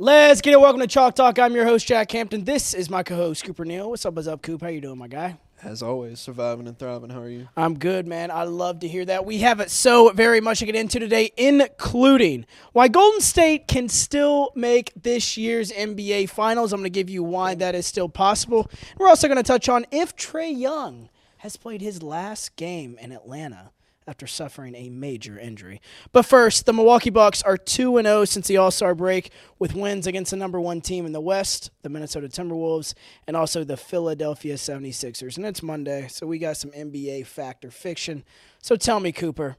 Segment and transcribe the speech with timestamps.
[0.00, 0.60] Let's get it.
[0.60, 1.40] Welcome to Chalk Talk.
[1.40, 2.44] I'm your host, Jack Hampton.
[2.44, 3.90] This is my co-host, Cooper Neal.
[3.90, 4.62] What's up, what's up, Coop?
[4.62, 5.38] How you doing, my guy?
[5.60, 7.10] As always, surviving and thriving.
[7.10, 7.48] How are you?
[7.56, 8.30] I'm good, man.
[8.30, 9.26] I love to hear that.
[9.26, 13.88] We have it so very much to get into today, including why Golden State can
[13.88, 16.72] still make this year's NBA Finals.
[16.72, 18.70] I'm going to give you why that is still possible.
[18.98, 21.08] We're also going to touch on if Trae Young
[21.38, 23.72] has played his last game in Atlanta
[24.08, 25.80] after suffering a major injury.
[26.12, 30.06] But first, the Milwaukee Bucks are 2 0 since the All Star break with wins
[30.06, 32.94] against the number one team in the West, the Minnesota Timberwolves,
[33.26, 35.36] and also the Philadelphia 76ers.
[35.36, 38.24] And it's Monday, so we got some NBA fact or fiction.
[38.62, 39.56] So tell me, Cooper,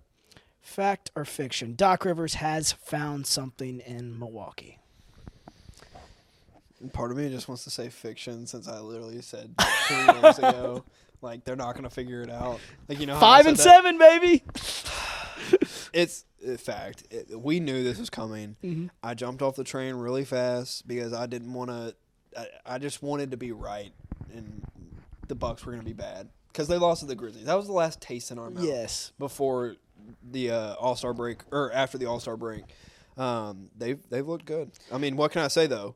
[0.61, 1.75] fact or fiction?
[1.75, 4.79] Doc Rivers has found something in Milwaukee.
[6.93, 10.85] Part of me just wants to say fiction since I literally said three years ago,
[11.21, 12.59] like they're not gonna figure it out.
[12.87, 13.61] Like you know, how Five and that?
[13.61, 14.43] seven, baby.
[15.91, 17.05] It's a fact.
[17.09, 18.55] It, we knew this was coming.
[18.63, 18.87] Mm-hmm.
[19.01, 21.95] I jumped off the train really fast because I didn't want to.
[22.37, 23.91] I, I just wanted to be right,
[24.31, 24.63] and
[25.27, 27.45] the Bucks were gonna be bad because they lost to the Grizzlies.
[27.45, 28.63] That was the last taste in our mouth.
[28.63, 29.11] Yes.
[29.17, 29.75] Before
[30.31, 32.63] the uh, All Star break or after the All Star break,
[33.17, 34.71] um, they've they've looked good.
[34.91, 35.95] I mean, what can I say though?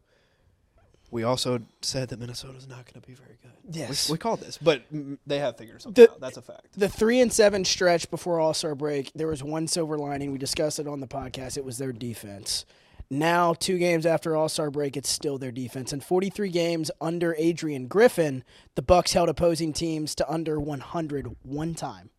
[1.14, 3.52] We also said that Minnesota's not going to be very good.
[3.72, 4.10] Yes.
[4.10, 4.84] we, we called this, but
[5.26, 6.20] they have figured something The- out.
[6.20, 6.68] That's a fact.
[6.78, 10.32] The three and seven stretch before All Star break, there was one silver lining.
[10.32, 11.56] We discussed it on the podcast.
[11.56, 12.66] It was their defense.
[13.10, 15.94] Now, two games after All Star break, it's still their defense.
[15.94, 18.44] In 43 games under Adrian Griffin,
[18.76, 22.10] the Bucks held opposing teams to under 100 one time.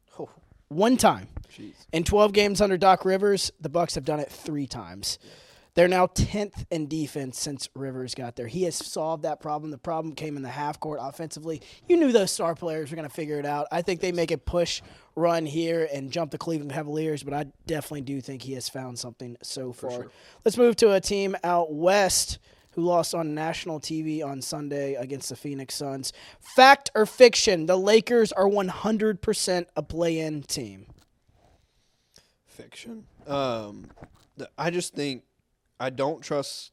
[0.69, 1.29] One time.
[1.53, 1.75] Jeez.
[1.93, 5.19] In 12 games under Doc Rivers, the Bucks have done it three times.
[5.75, 8.47] They're now 10th in defense since Rivers got there.
[8.47, 9.73] He has solved that problem.
[9.73, 11.63] The problem came in the half court offensively.
[11.89, 13.67] You knew those star players were going to figure it out.
[13.73, 14.83] I think they make a push
[15.17, 19.01] run here and jump the Cleveland Cavaliers, but I definitely do think he has found
[19.01, 19.91] something so far.
[19.91, 20.11] sure.
[20.45, 22.39] Let's move to a team out west
[22.73, 26.13] who lost on national TV on Sunday against the Phoenix Suns.
[26.41, 30.87] Fact or fiction, the Lakers are 100% a play in team.
[32.47, 33.07] Fiction.
[33.27, 33.91] Um,
[34.59, 35.23] I just think
[35.81, 36.73] I don't trust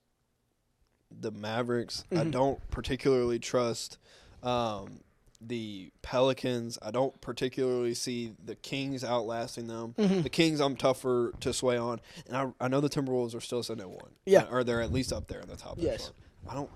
[1.11, 2.03] the Mavericks.
[2.15, 3.97] I don't particularly trust
[4.43, 5.01] um,
[5.41, 6.77] the Pelicans.
[6.81, 9.93] I don't particularly see the Kings outlasting them.
[9.97, 13.63] The Kings, I'm tougher to sway on, and I, I know the Timberwolves are still
[13.63, 14.11] sitting at one.
[14.25, 14.45] Yeah.
[14.51, 15.75] or they're at least up there in the top.
[15.77, 16.11] Yes.
[16.49, 16.69] I don't.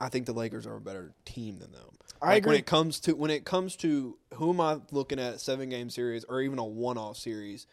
[0.00, 1.82] I think the Lakers are a better team than them.
[2.22, 2.50] I Like, agree.
[2.52, 5.90] When it comes to when it comes to who am I looking at seven game
[5.90, 7.66] series or even a one off series,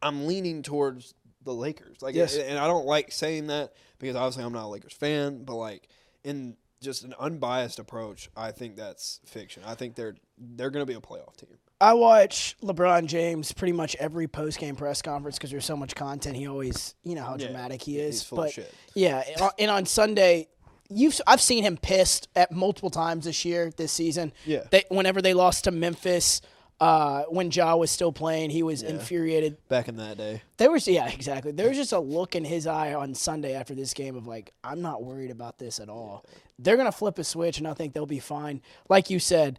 [0.00, 1.12] I'm leaning towards
[1.44, 2.02] the Lakers.
[2.02, 2.36] Like, Yes.
[2.36, 5.88] and I don't like saying that because obviously I'm not a Lakers fan, but like
[6.24, 9.62] in just an unbiased approach, I think that's fiction.
[9.66, 11.56] I think they're they're going to be a playoff team.
[11.82, 15.94] I watch LeBron James pretty much every post game press conference because there's so much
[15.94, 16.36] content.
[16.36, 18.16] He always, you know how Yeah, dramatic he is.
[18.16, 18.74] he's full of but shit.
[18.94, 20.48] yeah, and on- and on Sunday,
[20.90, 24.32] you've I've seen him pissed at multiple times this year, this season.
[24.44, 24.64] Yeah.
[24.70, 26.42] they, whenever they lost to Memphis,
[26.80, 29.56] uh, when Ja was still playing, he was infuriated.
[29.68, 31.52] Back in that day, There was yeah, exactly.
[31.52, 34.52] There was just a look in his eye on Sunday after this game of like,
[34.64, 36.24] I'm not worried about this at all.
[36.58, 38.62] They're gonna flip a switch, and I think they'll be fine.
[38.88, 39.58] Like you said,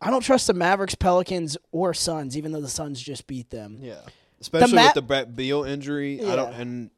[0.00, 3.78] I don't trust the Mavericks, Pelicans, or Suns, even though the Suns just beat them.
[3.80, 4.00] yeah,
[4.40, 6.20] especially Ma- with the Brad Beal injury.
[6.20, 6.32] Yeah.
[6.32, 6.90] I don't and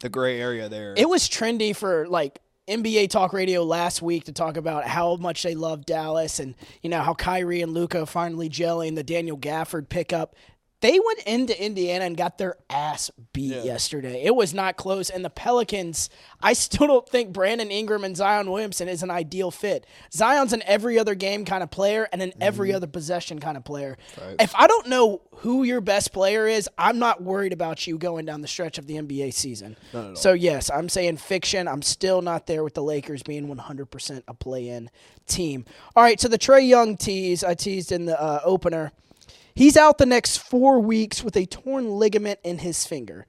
[0.00, 0.94] the gray area there.
[0.96, 5.44] It was trendy for like NBA Talk Radio last week to talk about how much
[5.44, 9.88] they love Dallas and you know how Kyrie and Luka finally gelling the Daniel Gafford
[9.88, 10.34] pickup.
[10.82, 13.62] They went into Indiana and got their ass beat Yeah.
[13.62, 14.22] yesterday.
[14.24, 15.08] It was not close.
[15.08, 16.10] And the Pelicans,
[16.42, 19.86] I still don't think Brandon Ingram and Zion Williamson is an ideal fit.
[20.12, 23.64] Zion's an every other game kind of player and an every other possession kind of
[23.64, 23.96] player.
[24.20, 24.36] Right.
[24.38, 28.26] If I don't know who your best player is, I'm not worried about you going
[28.26, 29.76] down the stretch of the NBA season.
[29.94, 30.16] Not at all.
[30.16, 31.68] So yes, I'm saying fiction.
[31.68, 34.90] I'm still not there with the Lakers being 100% a play-in
[35.26, 35.64] team.
[35.96, 38.92] All right, so the Trae Young tease I teased in the uh, opener.
[39.56, 43.26] He's out the next four weeks with a torn ligament in his finger.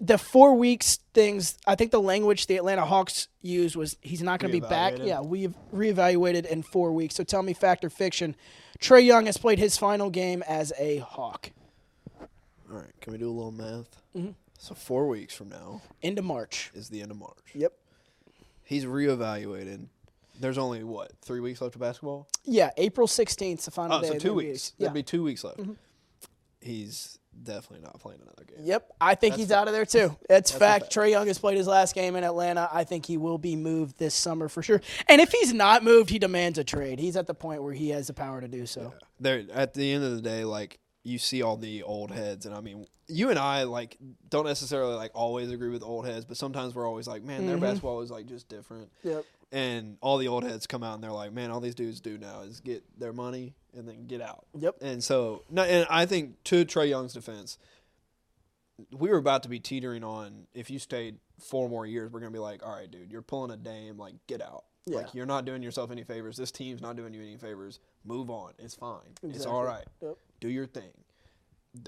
[0.00, 4.40] The four weeks things, I think the language the Atlanta Hawks used was he's not
[4.40, 4.94] going to be back.
[4.98, 7.14] Yeah, we've reevaluated in four weeks.
[7.14, 8.34] So tell me, fact or fiction?
[8.80, 11.50] Trae Young has played his final game as a Hawk
[12.18, 12.28] All
[12.78, 14.00] right, can we do a little math?
[14.16, 14.30] Mm-hmm.
[14.58, 16.70] So four weeks from now into March.
[16.74, 17.52] is the end of March.
[17.54, 17.74] Yep.
[18.64, 19.88] He's reevaluated.
[20.40, 22.28] There's only what three weeks left of basketball.
[22.44, 24.08] Yeah, April 16th, the final Oh, day.
[24.08, 24.72] so two weeks.
[24.78, 24.84] Yeah.
[24.86, 25.60] There'd be two weeks left.
[26.60, 28.58] He's definitely not playing another game.
[28.66, 29.58] Yep, I think That's he's fact.
[29.60, 30.16] out of there too.
[30.28, 30.92] That's, fact.
[30.92, 32.68] Trae Young has played his last game in Atlanta.
[32.72, 34.80] I think he will be moved this summer for sure.
[35.08, 36.98] And if he's not moved, he demands a trade.
[36.98, 38.92] He's at the point where he has the power to do so.
[39.20, 42.54] There, at the end of the day, like you see all the old heads, and
[42.54, 43.96] I mean, you and I like
[44.28, 47.56] don't necessarily like always agree with old heads, but sometimes we're always like, man, their
[47.56, 47.60] Mhm.
[47.60, 48.90] basketball is like just different.
[49.04, 49.24] Yep.
[49.50, 52.18] And all the old heads come out and they're like, man, all these dudes do
[52.18, 54.44] now is get their money and then get out.
[54.58, 54.76] Yep.
[54.82, 57.56] And so, no, and I think to Trae Young's defense,
[58.92, 62.30] we were about to be teetering on if you stayed four more years, we're gonna
[62.30, 64.64] be like, all right, dude, you're pulling a Dame, like get out.
[64.86, 64.98] Yeah.
[64.98, 66.36] Like you're not doing yourself any favors.
[66.36, 67.80] This team's not doing you any favors.
[68.04, 68.52] Move on.
[68.58, 69.14] It's fine.
[69.22, 69.84] It's all right.
[70.02, 70.16] Yep.
[70.40, 70.90] Do your thing.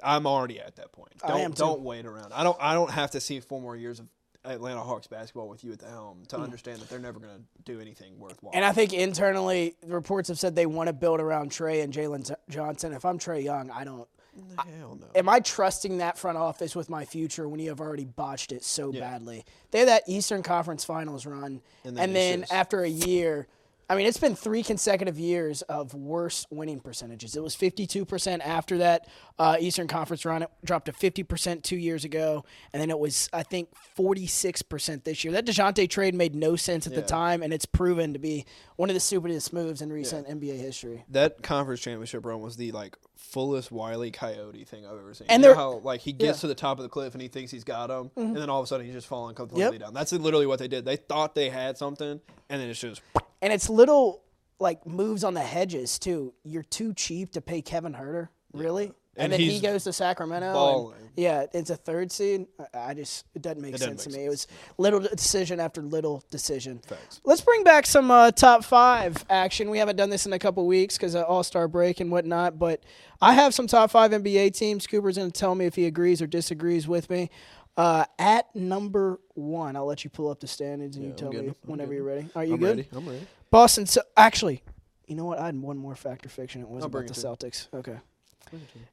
[0.03, 1.13] I'm already at that point.
[1.27, 1.63] Don't am too.
[1.63, 2.33] don't wait around.
[2.33, 4.07] I don't I don't have to see four more years of
[4.45, 6.43] Atlanta Hawks basketball with you at the helm to hmm.
[6.43, 8.53] understand that they're never gonna do anything worthwhile.
[8.55, 11.93] And I think internally, the reports have said they want to build around Trae and
[11.93, 12.93] Jalen Johnson.
[12.93, 14.09] If I'm Trae Young, I don't.
[14.57, 15.07] Hell no.
[15.15, 18.65] Am I trusting that front office with my future when you have already botched it
[18.65, 19.01] so Yeah.
[19.01, 19.45] badly?
[19.71, 22.89] They had that Eastern Conference Finals run, And and then then, it's just- after a
[22.89, 23.49] year,
[23.91, 27.35] I mean, it's been three consecutive years of worse winning percentages.
[27.35, 30.43] It was 52% after that uh, Eastern Conference run.
[30.43, 35.25] It dropped to 50% two years ago, and then it was, I think, 46% this
[35.25, 35.33] year.
[35.33, 38.47] That Dejounte trade made no sense at the time, and it's proven to be
[38.77, 41.05] one of the stupidest moves in recent NBA history.
[41.09, 45.27] that conference championship run was the like fullest Wiley Coyote thing I've ever seen.
[45.31, 46.31] And you know how like he gets Yeah.
[46.33, 46.41] Mm-hmm.
[46.41, 48.59] to the top of the cliff and he thinks he's got him, and then all
[48.61, 49.95] of a sudden he's just falling completely down.
[49.95, 50.85] That's literally what they did.
[50.85, 53.03] They thought they had something, and then it's just
[53.43, 54.23] And it's little
[54.59, 56.35] like moves on the hedges too.
[56.45, 58.93] You're too cheap to pay Kevin Huerter, really.
[59.17, 60.91] And, And then he goes to Sacramento.
[60.97, 62.47] and- yeah, it's a third seed.
[62.73, 64.27] I- just it doesn't make It doesn't sense to make me.
[64.27, 64.47] It was
[64.79, 66.79] little decision after little decision.
[66.87, 67.21] Facts.
[67.25, 69.69] Let's bring back some uh, top five action.
[69.69, 72.59] We haven't done this in a couple weeks because of All Star break and whatnot.
[72.59, 72.83] But
[73.21, 74.87] I have some top five NBA teams.
[74.87, 77.31] Cooper's going to tell me if he agrees or disagrees with me.
[77.77, 81.53] Uh, at number one, I'll let you pull up the standings and you tell me
[81.65, 82.29] whenever you're ready.
[82.35, 82.77] Are you I'm good?
[82.79, 82.89] ready.
[82.95, 83.27] I'm ready.
[83.51, 83.87] Boston.
[83.87, 84.63] So actually,
[85.07, 85.39] you know what?
[85.39, 86.61] I had one more factor fiction.
[86.63, 87.15] It was about the.
[87.15, 87.69] Celtics.
[87.75, 87.97] Okay,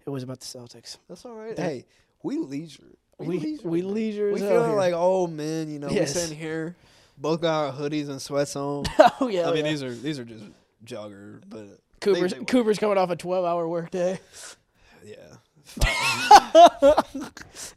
[0.05, 0.97] it was about the Celtics.
[1.07, 1.57] That's all right.
[1.57, 1.85] Hey,
[2.23, 2.83] we leisure.
[3.19, 3.67] We leisure.
[3.67, 4.31] we leisure.
[4.31, 5.69] We feel like oh, old men.
[5.71, 6.13] You know, Yes.
[6.15, 6.75] we sitting here,
[7.17, 8.85] both got our hoodies and sweats on.
[9.21, 9.49] oh yeah.
[9.49, 9.71] I mean, yeah.
[9.71, 10.45] these are these are just
[10.85, 12.47] jogger, but Cooper's they work.
[12.47, 14.19] Cooper's coming off a 12 hour workday.
[15.03, 15.15] yeah.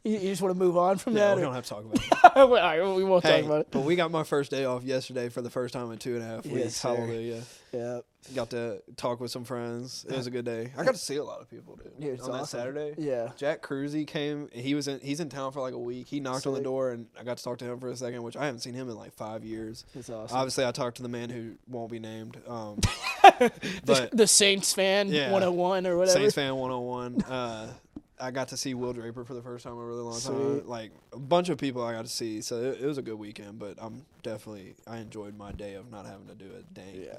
[0.03, 1.35] You, you just want to move on from Yeah, that?
[1.37, 1.95] we or- don't have to talk about
[2.35, 2.37] it.
[2.37, 3.67] All right, we won't Hey, talk about it.
[3.71, 6.23] but we got my first day off yesterday for the first time in two and
[6.23, 6.75] a half weeks.
[6.75, 6.95] sir.
[6.95, 7.43] Hallelujah.
[7.71, 7.99] Yeah.
[8.35, 10.05] Got to talk with some friends.
[10.07, 10.71] It was a good day.
[10.77, 12.13] I got to see a lot of people, dude.
[12.13, 12.45] It's on that.
[12.47, 12.93] Saturday.
[12.97, 13.31] Yeah.
[13.35, 14.47] Jack Cruzy came.
[14.53, 14.99] He was in.
[14.99, 16.07] He's in town for like a week.
[16.07, 18.21] He knocked on the door, and I got to talk to him for a second,
[18.23, 19.85] which I haven't seen him in like five years.
[19.95, 20.37] It's awesome.
[20.37, 22.79] Obviously, I talked to the man who won't be named, um,
[23.39, 23.51] the,
[23.85, 25.31] but the Saints fan Yeah.
[25.31, 26.19] 101 or whatever.
[26.19, 27.23] Saints fan 101.
[27.23, 27.73] Uh,
[28.21, 30.67] I got to see Will Draper for the first time in a really long time.
[30.67, 33.17] Like a bunch of people I got to see, so it, it was a good
[33.17, 33.59] weekend.
[33.59, 37.03] But I'm definitely I enjoyed my day of not having to do a dang.
[37.05, 37.13] Yeah.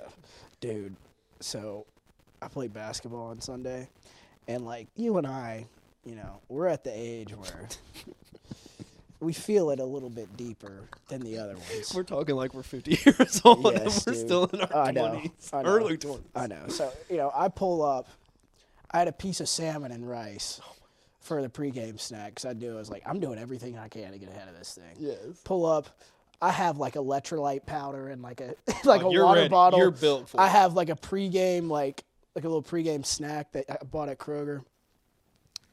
[0.60, 0.96] Dude,
[1.40, 1.86] so
[2.40, 3.88] I played basketball on Sunday,
[4.48, 5.66] and like you and I,
[6.04, 7.68] you know, we're at the age where
[9.20, 11.92] we feel it a little bit deeper than the other ones.
[11.94, 14.26] We're talking like we're 50 years old Yes, and we're dude.
[14.26, 15.68] still in our I know, 20s, I know.
[15.68, 16.20] early 20s.
[16.34, 16.68] I know.
[16.68, 18.08] So, you know, I pull up.
[18.90, 20.74] I had a piece of salmon and rice oh,
[21.22, 24.12] for the pregame snack because I knew I was like, I'm doing everything I can
[24.12, 24.96] to get ahead of this thing.
[24.98, 25.18] Yes.
[25.44, 25.88] Pull up.
[26.40, 29.48] I have like electrolyte powder and like a oh, like Oh, a water ready.
[29.48, 29.78] bottle.
[29.78, 32.04] You're built for I have like a pregame like
[32.34, 34.64] like a little pregame snack that I bought at Kroger.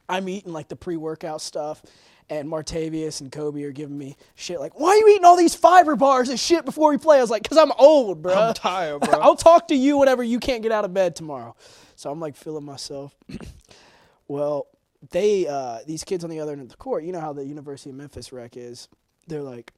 [0.08, 1.82] I'm eating like the pre-workout stuff,
[2.28, 5.54] and Martavius and Kobe are giving me shit like, "Why are you eating all these
[5.54, 8.34] fiber bars and shit before we play?" I was like, "Cause I'm old, bro.
[8.34, 9.20] I'm tired, bro.
[9.20, 11.54] I'll talk to you whenever you can't get out of bed tomorrow."
[11.96, 13.14] So I'm like feeling myself.
[14.28, 14.66] well,
[15.10, 17.44] they uh, these kids on the other end of the court, you know how the
[17.44, 18.88] University of Memphis rec is.
[19.26, 19.72] They're like,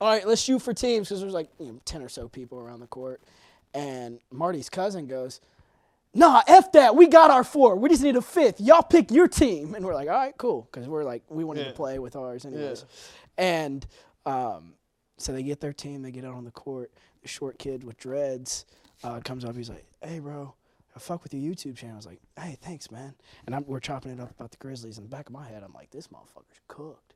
[0.00, 2.58] "All right, let's shoot for teams," because there's like you know, ten or so people
[2.58, 3.20] around the court,
[3.74, 5.40] and Marty's cousin goes.
[6.16, 6.94] Nah, F that.
[6.94, 7.74] We got our four.
[7.74, 8.60] We just need a fifth.
[8.60, 9.74] Y'all pick your team.
[9.74, 10.68] And we're like, all right, cool.
[10.70, 11.68] Because we're like, we wanted Yeah.
[11.70, 12.84] to play with ours anyways.
[13.36, 13.84] And
[14.24, 14.74] um,
[15.18, 16.02] so they get their team.
[16.02, 16.92] They get out on the court.
[17.22, 18.64] The short kid with dreads
[19.02, 19.56] uh, comes up.
[19.56, 20.54] He's like, hey, bro,
[20.96, 21.94] I fuck with your YouTube channel.
[21.94, 23.14] I was like, hey, thanks, man.
[23.46, 24.96] And I'm, we're chopping it up about the Grizzlies.
[24.98, 27.14] In the back of my head, I'm like, this motherfucker's cooked.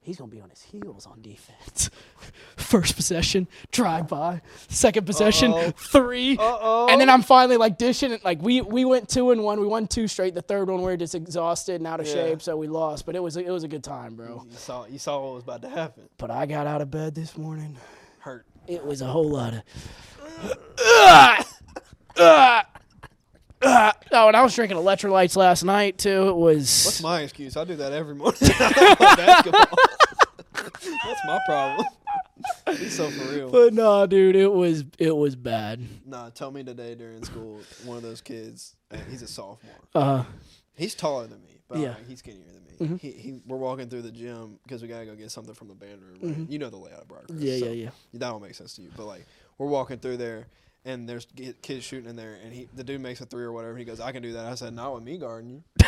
[0.00, 1.88] He's going to be on his heels on defense.
[2.56, 4.42] First possession, drive by.
[4.68, 5.70] Second possession, Uh-oh.
[5.70, 6.88] 3 Uh-oh.
[6.90, 8.22] And then I'm finally like dishing it.
[8.22, 9.60] Like we we went two and one.
[9.60, 10.34] We won two straight.
[10.34, 12.12] The third one we were just exhausted and out of Yeah.
[12.12, 13.06] shape, so we lost.
[13.06, 14.44] But it was a, it was a good time, bro.
[14.50, 16.02] You saw, you saw what was about to happen.
[16.18, 17.74] But I got out of bed this morning.
[18.18, 18.44] Hurt.
[18.66, 19.62] It was a whole lot of.
[20.86, 21.46] Ah!
[22.18, 22.66] Ah!
[23.64, 23.94] Ah!
[24.12, 26.28] Oh, and I was drinking electrolytes last night too.
[26.28, 26.84] It was.
[26.84, 27.56] What's my excuse?
[27.56, 28.38] I do that every morning.
[28.42, 29.78] I don't play basketball.
[30.54, 31.86] That's my problem.
[32.76, 33.50] He's so for real.
[33.50, 35.80] but no, dude, it was it was bad.
[36.06, 39.72] Nah, tell me today during school, one of those kids, and he's a sophomore.
[39.94, 40.24] Uh,
[40.76, 41.90] He's taller than me, but Yeah.
[41.90, 42.96] like, he's skinnier than me.
[42.96, 43.00] Mhm.
[43.00, 45.74] He, he, we're walking through the gym because we gotta go get something from the
[45.74, 46.18] band room.
[46.20, 46.36] Right?
[46.36, 46.50] Mhm.
[46.50, 47.36] You know the layout of Broadcrest.
[47.38, 47.90] Yeah, so yeah, yeah.
[48.14, 49.24] That don't make sense to you, but like
[49.56, 50.48] we're walking through there.
[50.86, 51.26] And there's
[51.62, 53.76] kids shooting in there, and he the dude makes a three or whatever.
[53.76, 55.62] He goes, "I can do that." I said, "Not with me guarding you."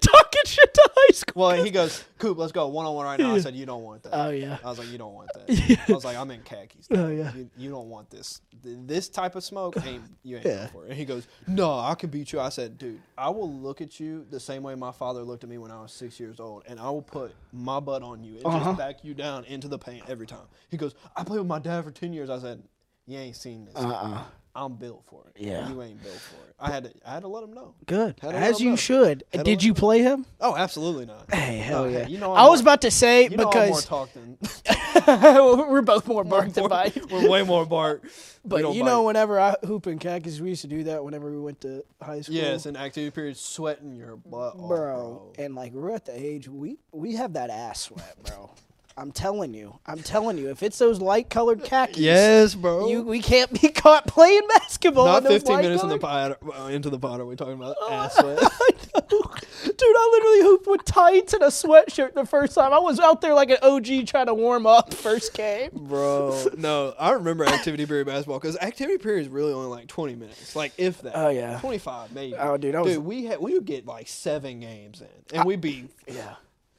[0.00, 1.42] Talking shit to high school.
[1.42, 3.82] Well, he goes, "Coop, let's go one on one right now." I said, "You don't
[3.82, 4.58] want that." Oh yeah.
[4.64, 5.76] I was like, "You don't want that." Yeah.
[5.88, 6.86] I was like, "I'm in khakis.
[6.90, 7.32] Oh yeah.
[7.34, 8.40] You, you don't want this.
[8.62, 10.66] This type of smoke ain't you ain't Yeah.
[10.66, 13.50] for it." And he goes, "No, I can beat you." I said, "Dude, I will
[13.50, 16.18] look at you the same way my father looked at me when I was six
[16.20, 18.64] years old, and I will put my butt on you and Uh-huh.
[18.64, 21.58] just back you down into the paint every time." He goes, "I played with my
[21.60, 22.62] dad for ten years." I said,
[23.10, 23.74] "You ain't seen this.
[23.76, 25.40] Uh uh I'm built for it.
[25.40, 25.68] Yeah.
[25.68, 27.74] you ain't built for it." I had to, I had to let him know.
[27.86, 28.16] Good.
[28.22, 28.76] As you know.
[28.76, 29.24] should.
[29.32, 30.26] Had Did you play him?
[30.40, 31.32] Oh, absolutely not.
[31.32, 32.06] Hey, hell Oh, yeah.
[32.06, 34.36] you know I was more- about to say You know I'm more because talk than
[35.70, 37.10] we're both more bark than bite.
[37.10, 38.02] We're way more bark.
[38.42, 41.38] But you know, whenever I hoop in khakis, we used to do that whenever we
[41.38, 42.36] went to high school.
[42.36, 44.66] Yes, an activity period, sweating your butt off, bro.
[44.66, 45.32] bro.
[45.38, 48.50] And like we're at the age we we have that ass sweat, bro.
[48.96, 49.78] I'm telling you.
[49.86, 50.50] I'm telling you.
[50.50, 52.88] If it's those light colored khakis, Yes, bro.
[52.88, 55.06] you we can't be caught playing basketball.
[55.06, 57.20] Not in those 15 minutes in the pod, uh, into the pod.
[57.20, 58.38] Are we talking about Oh, ass sweat?
[58.42, 59.20] I know.
[59.64, 62.72] Dude, I literally hooped with tights and a sweatshirt the first time.
[62.72, 65.70] I was out there like an OG trying to warm up first game.
[65.72, 66.94] bro, no.
[66.98, 70.72] I remember activity period basketball because activity period is really only like 20 minutes, like
[70.76, 71.12] if that.
[71.14, 71.58] Oh, yeah.
[71.60, 72.34] 25 maybe.
[72.36, 75.46] Oh, dude, I was- dude, we had we would get like seven games in, and
[75.46, 76.34] we'd be Yeah.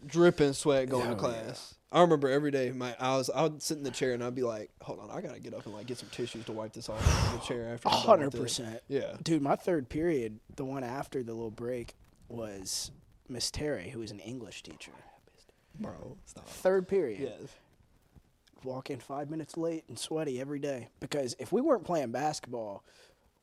[0.05, 1.75] dripping sweat going Oh, to class.
[1.91, 4.35] I remember every day my I was I would sit in the chair and I'd
[4.35, 6.73] be like, hold on, I gotta get up and like get some tissues to wipe
[6.73, 7.89] this off in the chair after.
[7.89, 8.81] A I'm done hundred with this." percent.
[8.87, 9.15] Yeah.
[9.23, 11.95] Dude, my third period, the one after the little break,
[12.29, 12.91] was
[13.27, 14.91] Miss Terry, who was an English teacher.
[15.79, 16.47] Bro, stop.
[16.47, 17.19] Third period.
[17.21, 17.49] Yes.
[18.63, 20.89] Walk in five minutes late and sweaty every day.
[20.99, 22.83] Because if we weren't playing basketball,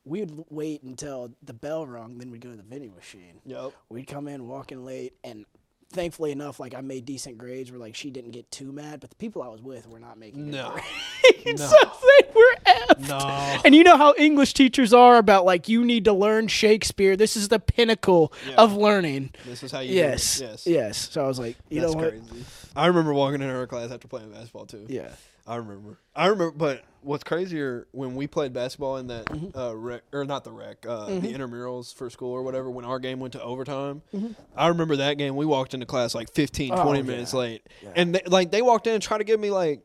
[0.05, 3.41] we'd wait until the bell rung, then we'd go to the vending machine.
[3.45, 3.73] Yep.
[3.89, 5.45] We'd come in walking late, and
[5.91, 9.09] thankfully enough, like I made decent grades where like she didn't get too mad, but
[9.09, 10.71] the people I was with were not making No.
[10.71, 11.67] grades, No.
[11.67, 13.07] so they were effed.
[13.07, 13.61] No.
[13.65, 17.15] And you know how English teachers are about like you need to learn Shakespeare.
[17.15, 18.55] This is the pinnacle Yeah.
[18.55, 19.31] of learning.
[19.45, 20.39] This is how you Yes.
[20.41, 20.67] Yes.
[20.67, 21.09] Yes.
[21.11, 22.09] So I was like, you That's know what?
[22.11, 22.45] crazy.
[22.75, 24.85] I remember walking in her class after playing basketball too.
[24.87, 25.09] Yeah.
[25.47, 25.99] I remember.
[26.15, 26.51] I remember.
[26.55, 29.57] But what's crazier when we played basketball in that Mm-hmm.
[29.57, 32.69] uh, rec, or not the rec, uh, the intramurals for school or whatever.
[32.69, 34.33] When our game went to overtime, Mm-hmm.
[34.55, 35.35] I remember that game.
[35.35, 37.05] We walked into class like 15, Oh, 20 yeah.
[37.05, 37.89] minutes late, Yeah.
[37.95, 39.81] and they, like they walked in and tried to give me like.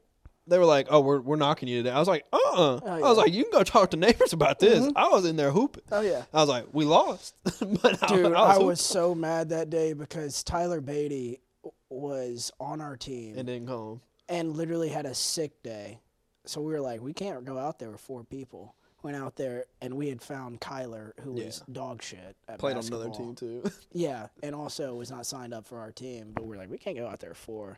[0.47, 2.75] They were like, "Oh, we're, we're knocking you today." I was like, "Uh, uh I
[2.75, 2.91] was yeah.
[2.99, 3.17] Mm-hmm.
[3.19, 5.85] like, "You can go talk to neighbors about this." I was in there hooping.
[5.91, 6.25] Oh yeah.
[6.35, 9.95] I was like, "We lost," but Dude, I, I was, was so mad that day
[9.95, 11.41] because Tyler Beatty
[11.89, 14.01] was on our team and didn't come.
[14.29, 15.99] And literally had a sick day.
[16.47, 18.75] So we were like, we can't go out there with four people.
[19.03, 22.77] Went out there and we had found Kyler, who was dog shit at Played on
[22.79, 23.03] basketball.
[23.03, 23.63] another team too.
[23.93, 26.33] Yeah, and also was not signed up for our team.
[26.35, 27.77] But we're like, we can't go out there with four.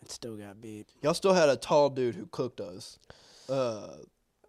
[0.00, 0.86] And still got beat.
[1.02, 2.98] Y'all still had a tall dude who cooked us.
[3.48, 3.88] Uh,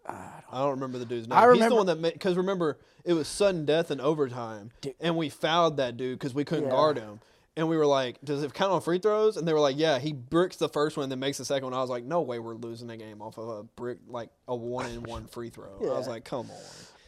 [0.08, 0.14] I
[0.52, 1.36] I don't remember the dude's name.
[1.36, 5.16] I He's remember- the one that because remember it was sudden death in overtime, and
[5.16, 6.70] we fouled that dude because we couldn't Yeah.
[6.70, 7.20] guard him.
[7.56, 9.98] And we were like, "Does it count on free throws?" And they were like, "Yeah."
[9.98, 11.74] He bricks the first one, then makes the second one.
[11.74, 14.54] I was like, "No way, we're losing the game off of a brick like a
[14.54, 16.56] one and one free throw." I was like, "Come on."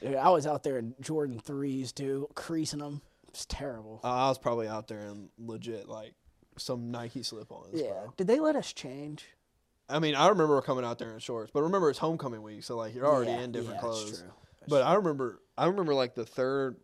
[0.01, 3.03] Dude, I was out there in Jordan threes too, creasing them.
[3.29, 4.01] It's terrible.
[4.03, 6.15] Uh, I was probably out there in legit like
[6.57, 7.69] some Nike slip-ons.
[7.81, 7.91] yeah.
[7.91, 8.15] bro.
[8.17, 9.27] Did they let us change?
[9.89, 12.77] I mean, I remember coming out there in shorts, but remember it's homecoming week, so
[12.77, 14.05] like you're already Yeah, in different yeah, clothes.
[14.07, 14.31] That's true.
[14.61, 16.77] That's But I remember, I remember like the third,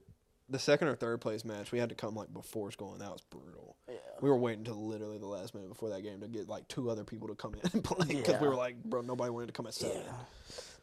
[0.48, 3.10] the second or third place match, we had to come like before school, and that
[3.10, 3.76] was brutal.
[3.88, 3.94] Yeah.
[4.20, 6.90] We were waiting until literally the last minute before that game to get like two
[6.90, 9.52] other people to come in and play because we were like, bro, nobody wanted to
[9.52, 10.02] come at seven.
[10.04, 10.12] Yeah.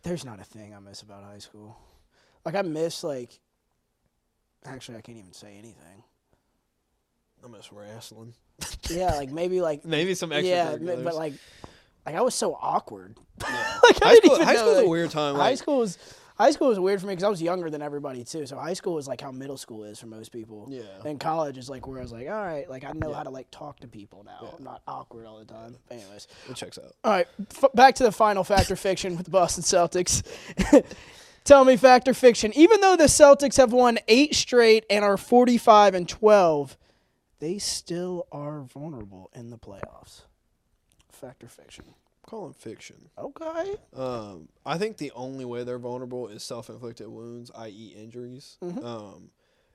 [0.04, 1.78] There's not a thing I miss about high school.
[2.44, 3.40] Like I miss like
[4.66, 6.04] actually I can't even say anything.
[7.44, 8.34] I miss wrestling.
[8.90, 10.50] Yeah, like maybe like Maybe some extra.
[10.50, 11.34] yeah, but like
[12.06, 13.18] like I was so awkward.
[13.42, 13.80] yeah.
[13.84, 15.36] like I high school, high school's a weird time.
[15.36, 15.98] Like, high school was
[16.42, 18.46] high school was weird for me because I was younger than everybody too.
[18.46, 20.68] So high school was like how middle school is for most people.
[20.70, 20.82] Yeah.
[21.06, 23.16] And college is like where I was like, all right, like I know Yeah.
[23.18, 24.40] how to like talk to people now.
[24.42, 24.50] Yeah.
[24.58, 25.78] I'm not awkward all the time.
[25.90, 26.94] Anyways, it checks out.
[27.04, 30.24] all right, f- back to the final factor fiction with the Boston Celtics.
[31.44, 32.52] Tell me factor fiction.
[32.56, 36.78] Even though the Celtics have won eight straight and are 45 and 12,
[37.40, 40.22] they still are vulnerable in the playoffs.
[41.12, 41.86] Factor fiction.
[42.26, 43.10] Calling fiction.
[43.18, 43.76] Okay.
[43.96, 48.58] Um, I think the only way they're vulnerable is self-inflicted wounds, i.e., injuries.
[48.62, 48.84] Mhm.
[48.84, 49.32] Um,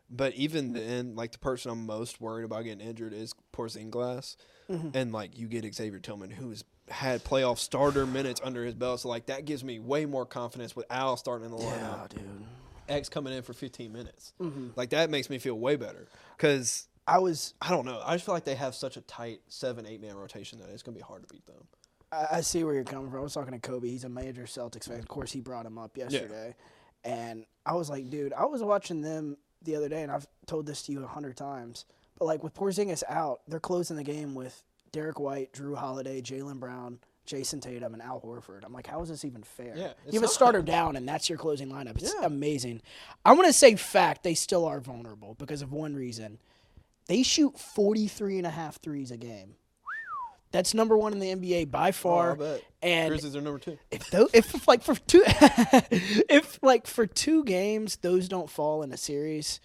[0.09, 4.37] but even then, like the person I'm most worried about getting injured is Porzingis,
[4.71, 4.95] Mhm.
[4.95, 9.09] and like you get Xavier Tillman, who's had playoff starter minutes under his belt, so
[9.09, 12.09] like that gives me way more confidence with Al starting in the Yeah, lineup.
[12.11, 12.47] dude.
[12.89, 14.33] X coming in for 15 minutes.
[14.41, 14.69] Mm-hmm.
[14.77, 18.01] Like that makes me feel way better because I was I don't know.
[18.05, 20.85] I just feel like they have such a tight seven, eight man rotation that it's
[20.85, 21.67] gonna be hard to beat them.
[22.13, 23.21] I I see where you're coming from.
[23.21, 23.89] I was talking to Kobe.
[23.89, 24.99] He's a major Celtics fan.
[24.99, 26.55] Of course, he brought him up yesterday,
[27.05, 30.67] and I was like, dude, I was watching them the other day, and I've told
[30.67, 31.85] this to you a hundred times.
[32.19, 36.59] But like with Porzingis out, they're closing the game with Derrick White, Jrue Holiday, Jaylen
[36.61, 38.65] Brown, Jayson Tatum, and Al Horford.
[38.65, 39.75] I'm like, how is this even fair?
[39.77, 41.97] Yeah, you have a starter down, and that's your closing lineup.
[42.01, 42.27] It's Yeah.
[42.27, 42.81] amazing.
[43.25, 46.39] I'm gonna say fact they still are vulnerable because of one reason.
[47.09, 49.57] They shoot 43 and a half threes a game.
[50.57, 52.31] That's number one in the NBA by oh, far.
[52.31, 52.65] Oh, I bet.
[52.81, 53.77] and Grizzlies are number two.
[53.91, 58.91] if those, if like for two, if like for two games those don't fall in
[58.91, 59.61] a series,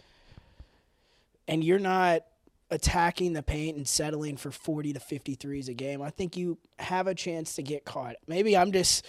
[1.47, 2.23] and you're not
[2.71, 7.07] attacking the paint and settling for 40 to 53s a game, I think you have
[7.07, 8.17] a chance to get caught.
[8.27, 9.07] Maybe I'm just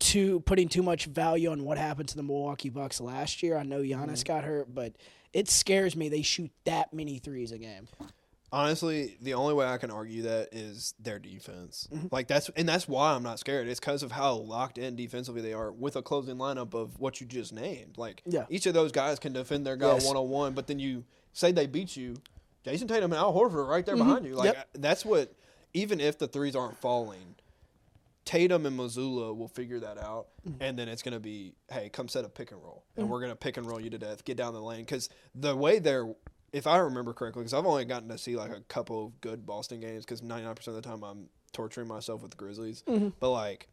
[0.00, 3.56] too putting too much value on what happened to the Milwaukee Bucks last year.
[3.56, 4.32] I know Giannis mm-hmm.
[4.32, 4.94] got hurt, but
[5.32, 7.86] it scares me they shoot that many threes a game.
[8.52, 11.86] Honestly, the only way I can argue that is their defense.
[11.92, 12.08] Mm-hmm.
[12.10, 13.68] Like that's and that's why I'm not scared.
[13.68, 17.20] It's because of how locked in defensively they are with a closing lineup of what
[17.20, 17.96] you just named.
[17.96, 18.46] Like Yeah.
[18.48, 21.52] each of those guys can defend their guy one on one, but then you say
[21.52, 22.16] they beat you,
[22.64, 24.34] Jayson Tatum and Al Horford are right there behind you.
[24.34, 24.56] Like Mm-hmm.
[24.58, 24.68] Yep.
[24.78, 25.32] that's what.
[25.72, 27.36] Even if the threes aren't falling,
[28.24, 30.62] Tatum and Mazzulla will figure that out, Mm-hmm.
[30.62, 33.20] and then it's going to be, hey, come set a pick and roll, and we're
[33.20, 34.24] going to pick and roll you to death.
[34.24, 36.06] Get down the lane because the way they're,
[36.52, 39.46] if I remember correctly, because I've only gotten to see like a couple of good
[39.46, 42.82] Boston games because ninety nine percent of the time I'm torturing myself with the Grizzlies,
[42.86, 43.08] Mm-hmm.
[43.20, 43.68] but like.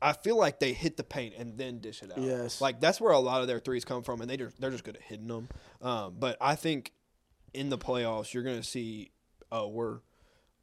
[0.00, 2.18] I feel like they hit the paint and then dish it out.
[2.20, 2.60] Yes.
[2.60, 4.84] like that's where a lot of their threes come from, and they just, they're just
[4.84, 5.48] good at hitting them.
[5.82, 6.92] Um, but I think
[7.52, 9.10] in the playoffs, you're going to see,
[9.50, 9.98] oh, we're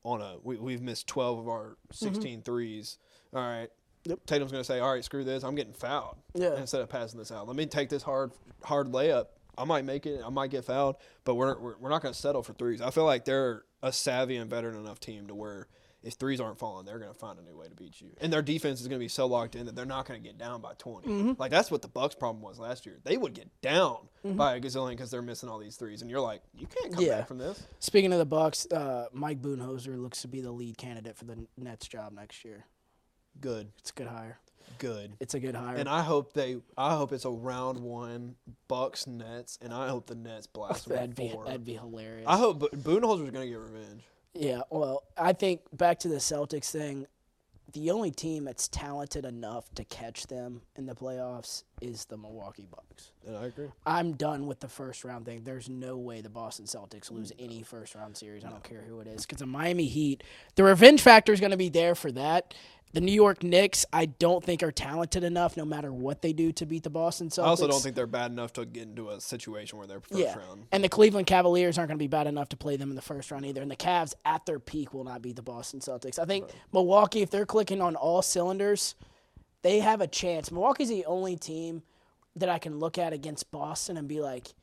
[0.05, 2.97] on a we, we've missed 12 of our 16 threes.
[3.33, 3.63] All right.
[3.67, 4.11] Mm-hmm.
[4.11, 4.19] Yep.
[4.25, 5.43] Tatum's going to say, "All right, screw this.
[5.43, 6.55] I'm getting fouled." Yeah.
[6.57, 7.45] Instead of passing this out.
[7.45, 8.31] Let me take this hard
[8.63, 9.25] hard layup.
[9.57, 10.21] I might make it.
[10.25, 12.81] I might get fouled, but we're we're, we're not going to settle for threes.
[12.81, 15.67] I feel like they're a savvy and veteran enough team to where
[16.03, 18.09] if threes aren't falling, they're going to find a new way to beat you.
[18.21, 20.27] And their defense is going to be so locked in that they're not going to
[20.27, 21.07] get down by 20.
[21.07, 21.31] Mm-hmm.
[21.39, 22.99] Like that's what the Bucks problem was last year.
[23.03, 26.21] They would get down by a gazillion because they're missing all these threes, and you're
[26.21, 27.17] like, you can't come Yeah.
[27.19, 27.61] back from this.
[27.79, 31.47] Speaking of the Bucks, uh, Mike Budenholzer looks to be the lead candidate for the
[31.57, 32.65] Nets job next year.
[33.41, 34.39] Good, It's a good hire.
[34.77, 35.13] Good.
[35.19, 35.77] It's a good hire.
[35.77, 38.35] And I hope they, I hope it's a round one
[38.67, 41.45] Bucks Nets, and I hope the Nets blast them that'd be four.
[41.45, 42.25] that'd be hilarious.
[42.27, 44.03] I hope Bo- Budenholzer's going to get revenge.
[44.33, 47.07] Yeah, well, I think back to the Celtics thing.
[47.71, 52.67] The only team that's talented enough to catch them in the playoffs is the Milwaukee
[52.69, 53.11] Bucks.
[53.25, 53.67] And I agree.
[53.85, 55.43] I'm done with the first round thing.
[55.43, 57.43] There's no way the Boston Celtics lose mm.
[57.43, 58.45] any first round series.
[58.45, 60.23] I don't care who it is because the Miami Heat,
[60.55, 62.53] the revenge factor is going to be there for that.
[62.93, 66.53] The New York Knicks, I don't think are talented enough, no matter what they do,
[66.53, 67.43] to beat the Boston Celtics.
[67.43, 70.21] I also don't think they're bad enough to get into a situation where they're first
[70.21, 70.37] yeah.
[70.37, 70.67] round.
[70.71, 73.01] And the Cleveland Cavaliers aren't going to be bad enough to play them in the
[73.01, 73.61] first round either.
[73.61, 76.19] And the Cavs at their peak will not beat the Boston Celtics.
[76.19, 78.95] I think Milwaukee, if they're clicking on all cylinders,
[79.61, 80.49] they have a chance.
[80.49, 81.83] Milwaukee's the only team
[82.37, 84.53] that I can look at against Boston and be like,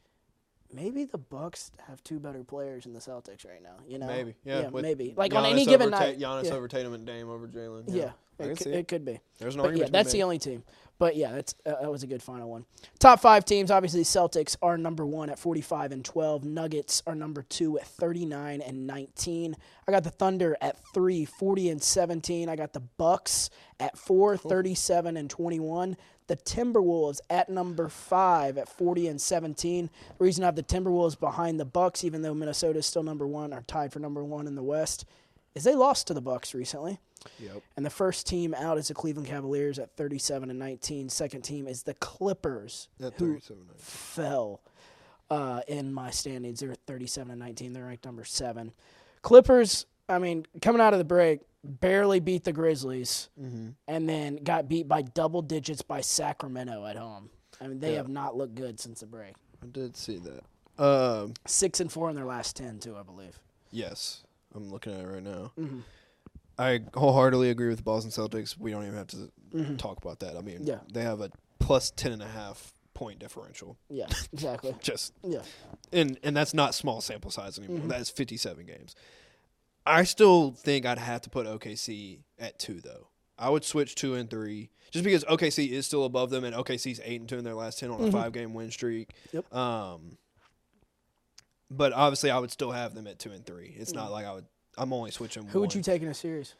[0.72, 3.76] maybe the Bucks have two better players than the Celtics right now.
[3.86, 4.68] You know, Maybe, yeah.
[4.68, 5.14] with maybe.
[5.16, 6.52] Like on any given over Ta- night, Giannis yeah.
[6.54, 7.84] over Tatum and Dame over Jalen.
[7.88, 8.88] Yeah, I it, can could, see it it.
[8.88, 9.20] could be.
[9.38, 10.62] There's an But yeah, that's the only team.
[10.98, 12.64] But yeah, that's uh, that was a good final one.
[13.00, 16.44] Top five teams, obviously, Celtics are number one at 45 and 12.
[16.44, 19.56] Nuggets are number two at 39 and 19.
[19.88, 22.48] I got the Thunder at three, 40 and 17.
[22.48, 25.96] I got the Bucks at four, 37 and 21.
[26.28, 29.90] The Timberwolves at number five at 40 and 17.
[30.18, 33.26] The reason I have the Timberwolves behind the Bucks, even though Minnesota is still number
[33.26, 35.04] one, are tied for number one in the West,
[35.56, 37.00] is they lost to the Bucks recently.
[37.38, 37.62] Yep.
[37.76, 41.08] And the first team out is the Cleveland Cavaliers at 37 and 19.
[41.08, 43.62] Second team is the Clippers, At who 37.
[43.76, 44.60] fell
[45.30, 46.60] uh, in my standings.
[46.60, 47.72] They're at 37 and 19.
[47.72, 48.72] They're ranked number seven.
[49.22, 53.68] Clippers, I mean, coming out of the break, barely beat the Grizzlies, Mm-hmm.
[53.88, 57.30] and then got beat by double digits by Sacramento at home.
[57.60, 57.98] I mean, they Yeah.
[57.98, 59.34] have not looked good since the break.
[59.62, 60.42] I did see that.
[60.82, 63.38] Um, Six and four in their last ten, too, I believe.
[63.70, 65.52] yes, I'm looking at it right now.
[65.58, 65.80] Mm-hmm.
[66.62, 68.56] I wholeheartedly agree with the Boston Celtics.
[68.56, 69.78] We don't even have to Mhm.
[69.78, 70.36] talk about that.
[70.36, 70.80] I mean, Yeah.
[70.92, 73.76] they have a plus 10 and a half point differential.
[73.88, 74.74] Yeah, exactly.
[74.80, 75.42] Just Yeah.
[75.92, 77.80] and and that's not small sample size anymore.
[77.80, 77.88] Mhm.
[77.88, 78.94] That is 57 games.
[79.84, 83.08] I still think I'd have to put OKC at 2 though.
[83.38, 87.00] I would switch 2 and 3 just because OKC is still above them and OKC's
[87.02, 88.12] 8 and 2 in their last 10 on a Mhm.
[88.12, 89.10] 5 game win streak.
[89.32, 89.52] Yep.
[89.52, 90.18] Um
[91.70, 93.74] but obviously I would still have them at 2 and 3.
[93.78, 94.46] It's not like I would
[94.78, 96.54] I'm only switching Who would you take in a series?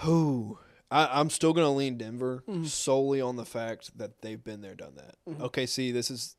[0.00, 0.58] Who?
[0.90, 2.64] I, I'm still gonna lean Denver Mm-hmm.
[2.64, 5.14] solely on the fact that they've been there, done that.
[5.28, 5.42] Mm-hmm.
[5.44, 6.36] Okay, see, this is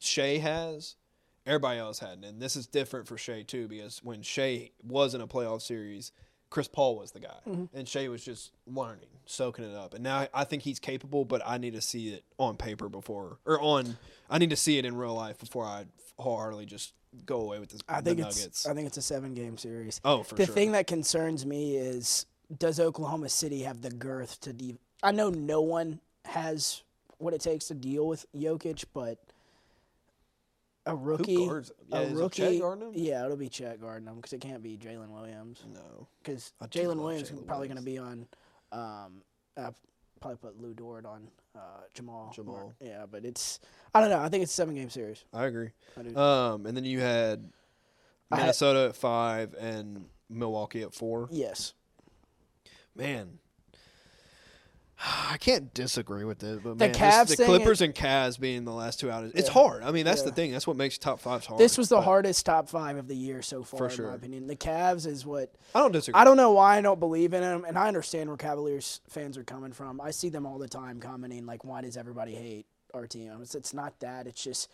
[0.00, 0.96] Shai has,
[1.46, 5.20] everybody else hadn't, and this is different for Shai too because when Shai was in
[5.20, 6.12] a playoff series,
[6.48, 7.76] Chris Paul was the guy, Mm-hmm.
[7.76, 11.42] and Shai was just learning, soaking it up, and now I think he's capable, but
[11.44, 13.98] I need to see it on paper before, or on,
[14.30, 15.84] I need to see it in real life before I
[16.20, 16.94] wholeheartedly just
[17.26, 18.66] go away with this, I think the it's Nuggets.
[18.66, 20.00] I think it's a seven game series.
[20.04, 20.54] oh, for the sure.
[20.54, 22.26] thing that concerns me is
[22.58, 26.82] does Oklahoma City have the girth to de- I know no one has
[27.18, 29.18] what it takes to deal with Jokic, but
[30.86, 31.32] a rookie?
[31.32, 32.92] Yeah, a him?
[32.94, 36.06] yeah, it'll be Chet guarding him because it can't be Jalen Williams no.
[36.22, 38.26] because Jalen Williams is probably going to be on.
[38.72, 39.22] Um,
[39.56, 39.70] uh,
[40.20, 41.58] probably put Lu Dort on uh,
[41.94, 42.32] Jamal.
[42.34, 42.72] Jamal.
[42.80, 43.58] yeah, but it's
[43.94, 44.20] I don't know.
[44.20, 45.24] I think it's a seven game series.
[45.32, 45.70] I agree.
[45.96, 46.50] I.
[46.52, 47.50] Um, and then you had
[48.30, 51.28] I had- Minnesota at five and Milwaukee at four.
[51.32, 51.74] yes,
[52.94, 53.38] Man,
[55.30, 56.62] I can't disagree with it.
[56.62, 59.48] But The man, Cavs this, the Clippers and Cavs being the last two out, it's
[59.48, 59.52] Yeah.
[59.54, 59.82] hard.
[59.82, 60.52] I mean, that's the thing.
[60.52, 61.58] That's what makes top fives hard.
[61.60, 64.08] this was the hardest top five of the year so far, in sure.
[64.08, 64.46] my opinion.
[64.46, 66.20] The Cavs is what I don't disagree.
[66.20, 69.38] I don't know why I don't believe in them, and I understand where Cavaliers fans
[69.38, 70.00] are coming from.
[70.00, 73.54] I see them all the time commenting like, "Why does everybody hate our team?" It's,
[73.54, 74.26] it's not that.
[74.26, 74.68] It's just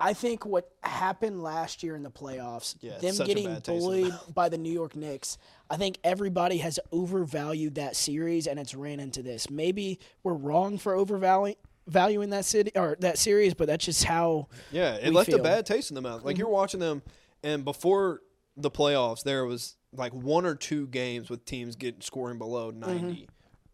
[0.00, 4.56] I think what happened last year in the playoffs, Yeah, them getting bullied by the
[4.56, 5.36] New York Knicks.
[5.68, 9.50] I think everybody has overvalued that series, and it's ran into this.
[9.50, 14.48] Maybe we're wrong for overvaluing valuing that city or that series, but that's just how.
[14.70, 15.38] Yeah, it left a feel.
[15.38, 15.44] Mm-hmm.
[15.44, 16.24] bad taste in the mouth.
[16.24, 17.02] Like you're watching them,
[17.42, 18.20] and before
[18.56, 23.28] the playoffs, there was like one or two games with teams getting scoring below 90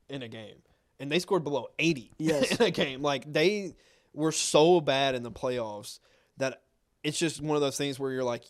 [0.08, 0.56] in a game,
[0.98, 2.14] and they scored below 80 Mm-hmm.
[2.18, 2.56] Yes.
[2.60, 3.02] in a game.
[3.02, 3.74] Like they
[4.12, 6.00] were so bad in the playoffs
[6.38, 6.62] that
[7.02, 8.44] it's just one of those things where you're like,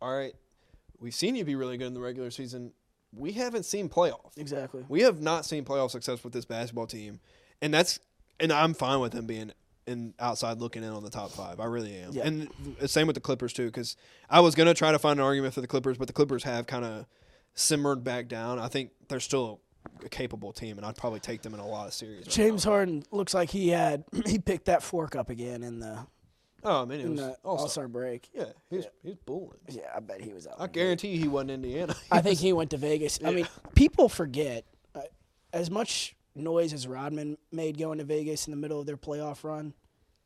[0.00, 0.34] all right,
[1.00, 2.72] we've seen you be really good in the regular season.
[3.14, 4.36] We haven't seen playoff.
[4.36, 4.84] Exactly.
[4.88, 7.20] We have not seen playoff success with this basketball team,
[7.60, 8.00] and that's
[8.40, 9.52] and I'm fine with them being
[9.86, 11.58] in outside looking in on the top five.
[11.60, 12.26] I really am, Yeah.
[12.26, 13.66] and the same with the Clippers too.
[13.66, 13.96] Because
[14.30, 16.66] I was gonna try to find an argument for the Clippers, but the Clippers have
[16.66, 17.06] kind of
[17.54, 18.58] simmered back down.
[18.58, 19.60] I think they're still
[20.04, 22.20] a capable team, and I'd probably take them in a lot of series.
[22.26, 22.70] right James now.
[22.72, 26.06] Harden looks like he had he picked that fork up again in the
[26.64, 28.28] Oh, I mean, it in was the all Star break.
[28.34, 29.58] Yeah, he's he's bullying.
[29.68, 30.56] Yeah, I bet he was out.
[30.60, 31.94] I guarantee he wasn't Indiana.
[32.10, 33.18] I think he went to Vegas.
[33.24, 35.00] I mean, people forget uh,
[35.52, 39.44] as much noise as Rodman made going to Vegas in the middle of their playoff
[39.44, 39.74] run.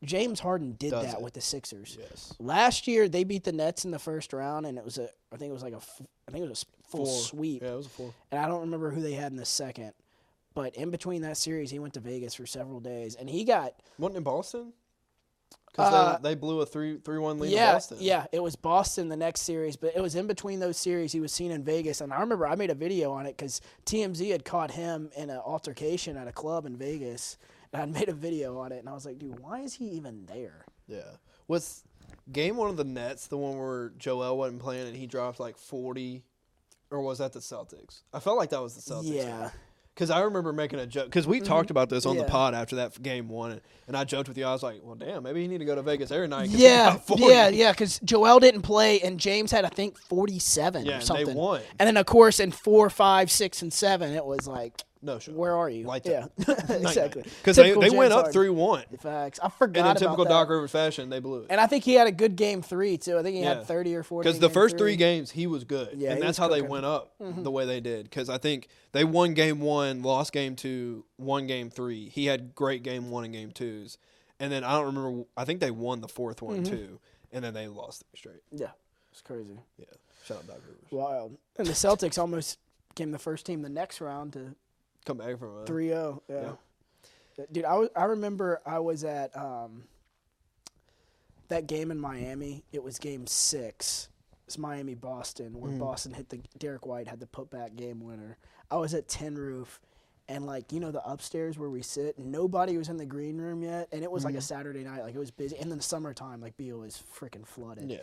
[0.03, 1.21] James Harden did Does that it.
[1.23, 1.97] with the Sixers.
[1.99, 2.31] yes.
[2.39, 5.37] Last year they beat the Nets in the first round, and it was a I
[5.37, 5.81] think it was like a
[6.27, 7.19] I think it was a full Four.
[7.19, 8.13] sweep, Yeah, it was a four.
[8.31, 9.93] and I don't remember who they had in the second.
[10.53, 13.73] But in between that series, he went to Vegas for several days, and he got
[13.97, 14.73] Wasn't it Boston?
[15.77, 17.97] Because Uh, they, they blew a three three one lead to yeah, Boston.
[18.01, 18.25] yeah.
[18.31, 21.11] It was Boston the next series, but it was in between those series.
[21.11, 23.61] He was seen in Vegas, and I remember I made a video on it because
[23.85, 27.37] TMZ had caught him in an altercation at a club in Vegas,
[27.71, 29.85] and I made a video on it, and I was like, dude, why is he
[29.91, 30.65] even there?
[30.87, 31.11] Yeah.
[31.47, 31.83] Was
[32.31, 35.57] game one of the Nets the one where Joel wasn't playing and he dropped like
[35.57, 36.23] 40?
[36.89, 38.01] Or was that the Celtics?
[38.13, 39.13] I felt like that was the Celtics.
[39.13, 39.51] Yeah,
[39.97, 41.05] Because I remember making a joke.
[41.05, 41.47] Because we mm-hmm.
[41.47, 43.59] talked about this on the pod after that game one.
[43.87, 44.45] And I joked with you.
[44.45, 46.49] I was like, well, damn, maybe he need to go to Vegas every night.
[46.49, 47.71] yeah, yeah, yeah.
[47.71, 51.25] Because Joel didn't play, and James had I think forty-seven Yeah, or and something.
[51.25, 51.61] they won.
[51.79, 55.35] And then of course in four, five, six, and seven, it was like, No shot.
[55.35, 55.85] where are you?
[55.85, 57.23] Lights yeah, exactly.
[57.23, 58.83] Because they, they went up 3 1.
[58.99, 59.39] Facts.
[59.41, 59.79] I forgot.
[59.81, 60.31] And in typical that.
[60.31, 61.47] Doc Rivers fashion, they blew it.
[61.49, 63.17] And I think he had a good game three too.
[63.17, 63.55] I think he Yeah.
[63.55, 64.27] had thirty or forty.
[64.27, 65.97] Because the first three games, he was good.
[65.97, 67.43] Yeah, and that's how they went up the mm-hmm.
[67.49, 68.05] way they did.
[68.05, 72.09] Because I think they won game one, lost game two, won game three.
[72.09, 73.97] He had great game one and game twos.
[74.39, 76.75] And then I don't remember, I think they won the fourth one mm-hmm.
[76.75, 76.99] too.
[77.31, 78.43] And then they lost three straight.
[78.51, 78.71] Yeah,
[79.11, 79.85] it's crazy, Yeah.
[80.25, 80.91] Shout out Doc Rivers.
[80.91, 81.37] wild.
[81.57, 84.55] And the Celtics almost became the first team the next round to
[85.07, 86.19] Come back from uh, a 3-0.
[86.27, 86.35] Yeah.
[86.35, 89.83] Uh, dude, I was I remember I was at um
[91.47, 92.65] that game in Miami.
[92.73, 94.09] It was game 6.
[94.47, 95.79] It's Miami Boston where mm-hmm.
[95.79, 98.37] Boston hit the Derrick White had the putback game winner.
[98.69, 99.79] I was at Tin Roof
[100.27, 103.63] and like you know the upstairs where we sit, nobody was in the green room
[103.63, 104.43] yet and it was like a mm-hmm.
[104.43, 107.89] Saturday night like it was busy and then the summertime like Beale was freaking flooded.
[107.89, 107.99] Yeah.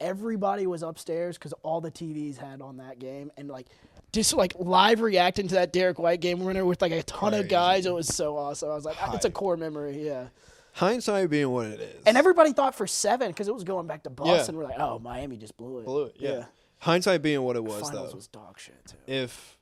[0.00, 3.66] Everybody was upstairs because all the TVs had on that game and like
[4.12, 7.48] just like live reacting to that Derrick White game winner with like a ton of
[7.48, 7.84] guys.
[7.86, 8.70] It was so awesome.
[8.70, 10.28] I was like, it's a core memory, yeah.
[10.72, 12.04] Hindsight being what it is.
[12.06, 14.56] And everybody thought for seven because it was going back to Boston.
[14.56, 15.84] We're like, oh, Miami just blew it.
[15.86, 16.16] blew it.
[16.18, 16.30] Yeah.
[16.30, 16.44] Yeah.
[16.78, 18.16] Hindsight being what it was, Finals though.
[18.16, 18.96] was dog shit too.
[19.12, 19.58] if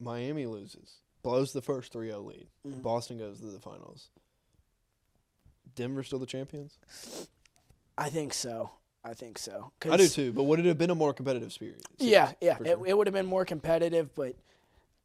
[0.00, 2.80] Miami loses, blows the first 3 0 lead, Mm-hmm.
[2.80, 4.08] Boston goes to the finals,
[5.74, 6.78] Denver still the champions?
[7.96, 8.70] I think so.
[9.04, 9.72] I think so.
[9.88, 11.82] I do too, but would it have been a more competitive series?
[11.98, 12.56] Yeah, yeah.
[12.56, 14.34] for It, it would have been more competitive, but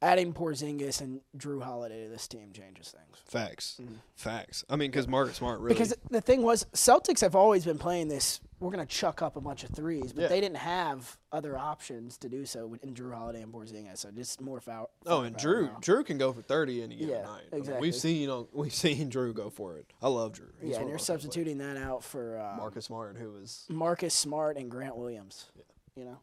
[0.02, 3.18] adding Porzingis and Jrue Holiday to this team changes things.
[3.24, 3.80] Facts.
[4.16, 4.64] Facts.
[4.68, 5.74] I mean, because Marcus Smart really.
[5.74, 5.84] Mm-hmm.
[5.84, 8.40] Because the thing was, Celtics have always been playing this.
[8.64, 10.28] We're gonna chuck up a bunch of threes, but Yeah.
[10.28, 13.98] they didn't have other options to do so in Jrue Holiday and Porzingis.
[13.98, 14.88] So just more foul.
[15.04, 15.78] oh, and Jrue now.
[15.80, 17.42] Jrue can go for thirty any given Yeah, night.
[17.52, 17.80] I mean, exactly.
[17.86, 19.92] we've seen on we've seen Jrue go for it.
[20.00, 20.50] I love Jrue.
[20.62, 22.56] He's Yeah, and you're substituting that out for uh, players.
[22.58, 25.50] Marcus Smart, who is Marcus Smart and Grant Williams.
[25.94, 26.18] You know,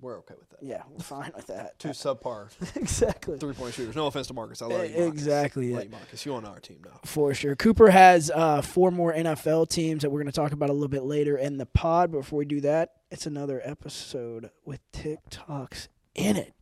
[0.00, 0.62] we're okay with that.
[0.62, 1.78] yeah, we're fine with that.
[1.78, 3.38] Two subpar exactly.
[3.38, 3.96] three point shooters.
[3.96, 4.60] No offense to Marcus.
[4.62, 5.12] I love you, Marcus.
[5.12, 5.72] Exactly.
[5.72, 6.26] Love you, Marcus.
[6.26, 7.00] You on our team now.
[7.04, 7.56] For sure.
[7.56, 10.88] Cooper has uh, four more NFL teams that we're going to talk about a little
[10.88, 12.12] bit later in the pod.
[12.12, 16.52] But before we do that, it's another episode with TikToks in it.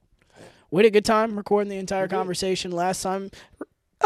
[0.70, 3.31] We had a good time recording the entire conversation last time.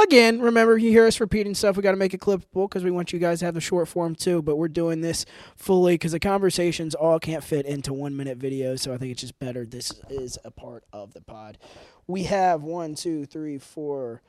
[0.03, 1.77] Again, remember, you hear us repeating stuff.
[1.77, 3.89] We got to make it clippable because we want you guys to have the short
[3.89, 4.43] form too.
[4.43, 8.81] But we're doing this fully because the conversations all can't fit into one minute videos.
[8.81, 9.67] So I think it's just better.
[9.67, 11.59] This is a part of the pod.
[12.07, 14.23] We have one, two, three, four,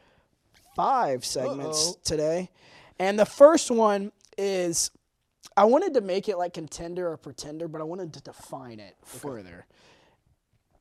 [0.76, 2.00] five segments Uh-oh.
[2.04, 2.50] today.
[2.98, 4.90] And the first one is
[5.56, 8.96] I wanted to make it like contender or pretender, but I wanted to define it
[9.04, 9.66] further.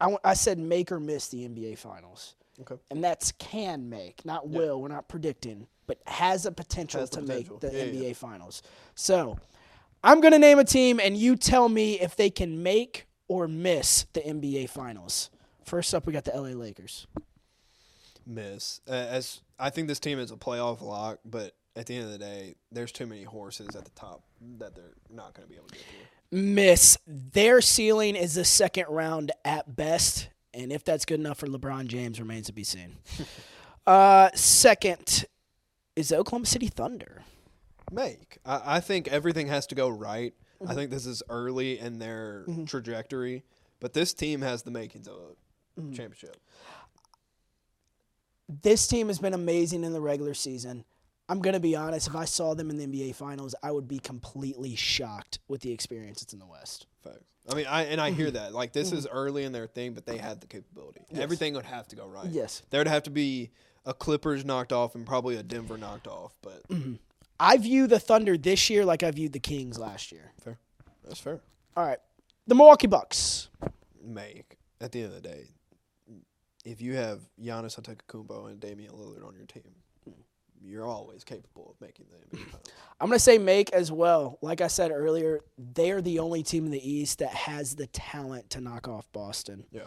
[0.00, 2.36] I, w- I said make or miss the NBA Finals.
[2.60, 2.74] Okay.
[2.90, 4.80] And that's can make, not will.
[4.80, 7.58] We're not predicting, but has a potential Has to potential.
[7.62, 8.10] make the Yeah, yeah.
[8.10, 8.62] NBA Finals.
[8.94, 9.38] So
[10.02, 13.46] I'm going to name a team, and you tell me if they can make or
[13.48, 15.30] miss the NBA Finals.
[15.64, 17.06] First up, we got the LA Lakers.
[18.26, 18.80] Miss.
[18.86, 22.18] As I think this team is a playoff lock, but at the end of the
[22.18, 24.22] day, there's too many horses at the top
[24.58, 26.38] that they're not going to be able to get through.
[26.40, 26.98] miss.
[27.06, 31.86] Their ceiling is the second round at best, and if that's good enough for LeBron
[31.86, 32.96] James remains to be seen.
[33.86, 35.26] uh, second
[35.96, 37.22] is the Oklahoma City Thunder.
[37.90, 38.38] make.
[38.44, 40.34] I, I think everything has to go right.
[40.60, 40.74] I mm-hmm.
[40.74, 42.64] think this is early in their mm-hmm.
[42.64, 43.44] trajectory,
[43.80, 45.92] but this team has the makings of a mm-hmm.
[45.92, 46.36] championship.
[48.48, 50.84] This team has been amazing in the regular season.
[51.28, 52.08] I'm gonna be honest.
[52.08, 55.72] If I saw them in the NBA Finals, I would be completely shocked with the
[55.72, 56.86] experience that's in the West.
[57.02, 57.24] Facts.
[57.50, 58.34] I mean, I and I hear mhm.
[58.34, 58.54] that.
[58.54, 59.10] Like this is mm.
[59.12, 61.00] early in their thing, but they have the capability.
[61.14, 62.26] Everything would have to go right.
[62.28, 62.62] Yes.
[62.70, 63.50] There'd have to be
[63.84, 66.94] a Clippers knocked off and probably a Denver knocked off, but mm-hmm.
[67.40, 70.32] I view the Thunder this year like I viewed the Kings last year.
[70.42, 70.58] fair.
[71.04, 71.40] That's fair.
[71.76, 71.98] All right,
[72.46, 73.48] the Milwaukee Bucks.
[74.04, 75.48] Make at the end of the day,
[76.64, 79.74] if you have Giannis Antetokounmpo and Damian Lillard on your team,
[80.62, 82.66] you're always capable of making the NBA Finals.
[83.00, 84.38] I'm going to say make as well.
[84.42, 87.86] Like I said earlier, they are the only team in the East that has the
[87.88, 89.64] talent to knock off Boston.
[89.70, 89.82] Yeah.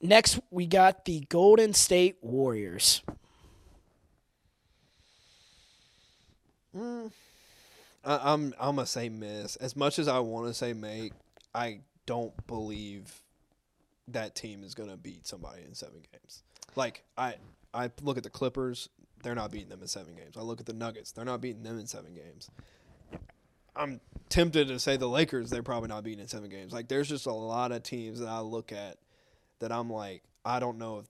[0.00, 3.02] Next, we got the Golden State Warriors.
[6.76, 7.10] Mm,
[8.04, 9.56] I, I'm I'm gonna say miss.
[9.56, 11.12] As much as I want to say make,
[11.54, 13.22] I don't believe
[14.08, 16.42] that team is gonna beat somebody in seven games.
[16.76, 17.36] Like I
[17.74, 18.88] I look at the Clippers,
[19.22, 20.36] they're not beating them in seven games.
[20.36, 22.50] I look at the Nuggets, they're not beating them in seven games.
[23.76, 26.72] I'm tempted to say the Lakers, they're probably not beating in seven games.
[26.72, 28.98] Like there's just a lot of teams that I look at
[29.58, 31.06] that I'm like, I don't know if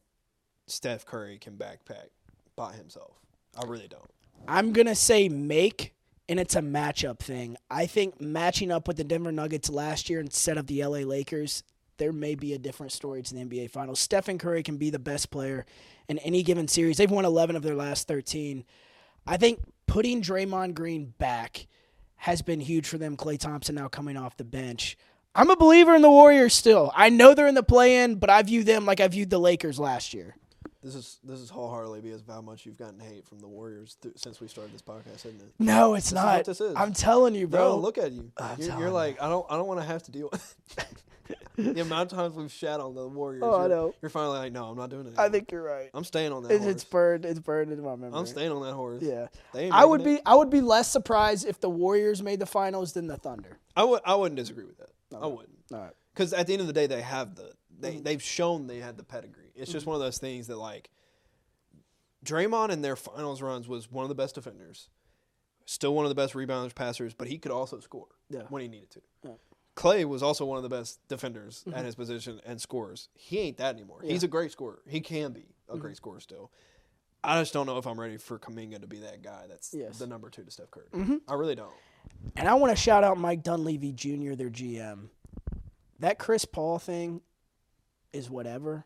[0.66, 2.08] Steph Curry can backpack
[2.56, 3.18] by himself.
[3.60, 4.02] I really don't.
[4.48, 5.94] I'm to say make,
[6.28, 7.56] and it's a matchup thing.
[7.70, 11.62] I think matching up with the Denver Nuggets last year instead of the LA Lakers,
[11.98, 14.00] there may be a different story to the NBA Finals.
[14.00, 15.64] Stephen Curry can be the best player
[16.08, 16.96] in any given series.
[16.96, 18.64] They've won 11 of their last 13.
[19.26, 21.66] I think putting Draymond Green back
[22.16, 23.16] has been huge for them.
[23.16, 24.96] Klay Thompson now coming off the bench.
[25.34, 26.92] I'm a believer in the Warriors still.
[26.94, 29.80] I know they're in the play-in, but I view them like I viewed the Lakers
[29.80, 30.36] last year.
[30.84, 33.96] This is this is wholeheartedly because of how much you've gotten hate from the Warriors
[34.02, 35.52] th- since we started this podcast, isn't it?
[35.58, 36.36] No, it's not.
[36.36, 36.74] what this is.
[36.76, 37.60] I'm telling you, bro.
[37.70, 38.30] Bro, look at you.
[38.36, 38.90] I'm You're, you're you.
[38.90, 40.56] like I don't I don't want to have to deal with
[41.56, 43.42] the amount of times we've shat on the Warriors.
[43.46, 43.94] Oh, I you're, know.
[44.02, 45.14] You're finally like, no, I'm not doing it.
[45.16, 45.30] I anymore.
[45.30, 45.88] think you're right.
[45.94, 46.74] I'm staying on that It's, horse.
[46.74, 47.24] it's burned.
[47.24, 48.18] It's burned into my memory.
[48.18, 49.00] I'm staying on that horse.
[49.02, 50.22] Yeah, They ain't I would making be.
[50.26, 53.58] I would be less surprised if the Warriors made the finals than the Thunder.
[53.74, 54.02] I would.
[54.04, 54.90] I wouldn't disagree with that.
[55.18, 55.48] I wouldn't.
[55.72, 55.92] All right.
[56.12, 58.02] Because at the end of the day, they have the they Mm-hmm.
[58.02, 59.43] they've shown they had the pedigree.
[59.54, 59.90] It's just mm-hmm.
[59.90, 60.90] one of those things that like
[62.24, 64.88] Draymond in their finals runs was one of the best defenders,
[65.66, 68.42] still one of the best rebounders, passers, but he could also score Yeah.
[68.48, 69.00] when he needed to.
[69.22, 69.30] Yeah.
[69.76, 71.84] Klay was also one of the best defenders at mm-hmm.
[71.84, 73.08] his position and scores.
[73.14, 74.00] He ain't that anymore.
[74.04, 74.80] He's a great scorer.
[74.86, 75.80] He can be a mm-hmm.
[75.80, 76.50] great scorer still.
[77.24, 79.98] I just don't know if I'm ready for Kuminga to be that guy that's Yes.
[79.98, 80.86] the number two to Steph Curry.
[81.26, 81.72] I really don't.
[82.36, 85.08] And I want to shout out Mike Dunleavy Jr., their GM.
[86.00, 87.22] That Chris Paul thing
[88.12, 88.84] is whatever,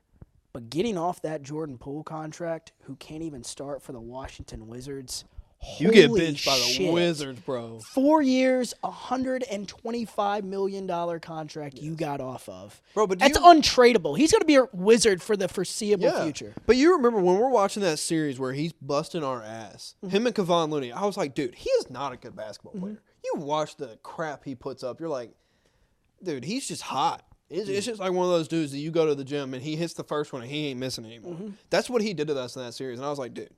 [0.53, 5.25] but getting off that Jordan Poole contract, who can't even start for the Washington Wizards,
[5.79, 6.91] You get benched by the.
[6.91, 7.81] Wizards, bro.
[7.81, 12.81] Four years, a hundred and twenty-five million dollar contract you got off of.
[12.95, 14.17] Bro, but That's you- untradeable.
[14.17, 16.55] He's going to be a wizard for the foreseeable future.
[16.67, 20.17] But you remember when we're watching that series where he's busting our ass, Mm-hmm.
[20.17, 23.03] him and Kevon Looney, I was like, dude, he is not a good basketball player.
[23.25, 25.33] You watch the crap he puts up, you're like,
[26.23, 27.25] dude, he's just hot.
[27.51, 29.63] It's, it's just like one of those dudes that you go to the gym and
[29.63, 31.33] he hits the first one and he ain't missing anymore.
[31.35, 31.49] Mm-hmm.
[31.71, 32.99] That's what he did to us in that series.
[32.99, 33.49] And I was like, dude,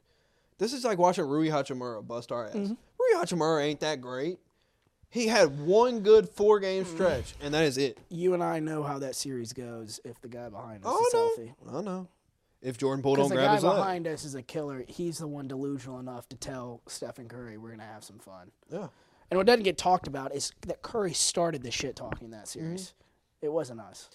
[0.59, 2.55] this is like watching Rui Hachimura bust our ass.
[2.55, 2.74] Mm-hmm.
[2.74, 4.38] Rui Hachimura ain't that great.
[5.09, 6.94] He had one good four game Mm-hmm.
[6.94, 7.98] stretch, and that is it.
[8.11, 11.12] You and I know how that series goes if the guy behind us Oh, is
[11.12, 11.18] no.
[11.18, 11.55] healthy.
[11.79, 12.09] I know.
[12.62, 13.74] If Jordan Poole don't the grab guy his leg.
[13.76, 14.85] behind us is a killer.
[14.87, 18.53] He's the one delusional enough to tell Stephen Curry we're going to have some fun.
[18.70, 18.87] Yeah.
[19.31, 22.76] And what doesn't get talked about is that Curry started the shit talking that Mm-hmm.
[23.42, 24.09] It wasn't us.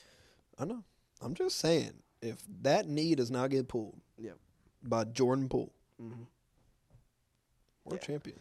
[0.60, 0.84] I know.
[1.22, 4.38] I'm just saying, if that knee does not get pulled Yep.
[4.84, 6.24] by Jordan Poole, Mm-hmm.
[7.86, 8.38] we're champion.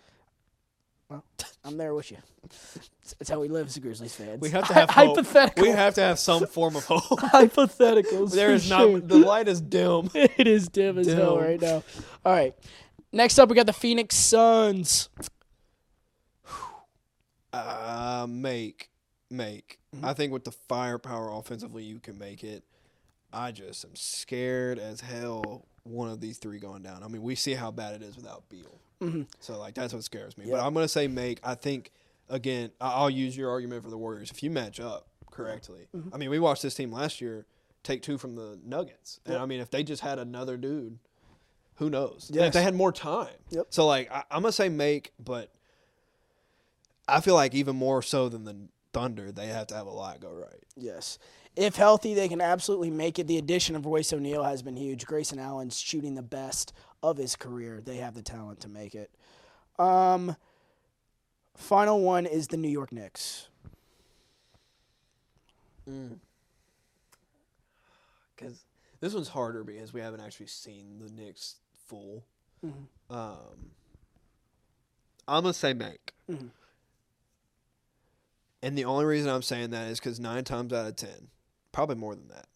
[1.09, 1.23] Well,
[1.65, 2.17] I'm there with you.
[3.19, 4.41] That's how we live as Grizzlies fans.
[4.41, 5.17] We have to have hope.
[5.17, 5.63] hypothetical.
[5.63, 7.03] We have to have some form of hope.
[7.21, 8.31] hypotheticals.
[8.35, 8.99] there for is sure.
[8.99, 10.11] not the light is dim.
[10.15, 11.45] it is dim as hell Dim.
[11.45, 11.83] right now.
[12.25, 12.55] All right.
[13.13, 15.09] Next up, we got the Phoenix Suns.
[17.53, 18.91] Uh, make,
[19.37, 19.79] make.
[19.95, 20.05] Mm-hmm.
[20.05, 22.65] I think with the firepower offensively, you can make it.
[23.33, 25.67] I just am scared as hell.
[25.83, 27.03] One of these three going down.
[27.03, 28.79] I mean, we see how bad it is without Beal.
[29.41, 30.47] So like that's what scares me.
[30.49, 30.67] But Mm-hmm.
[30.67, 31.39] I'm gonna say make.
[31.45, 31.91] I think
[32.31, 32.71] again.
[32.81, 34.31] I'll use your argument for the Warriors.
[34.31, 36.15] If you match up correctly, Mm-hmm.
[36.15, 37.45] I mean, we watched this team last year
[37.83, 40.99] take two from the Nuggets, and I mean, if they just had another dude,
[41.75, 42.31] who knows?
[42.31, 43.35] And if they had more time.
[43.51, 43.67] Yep.
[43.69, 45.51] So like, I, I'm gonna say make, but
[47.07, 48.57] I feel like even more so than the
[48.95, 50.63] Thunder, they have to have a lot go right.
[50.77, 51.19] Yes.
[51.57, 53.27] If healthy, they can absolutely make it.
[53.27, 55.05] The addition of Royce O'Neale has been huge.
[55.05, 57.81] Grayson Allen's shooting the best of his career.
[57.85, 59.11] They have the talent to make it.
[59.79, 60.37] Um,
[61.57, 63.49] final one is the New York Knicks.
[65.85, 66.19] Because
[69.01, 72.25] this one's harder because we haven't actually seen the Knicks full.
[73.11, 73.71] Um,
[75.29, 76.15] I'm gonna say make.
[76.31, 76.49] Mhm.
[78.65, 81.29] And the only reason I'm saying that is because nine times out of ten,
[81.71, 82.47] probably more than that,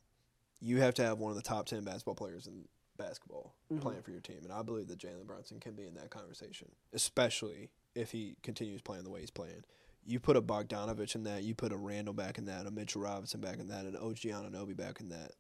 [0.58, 2.64] you have to have one of the top ten basketball players in
[2.96, 3.82] basketball mm-hmm.
[3.82, 6.68] playing for your team, and I believe that Jalen Brunson can be in that conversation,
[6.94, 9.64] especially if he continues playing the way he's playing.
[10.06, 13.02] You put a Bogdanovic in that, you put a Randle back in that, a Mitchell
[13.02, 15.32] Robinson back in that, and OG Anunoby back in that.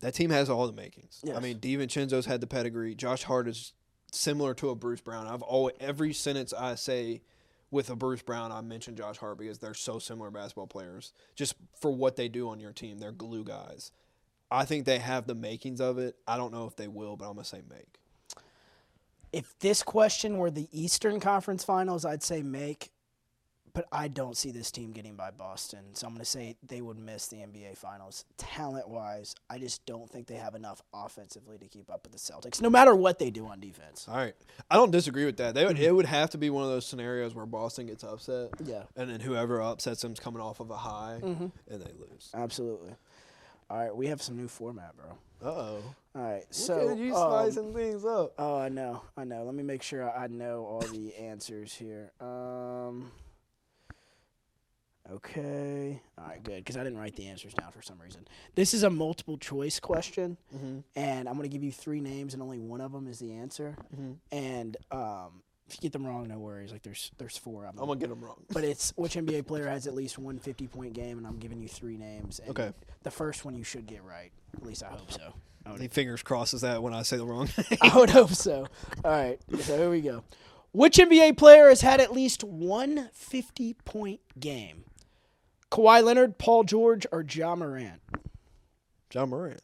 [0.00, 1.20] That team has all the makings.
[1.22, 1.36] Yes.
[1.36, 2.94] I mean, DiVincenzo's had the pedigree.
[2.94, 3.74] Josh Hart is
[4.12, 5.26] similar to a Bruce Brown.
[5.26, 7.20] I've always every sentence I say
[7.70, 11.12] with a Bruce Brown, I mentioned Josh Hart because they're so similar basketball players.
[11.36, 13.92] Just for what they do on your team, they're glue guys.
[14.50, 16.16] I think they have the makings of it.
[16.26, 17.98] I don't know if they will, but I'm gonna say make.
[19.32, 22.90] If this question were the Eastern Conference Finals, I'd say make,
[23.72, 25.80] but I don't see this team getting by Boston.
[25.94, 28.24] So I'm going to say they would miss the NBA Finals.
[28.36, 32.18] Talent wise, I just don't think they have enough offensively to keep up with the
[32.18, 34.06] Celtics, no matter what they do on defense.
[34.08, 34.34] All right,
[34.70, 35.54] I don't disagree with that.
[35.54, 38.50] They would, it would have to be one of those scenarios where Boston gets upset,
[38.64, 38.82] Yeah.
[38.96, 42.30] and then whoever upsets them's coming off of a high, and they lose.
[42.34, 42.94] Absolutely.
[43.68, 45.16] All right, we have some new format, bro.
[45.42, 45.82] Uh oh.
[46.16, 48.32] All right, So you um, slicing things up.
[48.36, 49.44] Oh, I know, I know.
[49.44, 52.10] Let me make sure I know all the answers here.
[52.20, 53.12] Um,
[55.12, 56.56] okay, all right, good.
[56.58, 58.26] Because I didn't write the answers down for some reason.
[58.54, 60.36] This is a multiple choice question,
[60.96, 63.32] and I'm going to give you three names, and only one of them is the
[63.32, 63.76] answer.
[64.32, 66.72] And um, if you get them wrong, no worries.
[66.72, 67.82] Like there's there's four of them.
[67.82, 68.42] I'm gonna get them wrong.
[68.52, 71.60] but it's which NBA player has at least one 50 point game, and I'm giving
[71.60, 72.40] you three names.
[72.40, 72.72] And Okay.
[73.02, 74.30] The first one you should get right.
[74.56, 75.32] At least I hope so.
[75.64, 77.48] I would fingers crosses that when I say the wrong.
[77.80, 78.66] I would hope so.
[79.04, 80.24] All right, so here we go.
[80.72, 84.84] Which NBA player has had at least one 50 point game?
[85.70, 88.00] Kawhi Leonard, Paul George, or Ja Morant?
[89.12, 89.60] Ja Morant.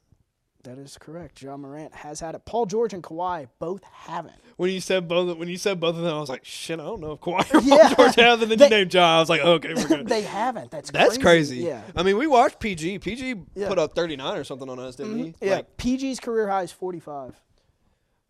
[0.64, 1.42] That is correct.
[1.42, 2.44] Ja Morant has had it.
[2.44, 4.34] Paul George and Kawhi both haven't.
[4.56, 6.84] When you said both, when you said both of them, I was like, shit, I
[6.84, 7.94] don't know if Kawhi or Yeah.
[7.94, 8.42] Paul George have.
[8.42, 9.16] And then you named John.
[9.16, 10.08] I was like, okay, we're good.
[10.08, 10.70] they haven't.
[10.70, 11.04] That's crazy.
[11.04, 11.56] That's crazy.
[11.58, 11.82] Yeah.
[11.94, 12.98] I mean, we watched PG.
[13.00, 13.34] PG Yeah.
[13.34, 13.68] Mm-hmm.
[13.68, 15.34] put up 39 or something on us, didn't he?
[15.40, 15.56] Yeah.
[15.56, 17.34] Like, PG's career high is 45.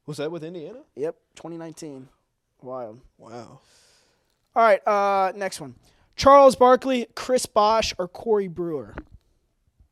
[0.07, 0.81] was that with Indiana?
[0.97, 1.15] Yep.
[1.37, 2.09] 2019.
[2.63, 3.01] Wild.
[3.19, 3.61] Wow.
[4.55, 4.87] All right.
[4.87, 5.75] Uh, next one.
[6.17, 8.95] Charles Barkley, Chris Bosh, or Corey Brewer?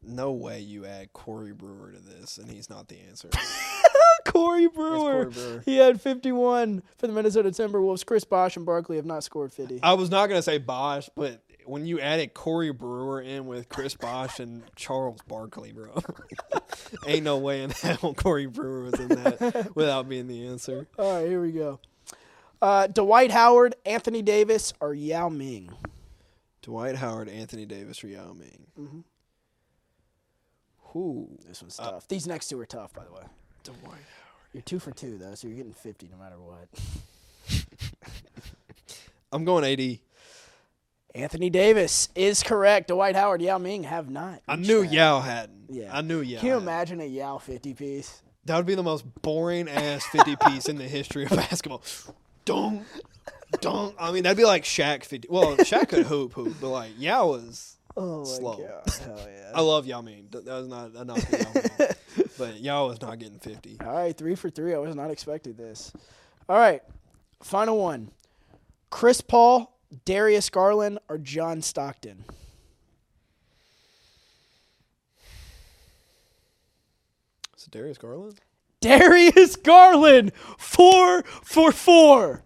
[0.03, 3.29] No way you add Corey Brewer to this, and he's not the answer.
[4.27, 4.99] Corey Brewer.
[4.99, 5.63] Corey Brewer.
[5.65, 8.05] He had 51 for the Minnesota Timberwolves.
[8.05, 9.81] Chris Bosh and Barkley have not scored 50.
[9.83, 13.95] I was not gonna say Bosh, but when you added Corey Brewer in with Chris
[13.95, 15.95] Bosh and Charles Barkley, bro,
[17.07, 20.87] ain't no way in hell Corey Brewer was in that without being the answer.
[20.99, 21.79] All right, here we go.
[22.61, 25.71] Uh, Dwight Howard, Anthony Davis, or Yao Ming?
[26.65, 28.67] Dwight Howard, Anthony Davis, or Yao Ming.
[28.81, 29.01] Mm-hmm.
[30.79, 31.29] Who?
[31.47, 32.09] This one's tough.
[32.09, 33.23] These next two are tough, by the way.
[33.65, 33.99] Dwight Howard.
[34.55, 36.69] You're two for two though, so you're getting fifty no matter what.
[39.33, 40.01] I'm going eighty.
[41.15, 42.89] Anthony Davis is correct.
[42.89, 44.41] Dwight Howard, Yao Ming have not.
[44.49, 44.93] I knew that.
[44.93, 45.67] Yao hadn't.
[45.69, 45.97] Yeah.
[45.97, 46.39] I knew Yao.
[46.41, 46.69] Can you hadn't.
[46.69, 48.23] imagine a Yao fifty piece?
[48.47, 51.83] That would be the most boring ass 50 piece in the history of basketball.
[52.45, 52.83] Dunk,
[53.61, 53.95] dunk.
[53.99, 55.29] I mean, that'd be like Shaq 50.
[55.31, 57.71] Well, Shaq could hoop, hoop, but like Yao was.
[57.97, 58.57] Oh my Slow.
[58.57, 58.93] god!
[59.05, 59.53] Hell yeah!
[59.55, 60.27] I love Yao Ming.
[60.33, 61.31] That was not enough.
[61.31, 62.27] knock on Yao Ming.
[62.39, 63.77] But Yao was not getting 50.
[63.83, 64.75] All right, three for three.
[64.75, 65.93] I was not expecting this.
[66.49, 66.83] All right,
[67.41, 68.11] final one:
[68.91, 72.25] Chris Paul, Darius Garland, or John Stockton.
[77.57, 78.41] Is it Darius Garland?
[78.81, 82.43] Darius Garland, four for four.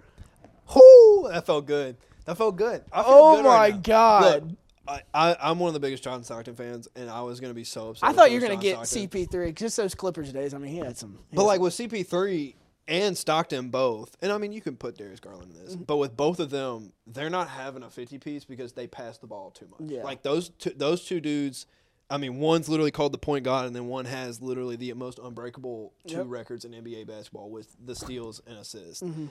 [0.75, 1.29] Whoo!
[1.31, 1.97] That felt good.
[2.25, 2.83] That felt good.
[2.93, 3.77] I feel Oh good my now.
[3.79, 4.43] God.
[4.45, 7.51] Look, I, I, I'm one of the biggest John Stockton fans, and I was going
[7.51, 8.09] to be so upset.
[8.09, 9.27] I thought you were gonna John get Stockton.
[9.27, 10.55] CP3 just those Clippers days.
[10.55, 11.19] I mean, he had some.
[11.31, 12.55] he But had like some- with CP3
[12.87, 15.83] and Stockton both, and I mean you can put Darius Garland in this, Mm-hmm.
[15.85, 19.27] but with both of them, they're not having a 50 piece because they pass the
[19.27, 19.91] ball too much.
[19.91, 20.05] Yeah.
[20.05, 21.67] Like those two, those two dudes.
[22.11, 25.19] I mean, one's literally called the point guard, and then one has literally the most
[25.19, 26.27] unbreakable two Yep.
[26.29, 29.03] records in NBA basketball with the steals and assists.
[29.03, 29.27] Mm-hmm.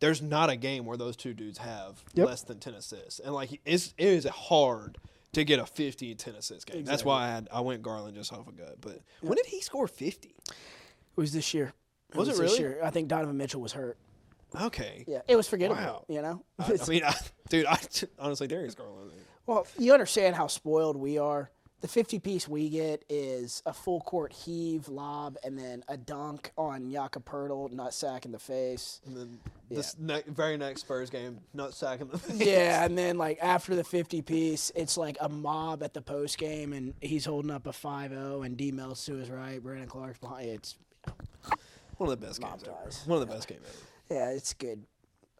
[0.00, 2.26] There's not a game where those two dudes have Yep.
[2.26, 4.98] less than 10 assists, and like it's it is hard
[5.32, 6.84] to get a 50 10 assist game.
[6.84, 8.76] That's why I had I went Garland just off a gut.
[8.80, 10.34] But when did he score 50?
[10.48, 10.54] it
[11.16, 11.72] was this year.
[12.14, 12.58] Was it this really?
[12.58, 12.80] year.
[12.82, 13.96] I think Donovan Mitchell was hurt.
[14.60, 15.04] Okay.
[15.06, 15.80] Yeah, it was forgettable.
[15.80, 16.04] Wow.
[16.08, 16.44] You know.
[16.58, 17.14] I, I mean, I,
[17.48, 17.78] dude, I
[18.18, 19.12] honestly Darius Garland.
[19.46, 21.50] Well, you understand how spoiled we are.
[21.80, 26.52] The 50 piece we get is a full court heave, lob, and then a dunk
[26.58, 29.00] on Jakob Poeltl, nut sack in the face.
[29.06, 29.38] And then
[29.70, 32.38] this ne- very next Spurs game, nut sack in the face.
[32.46, 36.36] Yeah, and then like after the 50 piece, it's like a mob at the post
[36.36, 39.88] game, and he's holding up a 5 0, and D Mel's to his right, Brandon
[39.88, 40.48] Clarke's behind.
[40.50, 40.76] It's
[41.96, 42.74] One of the best games ever.
[43.06, 44.14] One of the best games ever.
[44.20, 44.82] yeah, it's good.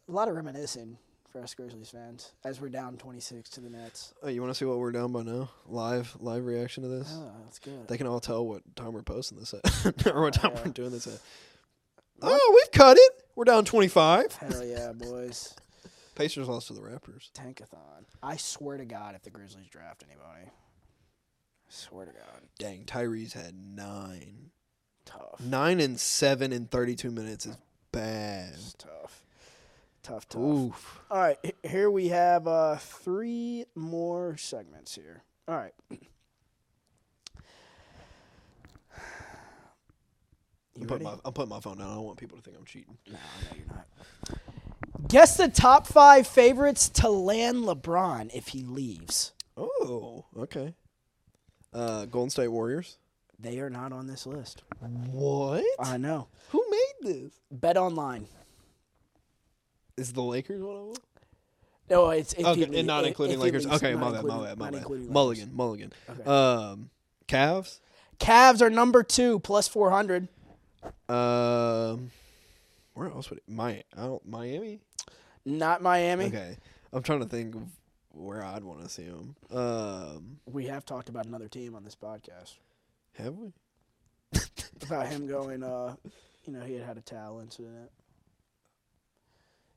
[0.09, 0.97] A lot of reminiscing
[1.31, 4.15] for us Grizzlies fans as we're down 26 to the Nets.
[4.23, 5.51] Oh, you want to see what we're down by now?
[5.67, 7.13] Live, live reaction to this.
[7.15, 7.87] Oh, that's good.
[7.89, 10.63] They can all tell what time we're posting this at, or what time yeah.
[10.65, 11.21] we're doing this at.
[12.23, 13.13] Oh, we've cut it.
[13.35, 14.35] We're down twenty five.
[14.35, 15.55] Hell yeah, boys.
[16.15, 17.31] Pacers lost to the Raptors.
[17.33, 18.05] Tankathon.
[18.23, 23.33] I swear to God, if the Grizzlies draft anybody, I swear to God, Dang, Tyrese
[23.33, 24.51] had nine.
[25.07, 25.41] tough.
[25.41, 27.57] Nine and seven in thirty two minutes is
[27.93, 28.53] bad.
[28.55, 29.23] It's tough.
[30.03, 30.41] Tough, tough.
[30.41, 31.01] Oof.
[31.11, 35.23] All right, h- here we have uh, three more segments here.
[35.49, 35.75] All right.
[40.77, 41.89] You I'm putting, my, I'm putting my phone down.
[41.91, 42.97] I don't want people to think I'm cheating.
[43.09, 45.09] No, no, you're not.
[45.09, 49.33] Guess the top five favorites to land LeBron if he leaves.
[49.57, 50.75] Oh, okay.
[51.75, 52.97] Uh, Golden State Warriors.
[53.39, 54.63] They are not on this list.
[55.11, 55.65] What?
[55.79, 56.29] I know.
[56.51, 57.33] Who made this?
[57.51, 58.29] Bet online.
[60.01, 61.03] Is the Lakers one of them?
[61.91, 63.67] No, it's Okay, and not including he Lakers.
[63.67, 64.89] Okay, my bad, my bad, my bad.
[64.89, 65.93] Mulligan, Mulligan.
[66.09, 66.23] Okay.
[66.23, 66.91] Um,
[67.27, 67.81] Cavs.
[68.19, 70.29] Cavs are number two plus four hundred.
[71.09, 72.11] Um,
[72.95, 73.45] where else would it?
[73.49, 74.81] My, I don't, Miami.
[75.45, 76.27] Not Miami.
[76.27, 76.57] Okay,
[76.93, 77.63] I'm trying to think of
[78.13, 79.35] where I'd want to see them.
[79.51, 82.55] Um, We have talked about another team on this podcast
[83.19, 83.53] have we?
[84.83, 85.63] about him going.
[85.63, 85.95] Uh,
[86.47, 87.91] you know, he had had a towel incident.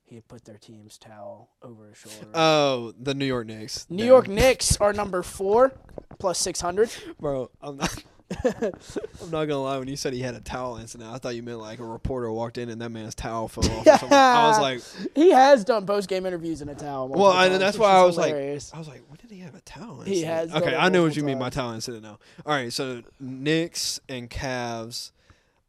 [0.05, 2.27] He had put their team's towel over his shoulder.
[2.35, 3.87] Oh, the New York Knicks.
[3.89, 4.05] New.
[4.05, 5.71] York Knicks are number four
[6.19, 6.91] plus six hundred.
[7.19, 7.49] bro.
[7.61, 8.03] I'm not.
[8.43, 9.77] I'm not gonna lie.
[9.77, 12.31] When you said he had a towel incident, I thought you meant like a reporter
[12.31, 14.03] walked in and that man's towel fell off.
[14.03, 14.07] Or.
[14.13, 14.59] I was
[15.03, 17.09] like, He has done post game interviews in a towel.
[17.09, 18.33] well, times, that's why I was like.
[18.33, 20.01] I was like, when did he have a towel?
[20.01, 21.55] He has Okay, I know what you mean by times.
[21.55, 22.19] towel incident now.
[22.45, 25.11] All right, so Knicks and Cavs,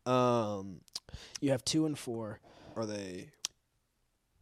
[0.07, 0.81] um,
[1.41, 2.41] you have two and four.
[2.77, 3.29] are they?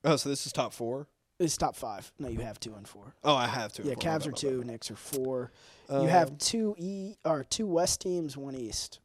[0.05, 1.07] Oh, so this is top four.
[1.39, 2.13] It's top five.
[2.19, 3.15] No, you have two and four.
[3.25, 3.83] Oh, I have two.
[3.85, 5.51] Yeah, Cavs are two, Knicks are four.
[5.89, 9.01] Um, you have two e or two West teams, one East.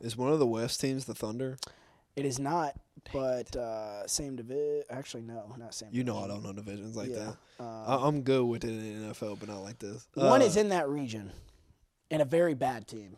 [0.00, 1.58] Is one of the West teams the Thunder?
[2.16, 2.74] It is not,
[3.12, 4.84] but uh, same division.
[4.88, 5.90] Actually, no, not same.
[5.92, 7.32] You know I don't know divisions like yeah.
[7.58, 7.64] that.
[7.64, 10.08] Um, I- I'm good with it in the NFL, but not like this.
[10.14, 11.32] one Uh, is in that region,
[12.10, 13.16] and a very bad team.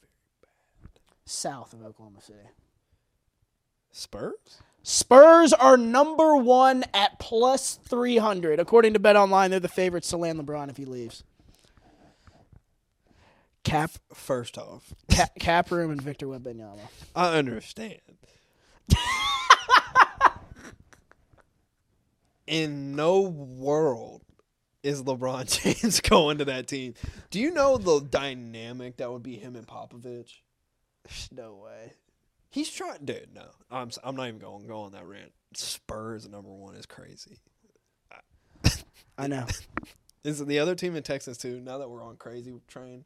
[0.00, 1.00] Very bad.
[1.24, 2.48] South of Oklahoma City.
[3.90, 4.60] Spurs.
[4.88, 8.60] Spurs are number one at plus 300.
[8.60, 11.24] According to Bet Online, they're the favorites to land LeBron if he leaves.
[13.64, 16.78] Cap, First off, Cap, Cap Room and Victor Wembanyama.
[17.16, 17.98] I understand.
[22.46, 24.22] in no world
[24.84, 26.94] is LeBron James going to that team.
[27.30, 30.42] Do you know the dynamic that would be him and Popovich?
[31.32, 31.94] No way.
[32.56, 33.28] He's trying, dude.
[33.34, 35.30] No, I'm I'm not even going go on that rant.
[35.52, 37.36] Spurs number one is crazy.
[39.18, 39.44] I know.
[40.24, 41.60] Is it the other team in Texas too?
[41.60, 43.04] Now that we're on crazy train,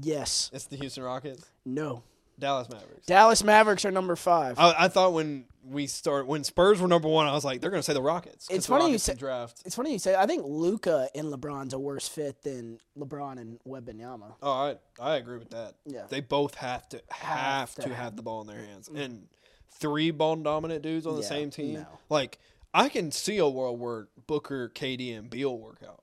[0.00, 0.48] Yes.
[0.52, 2.04] it's the Houston Rockets, No.
[2.38, 3.06] Dallas Mavericks.
[3.06, 4.58] Dallas Mavericks are number five.
[4.58, 7.70] I, I thought when we start when Spurs were number one, I was like, they're
[7.70, 8.48] gonna say the Rockets.
[8.48, 9.62] 'cause It's the funny you Rockets say- can draft.
[9.64, 10.14] It's funny you say.
[10.14, 14.34] I think Luka and LeBron's a worse fit than LeBron and Wembanyama.
[14.42, 15.74] Oh, I I agree with that.
[15.86, 16.06] Yeah.
[16.08, 19.28] They both have to have, to to have- have the ball in their hands, and
[19.70, 21.74] three ball dominant dudes on the Yeah, same team.
[21.74, 21.86] no.
[22.08, 22.38] Like
[22.74, 26.02] I can see a world where Booker, KD, and Beal work out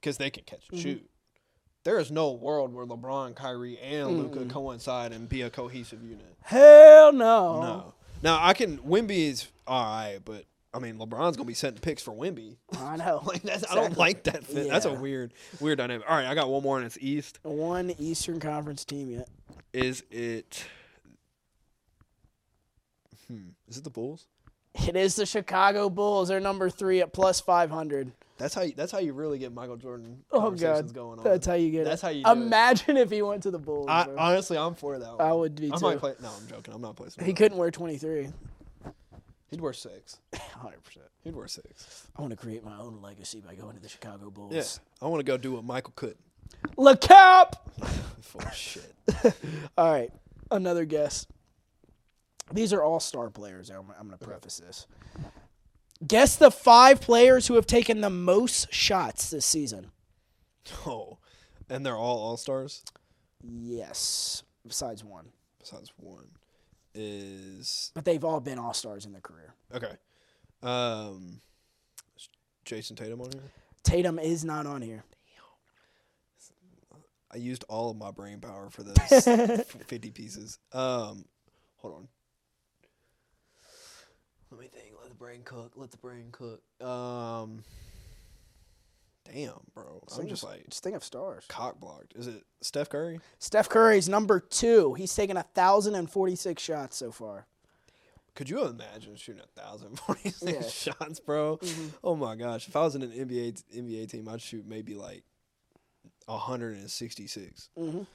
[0.00, 0.74] because they can catch Mm-hmm.
[0.74, 1.10] and shoot.
[1.84, 6.24] There is no world where LeBron, Kyrie, and Luka coincide and be a cohesive unit.
[6.40, 7.60] Hell no.
[7.60, 7.94] No.
[8.22, 8.78] Now I can.
[8.78, 12.56] Wemby is all right, but I mean LeBron's gonna be setting picks for Wemby.
[12.78, 13.20] I know.
[13.24, 14.68] Like that's I don't like that fit.
[14.70, 16.08] That's a weird weird dynamic.
[16.08, 17.38] All right, I got one more and it's East.
[17.42, 19.28] One Eastern Conference team yet.
[19.74, 20.64] Is it?
[23.28, 23.48] Hmm.
[23.68, 24.26] Is it the Bulls?
[24.88, 26.28] It is the Chicago Bulls.
[26.28, 28.12] They're number three at plus five hundred.
[28.36, 28.62] That's how.
[28.62, 31.24] You, that's how you really get Michael Jordan Oh conversations God, going on.
[31.24, 32.06] that's how you get That's it.
[32.06, 32.32] how you do it.
[32.32, 33.86] Imagine if he went to the Bulls.
[33.88, 35.08] I, honestly, I'm for that.
[35.20, 35.84] I would be I too.
[35.86, 36.14] might play.
[36.22, 36.74] No, I'm joking.
[36.74, 37.24] I'm not placing.
[37.24, 38.28] he couldn't wear twenty three.
[39.50, 40.18] He'd wear six.
[40.34, 41.06] Hundred percent.
[41.22, 42.08] He'd wear six.
[42.16, 44.52] I want to create my own legacy by going to the Chicago Bulls.
[44.52, 45.06] Yeah.
[45.06, 46.18] I want to go do what Michael couldn't.
[46.76, 47.56] Le Cap.
[48.20, 48.92] Full shit.
[49.78, 50.10] All right,
[50.50, 51.26] another guess.
[52.52, 53.70] These are all star players.
[53.70, 54.86] I'm, I'm going to preface this.
[56.06, 59.90] Guess the five players who have taken the most shots this season.
[60.86, 61.18] Oh,
[61.68, 62.82] and they're all all stars.
[63.42, 65.26] Yes, besides one,
[65.60, 66.26] Besides one,
[66.94, 69.54] is but they've all been all stars in their career.
[69.74, 69.92] okay.
[70.62, 71.40] Um,
[72.16, 72.28] is
[72.64, 73.42] Jayson Tatum on here.
[73.82, 75.04] Tatum is not on here.
[77.32, 79.24] I used all of my brain power for this
[79.88, 80.58] 50 pieces.
[80.72, 81.24] Um,
[81.76, 82.08] hold on.
[84.56, 84.92] Let me think.
[85.00, 85.72] Let the brain cook.
[85.74, 86.60] Let the brain cook.
[86.86, 87.64] Um,
[89.32, 90.02] damn, bro.
[90.18, 91.44] I'm just like just think of stars.
[91.48, 92.14] cock blocked.
[92.14, 93.20] Is it Steph Curry?
[93.38, 94.94] Steph Curry's number two.
[94.94, 97.46] He's taken a thousand and forty six shots so far.
[98.34, 100.92] Could you imagine shooting a thousand forty six Yeah.
[101.00, 101.58] shots, bro?
[102.02, 102.68] Oh my gosh!
[102.68, 105.24] If I was in an NBA t- NBA team, I'd shoot maybe like
[106.28, 108.06] hundred and sixty six Mhm.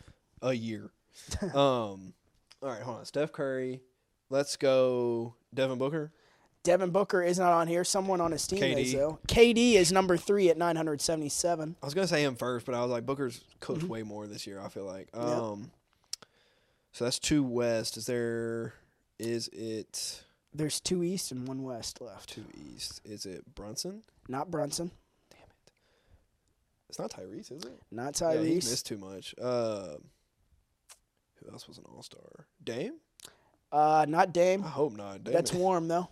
[0.41, 0.91] a year.
[1.53, 2.13] um,
[2.61, 3.05] all right, hold on.
[3.05, 3.81] Steph Curry.
[4.29, 5.33] Let's go.
[5.53, 6.11] Devin Booker.
[6.63, 7.83] Devin Booker is not on here.
[7.83, 8.97] Someone on his team is KD.
[8.97, 9.19] though.
[9.27, 11.75] KD is number three at nine hundred seventy seven.
[11.81, 14.45] I was gonna say him first, but I was like Booker's cooked way more this
[14.45, 14.59] year.
[14.59, 15.07] I feel like.
[15.13, 15.71] Um,
[16.91, 17.95] so that's two West.
[17.97, 18.73] Is there?
[19.19, 22.29] Is it There's two East and one West left.
[22.29, 23.01] two East?
[23.05, 24.03] Is it Brunson?
[24.27, 24.91] Not Brunson.
[25.31, 25.71] Damn it.
[26.89, 27.81] It's not Tyrese, is it?
[27.91, 28.53] Not Yeah, he Tyrese.
[28.69, 29.33] missed too much.
[29.41, 29.95] Uh,
[31.35, 32.47] who else was an All Star?
[32.63, 32.95] Dame?
[33.71, 34.63] uh, not Dame.
[34.63, 35.23] I hope not.
[35.23, 36.09] Dame That's warm though.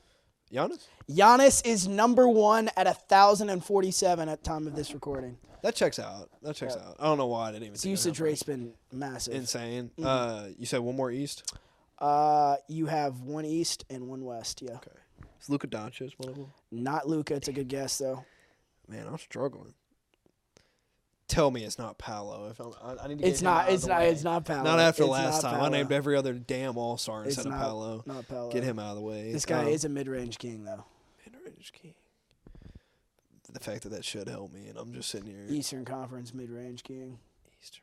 [0.52, 0.88] Giannis.
[1.10, 5.38] Giannis is number one at thousand and forty seven at time of this recording.
[5.64, 6.30] That checks out.
[6.44, 6.88] That checks Yeah.
[6.90, 6.96] out.
[7.00, 7.74] I don't know why I didn't even.
[7.74, 9.34] His usage rate's been massive.
[9.34, 9.92] insane.
[9.98, 10.06] Mm-hmm.
[10.06, 11.54] Uh, you said one more East.
[12.00, 14.62] Uh, you have one East and one West.
[14.62, 14.92] Yeah, Okay.
[15.42, 16.52] Is Luka Doncic one of them?
[16.72, 17.34] not Luka.
[17.36, 18.24] It's a good guess though.
[18.88, 19.74] Man, I'm struggling.
[21.28, 22.48] Tell me it's not Paolo.
[22.50, 23.64] If I'm, I, I need to get It's him not.
[23.64, 24.00] out of It's the not.
[24.00, 24.10] way.
[24.12, 24.64] It's not Paolo.
[24.64, 25.56] Not after It's last not time.
[25.56, 25.70] I Paolo.
[25.72, 28.04] named every other damn All Star It's instead of not- Paolo.
[28.06, 28.52] Not Paolo.
[28.52, 29.34] Get him out of the way.
[29.34, 30.86] This guy Um, is a mid range king though.
[31.26, 31.94] mid-range king.
[33.52, 35.46] The fact that that should help me, and I'm just sitting here.
[35.50, 37.18] Eastern Conference mid range king.
[37.62, 37.82] Eastern.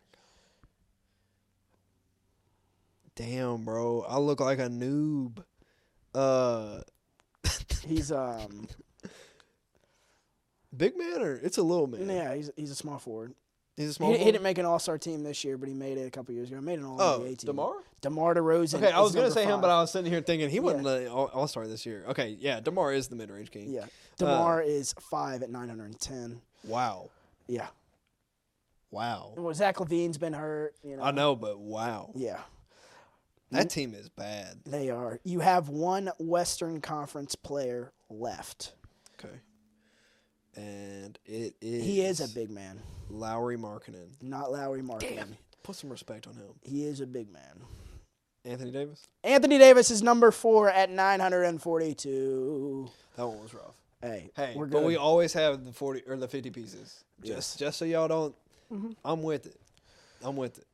[3.16, 5.44] Damn, bro, I look like a noob.
[6.14, 6.80] Uh,
[7.86, 8.68] He's um.
[10.76, 12.08] Big man or it's a little man.
[12.08, 13.34] Yeah, he's he's a small forward.
[13.76, 14.10] He's a He, small.
[14.10, 14.32] he forward?
[14.32, 16.48] didn't make an All Star team this year, but he made it a couple years
[16.48, 16.58] ago.
[16.60, 17.46] He Made an All Oh, NBA team.
[17.46, 17.74] Demar.
[18.00, 18.74] Demar Derozan.
[18.82, 21.10] Okay, I was gonna say him, but I was sitting here thinking he wasn't the
[21.10, 22.04] All Star this year.
[22.08, 23.70] Okay, yeah, Demar is the mid range king.
[23.70, 23.86] yeah, Uh,
[24.18, 26.40] Demar is five at nine hundred and ten.
[26.64, 27.10] Wow.
[27.46, 27.66] Yeah,
[28.90, 29.32] Wow.
[29.36, 30.74] well, Zach LaVine's been hurt.
[30.84, 31.02] You know.
[31.02, 32.40] I know, but wow, Yeah,
[33.50, 34.60] that team is bad.
[34.64, 35.18] they are.
[35.24, 38.74] You have one Western Conference player left.
[39.18, 39.34] Okay.
[40.56, 41.84] And it is.
[41.84, 42.78] He is a big man,
[43.10, 44.08] Lauri Markkanen.
[44.22, 45.36] not Lauri Markkanen.
[45.62, 46.46] Put some respect on him.
[46.62, 47.60] He is a big man.
[48.44, 49.02] Anthony Davis.
[49.24, 52.90] Anthony Davis is number four at nine hundred and forty-two.
[53.16, 53.74] That one was rough.
[54.02, 57.04] Hey, Hey, we're but we always have the forty or the fifty pieces.
[57.22, 57.50] Just Yes.
[57.54, 57.58] Mm-hmm.
[57.64, 58.34] just so y'all don't.
[59.04, 59.58] I'm with it.
[60.22, 60.66] I'm with it.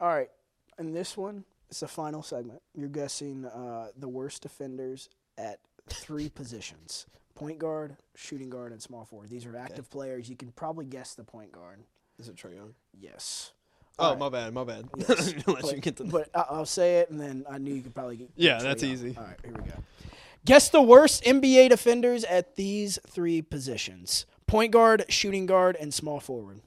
[0.00, 0.30] All right,
[0.78, 2.60] and this one is the final segment.
[2.74, 9.04] You're guessing uh, the worst defenders at three positions: point guard, shooting guard, and small
[9.04, 9.30] forward.
[9.30, 10.28] These are active players.
[10.28, 11.80] You can probably guess the point guard.
[12.18, 12.74] Is it Trae Young?
[12.98, 13.52] Yes.
[13.98, 14.18] Oh, Alright.
[14.18, 14.88] my bad, my bad.
[14.96, 15.34] Yes.
[15.46, 17.82] Let but, you get to but I- I'll say it, and then I knew you
[17.82, 18.30] could probably get.
[18.36, 18.92] Yeah, that's Young.
[18.92, 19.14] easy.
[19.16, 19.76] All right, here we go.
[20.44, 26.20] Guess the worst NBA defenders at these three positions: point guard, shooting guard, and small
[26.20, 26.60] forward.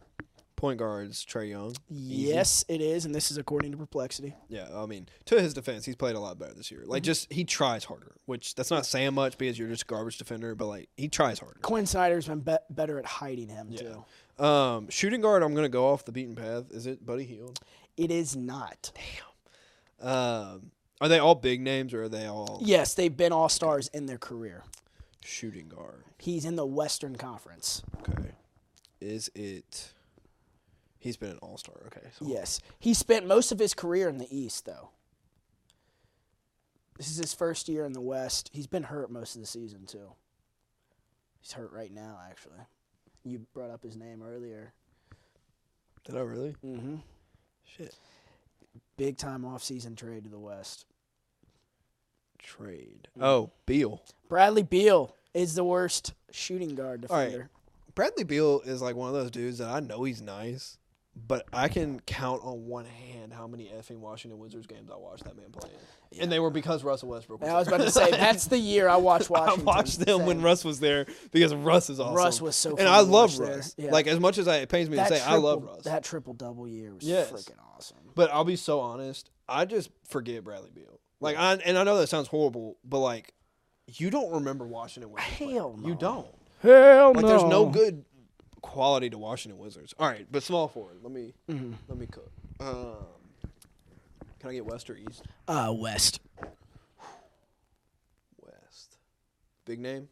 [0.58, 1.76] Point guards Trae Young.
[1.90, 2.14] Easy.
[2.34, 4.34] Yes, it is, and this is according to Perplexity.
[4.50, 6.82] Yeah, I mean, to his defense, he's played a lot better this year.
[6.82, 6.90] Mm-hmm.
[6.90, 10.56] Like, just he tries harder, which that's not saying much because you're just garbage defender,
[10.56, 11.60] but like he tries harder.
[11.62, 13.82] Quin Snyder's been be- better at hiding him Yeah.
[14.38, 14.44] too.
[14.44, 16.66] Um, shooting guard, I'm gonna go off the beaten path.
[16.72, 17.60] Is it Buddy Hield?
[17.96, 18.92] It is not.
[20.00, 23.88] Um, are they all big names or are they all Yes, they've been all stars
[23.90, 24.64] in their career.
[25.24, 26.04] shooting guard?
[26.20, 27.84] He's in the Western Conference.
[28.10, 28.32] Okay,
[29.02, 29.94] is it?
[31.08, 31.76] He's been an all star.
[31.88, 34.90] Okay, so Yes, he spent most of his career in the East, though.
[36.98, 38.50] This is his first year in the West.
[38.54, 40.12] He's been hurt most of the season too.
[41.40, 42.60] He's hurt right now, actually.
[43.24, 44.74] You brought up his name earlier.
[46.06, 46.56] did I really?
[46.66, 46.96] Mm-hmm.
[47.64, 47.96] Shit,
[48.98, 50.86] Big time off-season trade to the West.
[52.40, 53.08] trade.
[53.20, 54.02] Oh, Beal.
[54.28, 57.26] Bradley Beal is the worst shooting guard All right.
[57.26, 57.50] defender.
[57.96, 60.78] Bradley Beal is like one of those dudes that I know he's nice,
[61.26, 65.24] but I can count on one hand how many effing Washington Wizards games I watched
[65.24, 65.70] that man play
[66.12, 66.22] in.
[66.22, 67.76] And they were because Russell Westbrook was I was there.
[67.76, 69.62] about to say that's the year I watched Washington.
[69.68, 72.16] I watched them when Russ was there because Russ is awesome.
[72.16, 73.38] Russ was so and I love.
[73.40, 73.74] Russ.
[73.78, 73.92] Yeah.
[73.92, 75.84] Like as much as I, it pains me to That say, I love Russ.
[75.84, 77.32] That triple double year was Yes.
[77.32, 77.98] freaking awesome.
[78.16, 81.00] But I'll be so honest, I just forget Bradley Beal.
[81.20, 83.34] Like I and I know that sounds horrible, but like
[83.88, 85.36] you don't remember Washington Wizards.
[85.38, 85.54] play.
[85.54, 85.88] Hell no.
[85.88, 86.28] You don't.
[86.60, 87.20] Hell no.
[87.20, 88.04] Like there's no good
[88.68, 89.94] quality to Washington Wizards.
[89.98, 90.98] All right, but small forward.
[91.02, 91.74] Let me Mm-hmm.
[91.88, 92.32] let me cook.
[92.60, 92.96] Um,
[94.40, 95.24] can I get West or East?
[95.48, 96.20] Uh, West.
[98.42, 98.98] West.
[99.66, 100.08] Big name.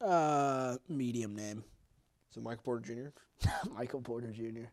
[0.00, 1.64] Uh, medium name.
[2.30, 3.48] So Michael Porter Jr.
[3.74, 4.66] Michael Porter Jr.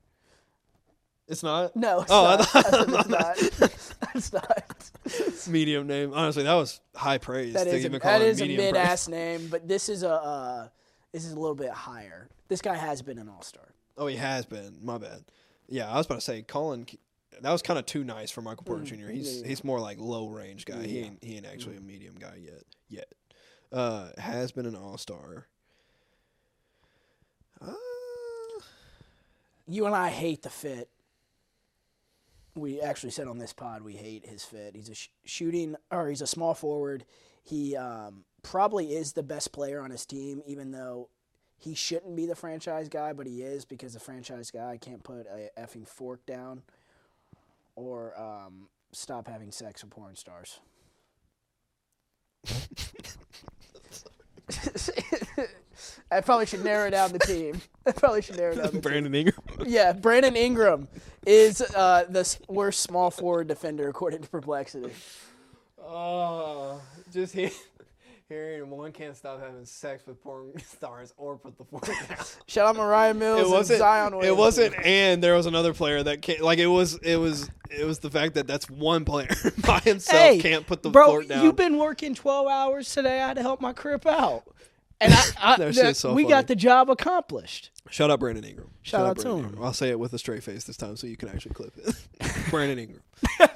[1.27, 2.45] It's not No, it's Oh, I not.
[2.47, 3.71] thought-
[4.15, 4.91] it's not.
[5.05, 5.47] it's not.
[5.53, 6.13] medium name.
[6.13, 7.53] Honestly, that was high praise.
[7.53, 10.67] That is a, that it is a mid ass name, but this is a uh,
[11.17, 12.29] this is a little bit higher.
[12.47, 13.73] This guy has been an all star.
[13.97, 14.77] Oh, he has been.
[14.83, 15.23] My bad.
[15.67, 16.85] Yeah, I was about to say Colin.
[17.41, 19.07] That was kind of too nice for Michael Porter Jr.
[19.09, 20.85] He's Mm, yeah, he's more like low range guy.
[20.85, 22.63] He ain't he ain't actually a medium guy yet.
[22.87, 23.11] Yet,
[23.71, 25.47] uh, has been an all star.
[27.59, 27.73] Uh,
[29.67, 30.89] You and I hate the fit.
[32.55, 34.75] We actually said on this pod we hate his fit.
[34.75, 37.05] He's a sh- shooting or he's a small forward.
[37.43, 41.09] He um, probably is the best player on his team, even though
[41.57, 45.27] he shouldn't be the franchise guy, but he is because the franchise guy can't put
[45.27, 46.61] a effing fork down
[47.75, 50.61] or um, stop having sex with porn stars.
[56.09, 57.59] I probably should narrow down the team.
[57.85, 58.81] I probably should narrow down the team.
[58.81, 59.43] Brandon Ingram.
[59.65, 60.87] Yeah, Brandon Ingram
[61.25, 64.93] is uh, the worst small forward defender according to Perplexity.
[65.81, 66.81] Oh,
[67.11, 67.49] just he,
[68.29, 71.95] hearing one can't stop having sex with porn stars or put the fork down.
[72.47, 73.79] Shout out Mariah Mills it wasn't.
[73.79, 74.75] Zion it wasn't.
[74.85, 76.41] And there was another player that can't.
[76.41, 76.95] Like it was.
[76.97, 77.49] It was.
[77.69, 79.27] It was the fact that that's one player
[79.65, 81.43] by himself Hey, can't put the Bro, fork down.
[81.43, 83.21] you've been working 12 hours today.
[83.21, 84.43] I had to help my crip out.
[85.01, 86.31] And I, I, That shit's so we funny.
[86.33, 87.71] got the job accomplished.
[87.89, 88.69] Shout out Brandon Ingram.
[88.83, 89.49] Shout out to Brandon him.
[89.49, 89.63] Ingram.
[89.65, 91.95] I'll say it with a straight face this time, so you can actually clip it.
[92.49, 93.01] Brandon Ingram.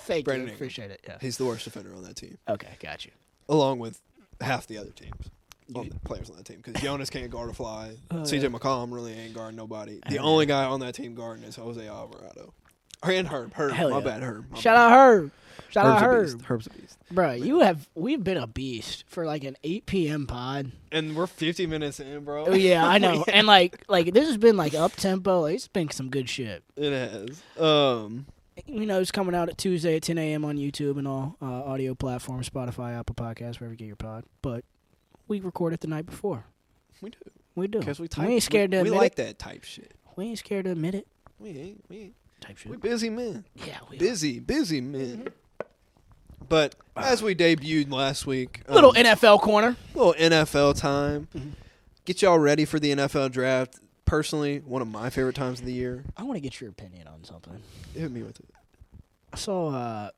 [0.02, 0.52] Thank Brandon you.
[0.52, 0.56] Ingram.
[0.56, 1.02] Appreciate it.
[1.08, 1.18] Yeah.
[1.22, 3.12] He's the worst defender on that team, Okay, got you.
[3.50, 4.00] along with
[4.42, 5.30] half the other teams.
[5.74, 7.96] On the players on that team, because Jonas can't guard a fly.
[8.10, 10.02] CJ McCollum really ain't guarding nobody.
[10.10, 12.54] The only guy on that team guarding is Jose Alvarado.
[13.04, 13.54] And Herb.
[13.54, 13.72] Herb.
[13.72, 14.04] Hell my yeah.
[14.04, 14.52] bad, Herb.
[14.52, 14.84] My Shout bad.
[14.84, 15.32] out Herb.
[15.70, 16.26] Shout Herb's out a Herb.
[16.26, 16.46] beast.
[16.46, 16.98] Herb's a beast.
[17.10, 20.28] Bro, you have we've been a beast for like an 8 p.m.
[20.28, 20.72] pod.
[20.92, 22.48] And we're 50 minutes in, bro.
[22.48, 23.24] Oh yeah, I know.
[23.32, 25.46] and like like this has been like up tempo.
[25.46, 26.64] It's been some good shit.
[26.76, 27.42] It has.
[27.58, 28.26] Um,
[28.66, 30.45] you know, it's coming out at Tuesday at 10 a.m.
[30.45, 34.24] on YouTube and all uh, audio platforms, Spotify, Apple Podcasts, wherever you get your pod.
[34.41, 34.64] But
[35.28, 36.45] we record it the night before.
[37.01, 37.18] we do.
[37.55, 37.80] We do.
[37.80, 39.16] Because we, type, ain't scared we, to we like it.
[39.18, 39.93] that type shit.
[40.16, 41.07] We ain't scared to admit it.
[41.39, 41.84] We ain't.
[41.89, 42.16] We ain't.
[42.39, 42.72] Type shit.
[42.72, 43.45] We busy men.
[43.55, 45.28] yeah, we busy, busy men.
[46.49, 49.78] But as we debuted last week, um, Little NFL corner.
[49.93, 51.28] little NFL time.
[52.03, 53.80] Get y'all ready for the NFL draft.
[54.05, 56.03] Personally, one of my favorite times of the year.
[56.18, 57.53] I want to get your opinion on something.
[57.93, 58.49] Hit me with it.
[59.34, 60.10] I saw uh,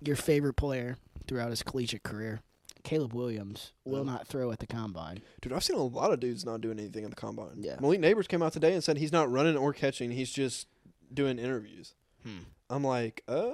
[0.00, 0.96] your favorite player
[1.26, 2.40] throughout his collegiate career,
[2.82, 4.04] Caleb Williams, will Oh.
[4.04, 5.20] not throw at the combine.
[5.40, 7.58] Dude, I've seen a lot of dudes not doing anything at the combine.
[7.62, 7.76] Yeah.
[7.80, 10.10] Malik Nabers came out today and said he's not running or catching.
[10.10, 10.66] He's just
[11.12, 11.94] doing interviews.
[12.22, 12.38] Hmm.
[12.70, 13.50] I'm like, uh,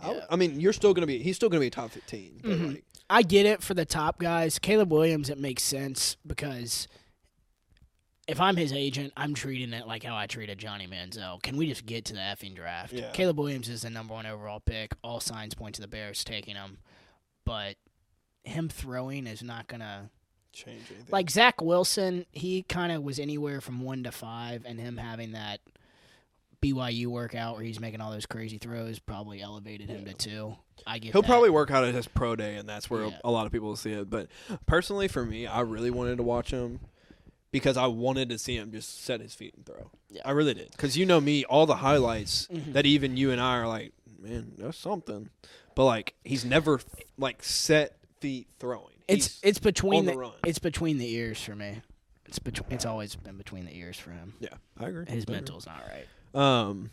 [0.00, 0.26] I, Yeah.
[0.30, 1.18] I mean, you're still gonna be.
[1.22, 2.40] He's still gonna be top 15.
[2.42, 2.68] But Mhm.
[2.74, 4.58] like, I get it for the top guys.
[4.58, 6.88] Caleb Williams, it makes sense because
[8.26, 11.42] if I'm his agent, I'm treating it like how I treated Johnny Manziel.
[11.42, 12.92] Can we just get to the effing draft?
[12.92, 13.10] Yeah.
[13.12, 14.92] Caleb Williams is the number one overall pick.
[15.02, 16.78] All signs point to the Bears taking him,
[17.44, 17.76] but
[18.44, 20.10] him throwing is not gonna
[20.52, 21.06] Change anything.
[21.10, 22.26] like Zach Wilson.
[22.32, 25.60] He kind of was anywhere from one to five, and him having that
[26.62, 30.56] BYU workout where he's making all those crazy throws probably elevated him to two.
[30.86, 31.28] I get He'll that.
[31.28, 33.18] probably work out at his pro day, and that's where Yeah.
[33.22, 34.08] a lot of people will see it.
[34.08, 34.28] But
[34.64, 36.80] personally, for me, I really wanted to watch him
[37.54, 39.90] because I wanted to see him just set his feet and throw.
[40.10, 40.22] Yeah.
[40.24, 40.72] I really did.
[40.72, 42.72] Because you know me, all the highlights Mhm.
[42.72, 45.30] that even you and I are like, man, that's something.
[45.76, 46.80] But like, he's never
[47.16, 48.94] like set feet throwing.
[49.06, 50.32] It's He's- it's between on the the, run.
[50.44, 51.80] it's between the ears for me.
[52.26, 54.34] It's between it's always been between the ears for him.
[54.40, 54.48] yeah,
[54.78, 55.04] I agree.
[55.06, 55.34] His I agree.
[55.36, 56.06] mental's not right.
[56.40, 56.90] Um,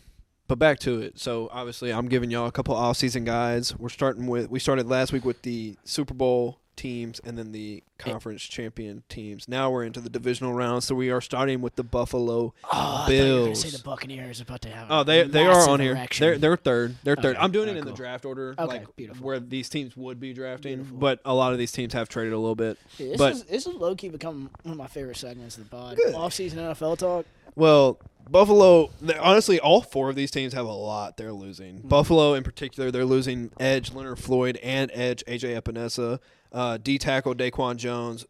[0.48, 1.18] but back to it.
[1.20, 3.76] So obviously, I'm giving y'all a couple off-season guides.
[3.80, 7.84] We're starting with we started last week with the Super Bowl teams and then the
[8.00, 9.48] conference champion teams.
[9.48, 12.54] Now we're into the divisional round, so we are starting with the Buffalo.
[12.66, 14.88] Oh, I were gonna say the Buccaneers about to have.
[14.90, 15.92] Oh, a they they are on here.
[15.92, 16.26] erection.
[16.26, 16.96] They're they're third.
[17.04, 17.36] They're third.
[17.36, 17.44] Okay.
[17.44, 19.26] I'm doing it in the draft order, Okay, like beautiful.
[19.26, 20.78] where these teams would be drafting.
[20.78, 20.98] Beautiful.
[20.98, 22.78] But a lot of these teams have traded a little bit.
[22.98, 25.66] Dude, this but- is this is low key become one of my favorite segments of
[25.66, 25.98] the pod.
[25.98, 26.16] Good.
[26.16, 27.26] Off season NFL talk.
[27.56, 31.80] Well, Buffalo, honestly, all four of these teams have a lot they're losing.
[31.80, 31.88] Mm-hmm.
[31.90, 36.20] Buffalo, in particular, they're losing Edge Leonard Floyd and Edge AJ Epenesa,
[36.52, 38.26] uh, D tackle Daquan Jones,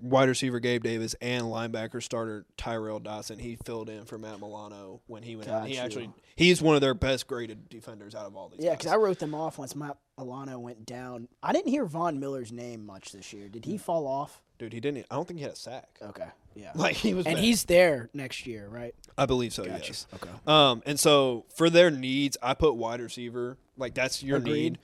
[0.00, 3.38] wide receiver Gabe Davis, and linebacker starter Tyrel Dodson.
[3.38, 5.66] He filled in for Matt Milano when he went out.
[5.66, 5.80] He you.
[5.80, 8.64] actually he's one of their best graded defenders out of all these.
[8.64, 11.28] Yeah, because I wrote them off once Matt Milano went down.
[11.42, 13.48] I didn't hear Von Miller's name much this year.
[13.48, 14.40] Did he fall off?
[14.58, 15.06] dude, he didn't.
[15.10, 15.98] I don't think he had a sack.
[16.00, 16.72] Okay, yeah.
[16.74, 17.44] Like he was, and bad.
[17.44, 18.94] he's there next year, right?
[19.16, 19.64] I believe so.
[19.64, 19.88] Gotcha.
[19.88, 20.06] Yes.
[20.14, 20.30] Okay.
[20.46, 23.56] Um, and so for their needs, I put wide receiver.
[23.76, 24.54] Like that's your Agreed.
[24.54, 24.78] need,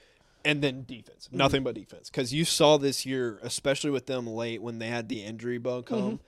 [0.44, 1.26] and then defense.
[1.28, 1.36] Mm-hmm.
[1.36, 2.10] Nothing but defense.
[2.10, 5.86] Because you saw this year, especially with them late when they had the injury bug
[5.86, 6.20] come,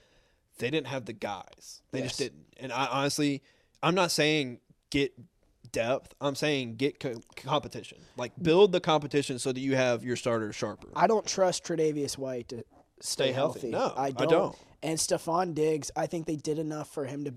[0.59, 1.83] they didn't have the guys.
[1.93, 2.25] They just Mm-hmm.
[2.25, 2.47] Didn't.
[2.59, 3.43] And I honestly,
[3.83, 4.61] I'm not saying
[4.91, 5.13] get
[5.73, 6.15] depth.
[6.21, 7.99] I'm saying get co- competition.
[8.17, 10.89] Like build the competition so that you have your starters sharper.
[10.95, 12.65] I don't trust Tre'Davious White to stay,
[13.01, 13.71] Stay healthy.
[13.71, 14.29] No, I I don't.
[14.29, 14.57] don't.
[14.83, 17.35] And Stefon Diggs, I think they did enough for him to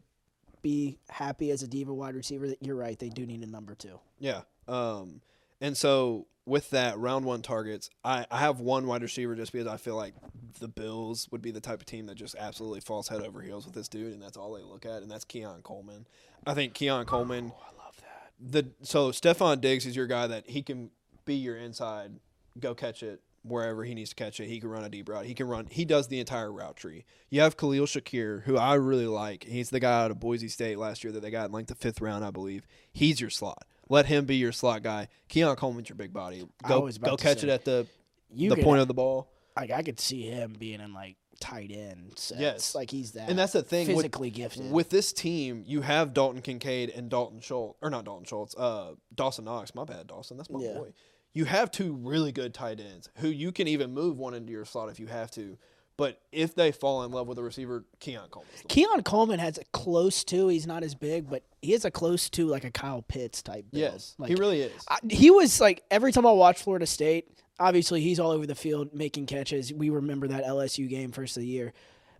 [0.61, 2.47] be happy as a diva wide receiver.
[2.49, 3.99] That you're right, they do need a number two.
[4.19, 4.41] Yeah.
[4.67, 5.21] Um,
[5.61, 9.67] and so with that round one targets, I, I have one wide receiver just because
[9.67, 10.13] I feel like
[10.59, 13.65] the Bills would be the type of team that just absolutely falls head over heels
[13.65, 16.05] with this dude, and that's all they look at, and that's Keon Coleman.
[16.45, 17.45] I think Keon oh, Coleman.
[17.45, 18.31] I love that.
[18.39, 20.91] The so Stefon Diggs is your guy that he can
[21.25, 22.11] be your inside,
[22.59, 24.47] go catch it wherever he needs to catch it.
[24.47, 25.25] He can run a deep route.
[25.25, 25.67] He can run.
[25.69, 27.05] He does the entire route tree.
[27.29, 29.43] You have Khalil Shakir, who I really like.
[29.43, 31.75] He's the guy out of Boise State last year that they got in like the
[31.75, 32.65] fifth round, I believe.
[32.91, 33.65] He's your slot.
[33.89, 35.07] Let him be your slot guy.
[35.29, 36.43] Keon Coleman's your big body.
[36.67, 37.87] Go go catch say, it at the
[38.31, 39.29] the could- point of the ball.
[39.55, 42.41] Like I could see him being in like tight end sets.
[42.41, 42.75] Yes.
[42.75, 43.29] like he's that.
[43.29, 44.71] And that's the thing with- physically gifted.
[44.71, 48.95] With this team, you have Dalton Kincaid and Dalton Schultz, or not Dalton Schultz, uh,
[49.13, 49.73] Dawson Knox.
[49.75, 50.37] My bad, Dawson.
[50.37, 50.73] That's my Yeah.
[50.73, 50.93] boy.
[51.33, 54.63] You have two really good tight ends who you can even move one into your
[54.65, 55.57] slot if you have to.
[55.97, 58.51] But if they fall in love with a receiver, Keon Coleman.
[58.67, 60.49] Keon Coleman has a close to.
[60.49, 63.65] He's not as big, but he has a close to like a Kyle Pitts type.
[63.71, 63.81] Build.
[63.81, 64.85] Yes, like, he really is.
[64.89, 67.31] I, he was like every time I watch Florida State.
[67.57, 69.73] Obviously, he's all over the field making catches.
[69.73, 71.71] We remember that LSU game first of the year,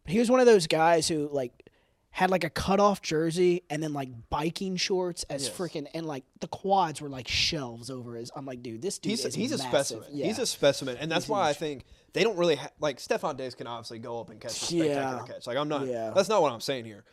[0.03, 1.51] but he was one of those guys who like
[2.18, 5.57] had like a cutoff jersey and then like biking shorts as Yes.
[5.57, 8.32] freaking and like the quads were like shelves over his.
[8.34, 10.07] I'm like, dude, this dude he's is he's a specimen.
[10.13, 10.26] Yeah.
[10.28, 13.36] He's a specimen, and that's He's why I think they don't really ha- like Stefon
[13.36, 15.26] Diggs can obviously go up and catch a spectacular Yeah.
[15.28, 15.45] catch.
[15.45, 15.88] Like I'm not.
[15.88, 16.11] Yeah.
[16.16, 17.03] That's not what I'm saying here.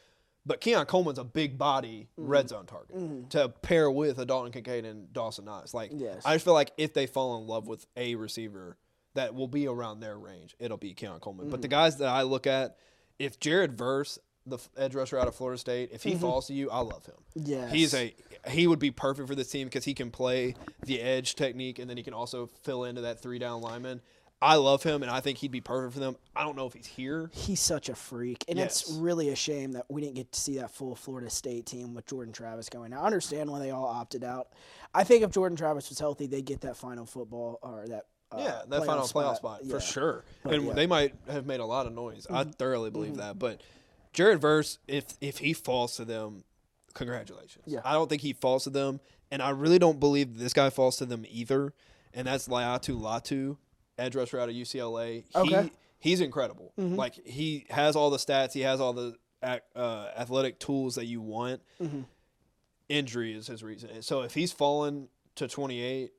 [0.46, 2.28] But Keon Coleman's a big body Mm-hmm.
[2.30, 5.74] red zone target to pair with a Dalton Kincaid and Dawson Knox.
[5.74, 6.22] Like Yes.
[6.24, 8.76] I just feel like if they fall in love with a receiver
[9.14, 11.48] that will be around their range, it'll be Keon Coleman.
[11.50, 11.72] But the Mm-hmm.
[11.72, 12.76] guys that I look at,
[13.18, 16.70] if Jared Verse, the edge rusher out of Florida State, if he falls to you,
[16.70, 17.14] I love him.
[17.38, 17.74] Mm-hmm.
[17.74, 18.14] He's a
[18.48, 21.88] he would be perfect for this team because he can play the edge technique and
[21.88, 24.00] then he can also fill into that three down lineman.
[24.40, 26.16] I love him and I think he'd be perfect for them.
[26.34, 27.30] I don't know if he's here.
[27.32, 30.56] He's such a freak, and it's really a shame that we didn't get to see
[30.58, 32.92] that full Florida State team with Jordan Travis going.
[32.92, 34.48] I understand why they all opted out.
[34.92, 38.06] I think if Jordan Travis was healthy, they'd get that final football or that.
[38.32, 39.74] Uh, yeah, that final playoff spot Yeah.
[39.74, 40.24] for sure.
[40.42, 40.72] But, and yeah.
[40.72, 42.26] they might have made a lot of noise.
[42.28, 42.50] I Mm-hmm.
[42.52, 43.38] thoroughly believe that.
[43.38, 43.60] But
[44.12, 46.44] Jared Verse, if if he falls to them,
[46.94, 47.64] congratulations.
[47.66, 47.80] Yeah.
[47.84, 49.00] I don't think he falls to them,
[49.30, 51.72] and I really don't believe this guy falls to them either.
[52.14, 53.56] And that's Laiatu Latu,
[53.96, 55.24] edge rusher out of UCLA.
[55.24, 55.50] He, Okay.
[55.50, 55.68] Mm-hmm.
[55.98, 56.72] he's incredible.
[56.76, 61.20] Like he has all the stats, he has all the uh, athletic tools that you
[61.22, 61.62] want.
[61.80, 62.02] Mm-hmm.
[62.88, 64.02] Injury is his reason.
[64.02, 66.12] So if he's fallen to 28,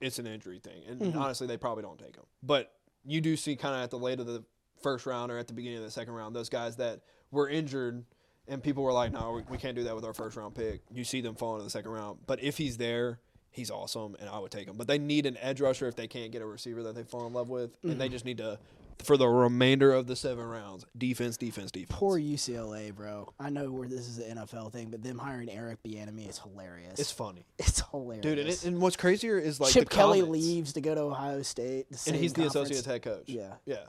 [0.00, 1.16] it's an injury thing, and Mhm.
[1.16, 2.24] honestly, they probably don't take him.
[2.42, 2.72] But
[3.04, 4.42] you do see kind of at the late of the
[4.82, 8.04] first round or at the beginning of the second round, those guys that were injured,
[8.48, 10.80] and people were like, "No, we, we can't do that with our first round pick."
[10.92, 13.18] You see them fall into the second round, but if he's there.
[13.54, 14.78] He's awesome, and I would take him.
[14.78, 17.26] But they need an edge rusher if they can't get a receiver that they fall
[17.26, 17.98] in love with, and Mm-hmm.
[17.98, 18.58] they just need to,
[19.04, 21.94] for the remainder of the seven rounds, defense, defense, defense.
[21.94, 23.30] Poor UCLA, bro.
[23.38, 26.98] I know where this is an NFL thing, but them hiring Eric Bieniemy is hilarious.
[26.98, 28.22] It's funny, It's hilarious.
[28.22, 28.38] dude.
[28.38, 31.90] And, it, and what's crazier is like Chip Kelly leaves to go to Ohio State,
[31.90, 33.24] the and he's the associate head coach.
[33.26, 33.52] Yeah.
[33.66, 33.80] yeah.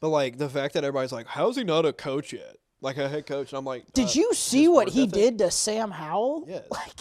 [0.00, 3.08] But like the fact that everybody's like, "How's he not a coach yet?" Like a
[3.08, 6.44] head coach, and I'm like, Did uh, you see what he did to Sam Howell?
[6.46, 6.64] Yes.
[6.70, 6.92] Like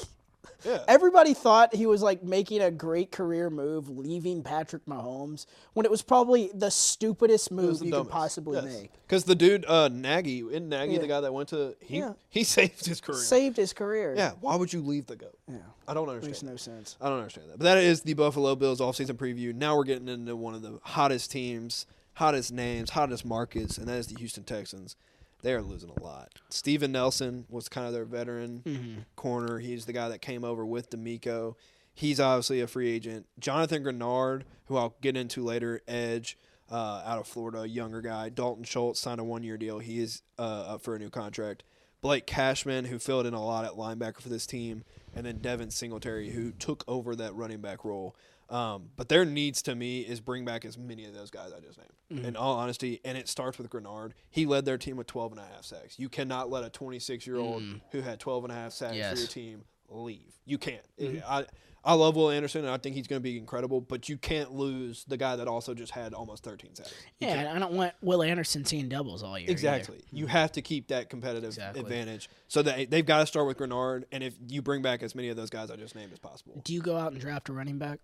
[0.65, 5.85] Yeah, everybody thought he was like making a great career move, leaving Patrick Mahomes when
[5.85, 8.65] it was probably the stupidest move the you could possibly Yes.
[8.65, 8.91] make.
[9.05, 10.99] Because the dude, uh, Nagy, isn't Nagy Yeah.
[10.99, 12.13] the guy that went to he Yeah.
[12.29, 13.19] he saved his career.
[13.19, 14.15] Saved his career.
[14.17, 15.37] yeah, why would you leave the goat?
[15.47, 15.57] Yeah.
[15.87, 16.31] I don't understand.
[16.31, 16.97] Makes no sense.
[16.99, 17.59] I don't understand that.
[17.59, 19.53] But that is the Buffalo Bills offseason preview.
[19.53, 21.85] Now we're getting into one of the hottest teams,
[22.17, 24.95] hottest names, hottest markets, and that is the Houston Texans.
[25.43, 26.29] They are losing a lot.
[26.49, 28.99] Steven Nelson was kind of their veteran Mm-hmm.
[29.15, 29.59] corner.
[29.59, 31.55] He's the guy that came over with DeMeco.
[31.93, 33.25] He's obviously a free agent.
[33.39, 36.37] Jonathan Greenard, who I'll get into later, edge
[36.71, 38.29] uh, out of Florida, younger guy.
[38.29, 39.79] Dalton Schultz signed a one-year deal.
[39.79, 40.41] He is uh,
[40.73, 41.63] up for a new contract.
[42.01, 44.83] Blake Cashman, who filled in a lot at linebacker for this team,
[45.15, 48.15] and then Devin Singletary, who took over that running back role.
[48.49, 51.59] Um, but their needs to me is bring back as many of those guys I
[51.59, 51.91] just named.
[52.11, 52.25] Mm-hmm.
[52.25, 54.11] In all honesty, and it starts with Greenard.
[54.29, 55.99] He led their team with 12 and a half sacks.
[55.99, 57.81] You cannot let a 26 year old mm.
[57.91, 59.13] who had 12 and a half sacks Yes.
[59.13, 60.33] for your team leave.
[60.45, 60.83] You can't.
[60.99, 61.19] Mm-hmm.
[61.27, 61.45] I
[61.87, 63.79] I love Will Anderson, and I think he's going to be incredible.
[63.79, 66.93] But you can't lose the guy that also just had almost 13 sacks.
[67.19, 69.43] You Yeah, and I don't want Will Anderson seeing doubles all year.
[69.43, 69.51] either.
[69.53, 70.01] Exactly.
[70.11, 70.31] You mm-hmm.
[70.31, 71.81] have to keep that competitive Exactly.
[71.81, 72.29] advantage.
[72.49, 75.29] So that they've got to start with Greenard, and if you bring back as many
[75.29, 76.61] of those guys I just named as possible.
[76.65, 77.99] Do you go out and draft a running back?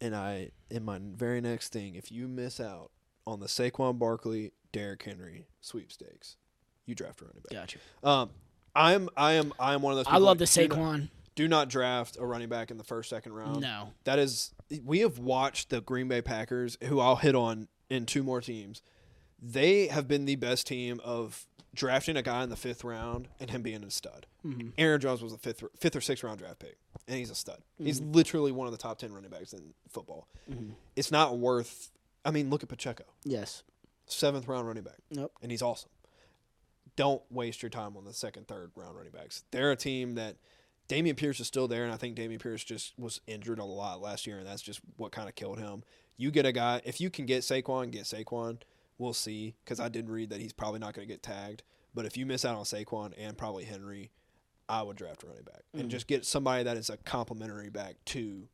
[0.00, 2.90] And I, in my very next thing, if you miss out
[3.26, 6.36] on the Saquon Barkley, Derrick Henry sweepstakes,
[6.86, 7.52] you draft a running back.
[7.52, 7.78] Gotcha.
[8.02, 8.30] Um,
[8.74, 10.06] I'm, I am, I am one of those.
[10.08, 11.08] I love the not- Saquon.
[11.36, 13.60] Do not draft a running back in the first, second round.
[13.62, 13.92] No.
[14.04, 14.52] That is,
[14.84, 18.82] we have watched the Green Bay Packers, who I'll hit on in two more teams.
[19.40, 23.50] They have been the best team of drafting a guy in the fifth round and
[23.50, 24.26] him being a stud.
[24.44, 24.72] Mhm.
[24.76, 27.62] Aaron Jones was a fifth, fifth or sixth round draft pick, and he's a stud.
[27.78, 28.12] He's Mm-hmm.
[28.12, 30.26] literally one of the top ten running backs in football.
[30.96, 31.90] It's not worth.
[32.24, 33.62] I mean, look at Pacheco, Yes.
[34.06, 35.32] seventh round running back, Nope.
[35.42, 35.90] and he's awesome.
[36.96, 39.44] Don't waste your time on the second, third round running backs.
[39.52, 40.36] They're a team that
[40.88, 44.00] Dameon Pierce is still there, and I think Dameon Pierce just was injured a lot
[44.00, 45.84] last year, and that's just what kind of killed him.
[46.16, 48.60] You get a guy if you can get Saquon, get Saquon.
[49.00, 51.62] We'll see because I did read that he's probably not going to get tagged.
[51.94, 54.10] But if you miss out on Saquon and probably Henry,
[54.68, 57.96] I would draft a running back and just get somebody that is a complementary back
[58.06, 58.46] to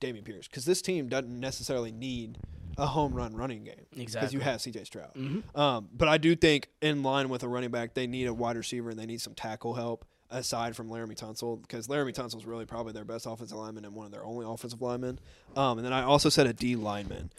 [0.00, 2.38] Dameon Pierce because this team doesn't necessarily need
[2.76, 4.84] a home run running game because you have C.J.
[4.84, 5.14] Stroud.
[5.14, 5.42] Mhm.
[5.58, 8.56] Um, but I do think in line with a running back, they need a wide
[8.56, 12.44] receiver and they need some tackle help aside from Laremy Tunsil because Laremy Tunsil is
[12.46, 15.18] really probably their best offensive lineman and one of their only offensive linemen.
[15.56, 17.30] Um, and then I also said a D lineman.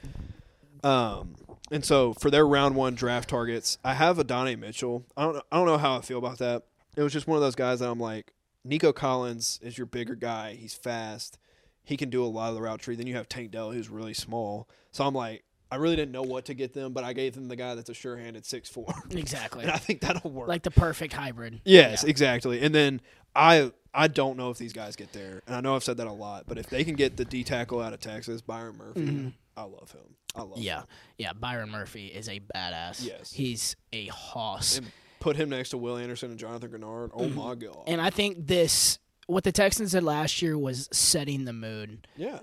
[0.83, 1.35] Um,
[1.71, 5.05] and so for their round one draft targets, I have Adonai Mitchell.
[5.17, 6.63] I don't I don't know how I feel about that.
[6.95, 10.15] It was just one of those guys that I'm like, Nico Collins is your bigger
[10.15, 10.53] guy.
[10.55, 11.37] He's fast.
[11.83, 12.95] He can do a lot of the route tree.
[12.95, 14.67] Then you have Tank Dell, who's really small.
[14.91, 17.47] So I'm like, I really didn't know what to get them, but I gave them
[17.47, 19.63] the guy that's a sure-handed six four, Exactly.
[19.63, 20.47] and I think that'll work.
[20.47, 21.61] like the perfect hybrid.
[21.65, 22.09] Yes, Yeah.
[22.09, 22.61] exactly.
[22.61, 23.01] And then
[23.35, 26.07] I I don't know if these guys get there, and I know I've said that
[26.07, 28.99] a lot, but if they can get the D tackle out of Texas, Byron Murphy,
[29.01, 29.27] mm-hmm.
[29.57, 30.15] I love him.
[30.35, 30.61] I love Mm-hmm.
[30.61, 30.79] Yeah.
[30.81, 30.87] him.
[31.17, 31.33] Yeah.
[31.33, 33.05] Byron Murphy is a badass.
[33.05, 33.31] Yes.
[33.31, 34.77] He's a hoss.
[34.77, 37.11] And put him next to Will Anderson and Jonathan Greenard.
[37.13, 37.59] Oh my god.
[37.73, 37.81] Mm-hmm.
[37.89, 42.07] And I think this, what the Texans did last year was setting the mood.
[42.17, 42.39] yeah.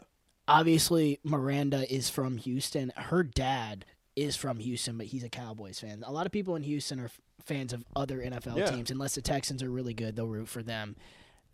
[0.49, 2.93] Obviously, Miranda is from Houston.
[2.97, 3.85] Her dad
[4.17, 6.03] is from Houston, but he's a Cowboys fan.
[6.05, 8.67] A lot of people in Houston are f- fans of other NFL Yeah.
[8.71, 8.91] teams.
[8.91, 10.97] Unless the Texans are really good, they'll root for them.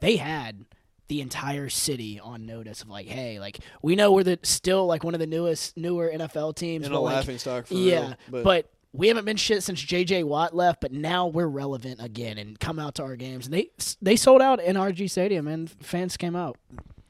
[0.00, 0.64] They had
[1.08, 5.02] the entire city on notice of like, hey, like we know we're the still like
[5.04, 6.86] one of the newest newer NFL teams.
[6.86, 8.14] And but a like, laughing stock for yeah, real.
[8.30, 10.24] But, but we haven't been shit since J.J.
[10.24, 13.46] Watt left, but now we're relevant again and come out to our games.
[13.46, 16.56] And they they sold out in RG Stadium, and fans came out.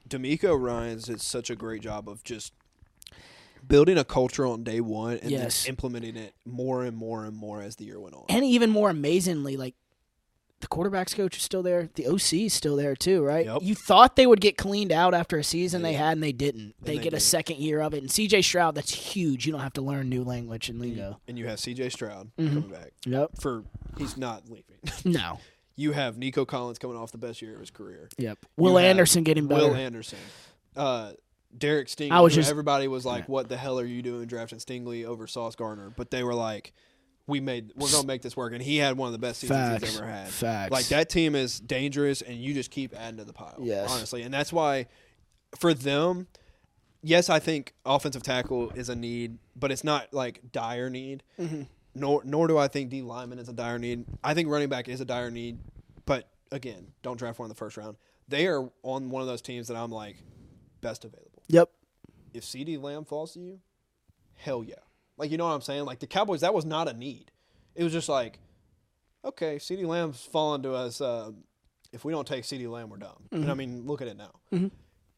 [0.09, 2.53] DeMeco Ryans did such a great job of just
[3.67, 5.65] building a culture on day one and Yes.
[5.65, 8.25] then implementing it more and more and more as the year went on.
[8.29, 9.75] And even more amazingly, like
[10.61, 13.47] the quarterbacks coach is still there, the OC is still there too, right?
[13.47, 13.63] Yep.
[13.63, 16.75] You thought they would get cleaned out after a season they had, and they didn't.
[16.83, 17.23] They, they get a didn't.
[17.23, 17.99] second year of it.
[18.03, 19.47] And CJ Stroud, that's huge.
[19.47, 21.21] You don't have to learn new language and lingo.
[21.29, 22.49] and you have CJ Stroud Mhm.
[22.49, 23.31] coming back Yep.
[23.41, 23.65] for
[23.99, 24.65] he's not leaving.
[25.05, 25.39] No.
[25.77, 28.09] you have Nico Collins coming off the best year of his career.
[28.19, 28.39] Yep.
[28.57, 29.69] Will Anderson getting better.
[29.69, 30.19] Will Anderson.
[30.77, 31.13] Uh,
[31.57, 32.11] Derek Stingley.
[32.11, 33.27] I was just- everybody was like, Yeah.
[33.33, 36.73] "What the hell are you doing drafting Stingley over Sauce Gardner?" But they were like,
[37.29, 39.59] "We made, we're gonna make this work." And he had one of the best seasons
[39.59, 39.85] Facts.
[39.85, 40.29] he's ever had.
[40.29, 40.73] Facts.
[40.73, 43.57] Like that team is dangerous, and you just keep adding to the pile.
[43.61, 43.91] Yes.
[43.91, 44.87] honestly, and that's why
[45.57, 46.27] for them,
[47.03, 51.23] yes, I think offensive tackle is a need, but it's not like dire need.
[51.39, 51.63] Mm-hmm.
[51.95, 54.05] Nor nor do I think D lineman is a dire need.
[54.23, 55.59] I think running back is a dire need,
[56.07, 57.97] but again, don't draft one in the first round.
[58.29, 60.17] They are on one of those teams that I'm like
[60.81, 61.43] best available.
[61.49, 61.71] Yep.
[62.35, 63.61] If CeeDee Lamb falls to you,
[64.35, 64.75] hell yeah.
[65.19, 65.85] Like you know what I'm saying?
[65.85, 67.31] Like the Cowboys, that was not a need.
[67.75, 68.39] It was just like,
[69.25, 71.01] okay, CeeDee Lamb's falling to us.
[71.01, 71.33] Uh,
[71.93, 73.25] if we don't take CD Lamb, we're dumb.
[73.33, 74.31] And I mean, look at it now.
[74.53, 74.71] Mhm.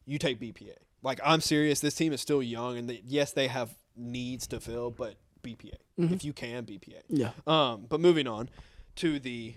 [0.05, 0.75] You take BPA.
[1.03, 1.79] Like I'm serious.
[1.79, 5.75] This team is still young, and they, yes, they have needs to fill, but BPA.
[5.97, 7.01] If you can, BPA.
[7.09, 7.31] Yeah.
[7.45, 8.49] Um, but moving on
[8.97, 9.53] to the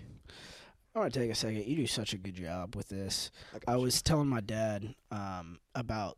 [0.95, 1.65] I want to take a second.
[1.65, 3.31] You do such a good job with this.
[3.67, 3.81] I I you.
[3.81, 6.17] was telling my dad um, about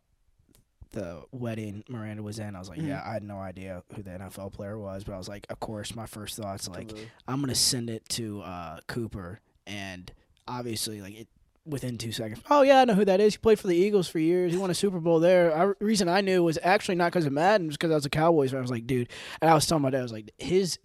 [0.91, 2.55] the wedding Miranda was in.
[2.55, 5.17] I was like, yeah, I had no idea who the NFL player was, but I
[5.17, 6.91] was like, of course, my first thoughts like,
[7.27, 10.11] I'm gonna send it to uh, Cooper, and
[10.47, 11.27] obviously, like it
[11.65, 12.41] within two seconds.
[12.49, 13.33] Oh yeah, I know who that is.
[13.33, 14.53] He played for the Eagles for years.
[14.53, 15.55] He won a Super Bowl there.
[15.55, 18.05] I, reason I knew was actually not because of Madden, it was because I was
[18.05, 18.59] a Cowboys fan.
[18.59, 19.09] I was like, dude,
[19.41, 20.79] and I was telling my dad, I was like, his.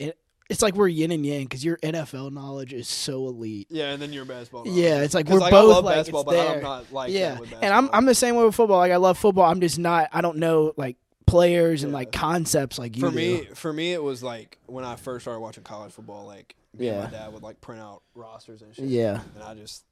[0.49, 3.69] It, it's like we're yin and yang because your NFL knowledge is so elite.
[3.71, 4.67] yeah, and then your basketball.
[4.67, 6.57] Yeah, it's like we're like, I both love like basketball, but there.
[6.57, 7.89] I'm not like yeah, that with and I'm.
[7.93, 8.79] I'm the same way with football.
[8.79, 9.45] Like I love football.
[9.51, 10.09] I'm just not.
[10.13, 11.99] I don't know like players and Yeah.
[11.99, 13.17] like concepts like you for do.
[13.17, 16.27] me, for me, it was like when I first started watching college football.
[16.27, 17.05] Like, me and Yeah.
[17.05, 18.87] my dad would like print out rosters and shit.
[18.87, 19.21] Yeah.
[19.35, 19.85] and I just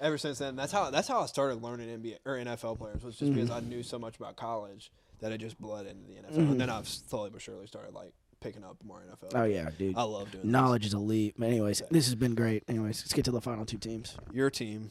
[0.00, 3.16] ever since then, that's how that's how I started learning NBA or NFL players was
[3.16, 3.42] just Mm-hmm.
[3.42, 6.60] because I knew so much about college that it just bled into the NFL, and
[6.60, 8.12] then I've slowly but surely started like
[8.44, 9.40] picking up more NFL.
[9.40, 9.96] Oh yeah, dude.
[9.96, 10.52] I love doing this.
[10.52, 11.34] Knowledge is elite.
[11.38, 12.62] But anyways, this has been great.
[12.68, 14.16] Anyways, let's get to the final two teams.
[14.32, 14.90] Your team,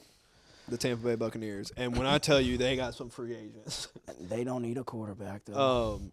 [0.67, 3.87] the Tampa Bay Buccaneers, and when I tell you they got some free agents.
[4.19, 5.93] They don't need a quarterback though.
[5.95, 6.11] Um,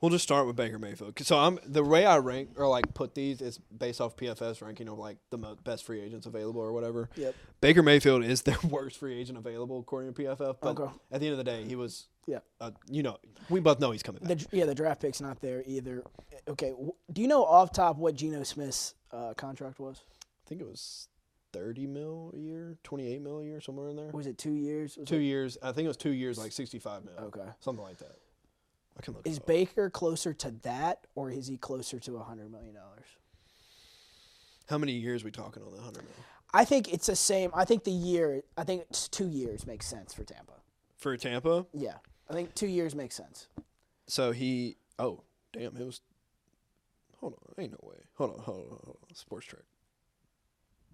[0.00, 1.18] we'll just start with Baker Mayfield.
[1.20, 4.88] So I'm the way I rank or like put these is based off PFF ranking
[4.88, 7.08] of like the mo- best free agents available or whatever.
[7.16, 7.34] Yep.
[7.60, 10.56] Baker Mayfield is their worst free agent available according to PFF.
[10.60, 10.92] But Okay.
[11.12, 12.06] at the end of the day, he was.
[12.26, 12.40] Yeah.
[12.60, 13.16] Uh, you know,
[13.48, 14.36] we both know he's coming back.
[14.38, 16.02] the, yeah, the draft pick's not there either.
[16.46, 16.74] Okay,
[17.12, 20.04] do you know off top what Geno Smith's uh, contract was?
[20.44, 21.08] I think it was
[21.54, 24.10] thirty mil a year, twenty eight mil a year, somewhere in there.
[24.12, 24.98] Was it two years?
[24.98, 25.56] Was Two it- years.
[25.62, 27.48] I think it was two years, like sixty five mil, Okay.
[27.60, 28.16] something like that.
[28.98, 29.26] I can look.
[29.26, 29.38] Is.
[29.38, 33.06] Baker closer to that, or is he closer to a hundred million dollars?
[34.68, 36.12] How many years we talking on the hundred mil
[36.52, 37.50] I think it's the same.
[37.54, 38.42] I think the year.
[38.56, 40.54] I think it's two years makes sense for Tampa.
[40.96, 41.66] for Tampa?
[41.72, 41.94] Yeah,
[42.28, 43.48] I think two years makes sense.
[44.06, 44.76] So he.
[44.98, 45.22] Oh,
[45.52, 45.76] damn!
[45.76, 46.00] It was.
[47.20, 47.96] Hold on, ain't no way.
[48.14, 49.14] Hold on, hold on, hold on.
[49.14, 49.62] Spotrac.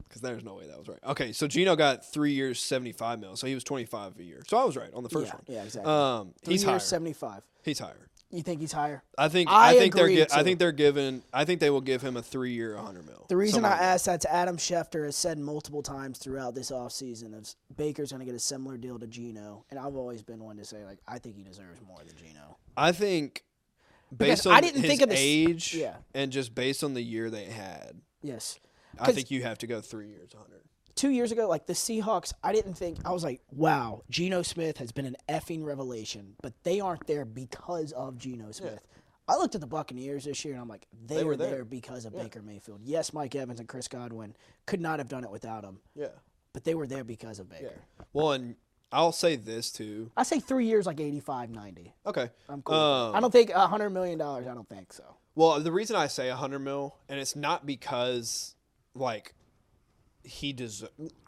[0.08, 0.98] Because there's no way that was right.
[1.08, 3.36] Okay, so Geno got three years, seventy-five mil.
[3.36, 4.42] So he was twenty-five a year.
[4.46, 5.42] So I was right on the first yeah, one.
[5.48, 5.92] yeah, exactly.
[5.92, 6.74] Um, Three he's higher.
[6.74, 7.42] years, seventy-five.
[7.62, 8.08] He's higher.
[8.30, 9.02] You think he's higher?
[9.16, 9.48] I think.
[9.48, 10.08] I I, think they're.
[10.08, 11.22] Gi- I think they're giving.
[11.32, 13.26] I think they will give him a three-year, hundred mil.
[13.28, 13.84] The reason I like that.
[13.94, 18.26] asked that's Adam Schefter has said multiple times throughout this offseason is Baker's going to
[18.26, 21.18] get a similar deal to Geno, and I've always been one to say like I
[21.18, 22.56] think he deserves more than Geno.
[22.76, 23.44] I think.
[24.10, 25.96] Because Based on I didn't his think of this- age, yeah.
[26.14, 28.60] and just based on the year they had, Yes.
[29.00, 30.62] I think you have to go three years, hundred.
[30.94, 34.78] two years ago, like the Seahawks, I didn't think I was like, wow, Geno Smith
[34.78, 38.80] has been an effing revelation, but they aren't there because of Geno Smith.
[39.26, 41.50] I looked at the Buccaneers this year and I'm like, they, They were, were there.
[41.50, 41.64] there.
[41.64, 42.80] because of Baker Mayfield.
[42.84, 44.36] Yes, Mike Evans and Chris Godwin
[44.66, 46.08] could not have done it without him, Yeah.
[46.52, 47.72] but they were there because of Baker.
[48.12, 48.56] Well, and
[48.92, 50.10] I'll say this too.
[50.14, 51.94] I say three years, like 85, 90.
[52.06, 52.28] Okay.
[52.50, 52.74] I'm cool.
[52.76, 53.16] Um.
[53.16, 54.46] I don't think a hundred million dollars.
[54.46, 55.16] I don't think so.
[55.34, 58.54] Well, the reason I say 100 mil, and it's not because,
[58.94, 59.34] like,
[60.22, 60.84] he does.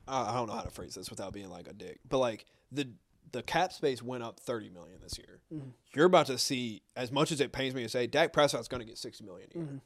[0.08, 2.88] I don't know how to phrase this without being like a dick, but like the
[3.32, 5.40] the cap space went up 30 million this year.
[5.52, 5.68] Mm-hmm.
[5.94, 8.80] You're about to see, as much as it pains me to say, Dak Prescott's going
[8.80, 9.66] to get 60 million a year.
[9.66, 9.76] Mm-hmm.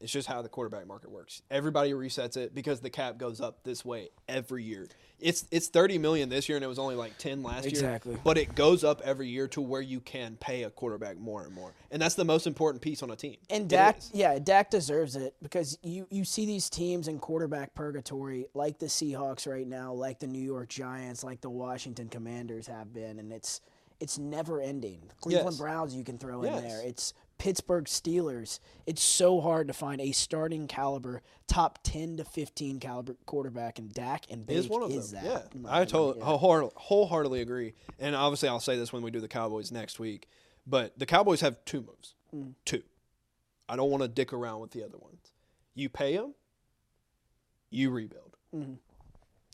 [0.00, 1.42] It's just how the quarterback market works.
[1.50, 4.86] Everybody resets it because the cap goes up this way every year.
[5.18, 8.12] It's it's 30 million this year and it was only like 10 last Exactly.
[8.12, 8.20] year.
[8.22, 11.52] But it goes up every year to where you can pay a quarterback more and
[11.52, 11.72] more.
[11.90, 13.38] And that's the most important piece on a team.
[13.50, 18.46] And Dak, yeah, Dak deserves it because you, you see these teams in quarterback purgatory,
[18.54, 22.94] like the Seahawks right now, like the New York Giants, like the Washington Commanders have
[22.94, 23.60] been, and it's
[23.98, 25.00] it's never ending.
[25.20, 25.58] Cleveland Yes.
[25.58, 26.62] Browns you can throw Yes.
[26.62, 26.82] in there.
[26.82, 28.58] It's Pittsburgh Steelers.
[28.86, 33.92] It's so hard to find a starting caliber, top ten to fifteen caliber quarterback, and
[33.92, 35.24] Dak and He is one of is them.
[35.24, 35.52] that.
[35.54, 36.68] Yeah, I totally Yeah.
[36.76, 37.74] wholeheartedly agree.
[37.98, 40.28] And obviously, I'll say this when we do the Cowboys next week.
[40.66, 42.14] But the Cowboys have two moves.
[42.34, 42.54] Mm.
[42.64, 42.82] Two.
[43.68, 45.32] I don't want to dick around with the other ones.
[45.74, 46.34] You pay them.
[47.70, 48.36] You rebuild.
[48.54, 48.78] Mhm.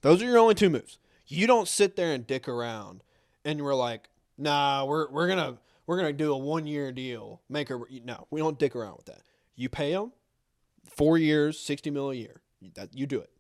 [0.03, 0.99] Those are your only two moves.
[1.27, 3.03] You don't sit there and dick around,
[3.45, 7.43] and we're like, Nah, we're we're gonna we're gonna do a one year deal.
[7.49, 9.23] Make her no, we don't dick around with that.
[9.55, 10.13] You pay them
[10.97, 12.41] four years, sixty mil a year.
[12.75, 13.31] That you do it,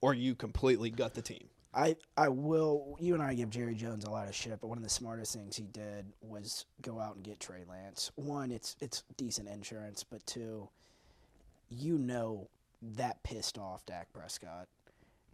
[0.00, 1.48] or you completely gut the team.
[1.74, 2.96] I, I will.
[3.00, 5.34] You and I give Jerry Jones a lot of shit, but one of the smartest
[5.34, 8.10] things he did was go out and get Trey Lance.
[8.14, 10.68] One, it's it's decent insurance, but two,
[11.70, 12.48] you know
[12.82, 14.68] that pissed off Dak Prescott,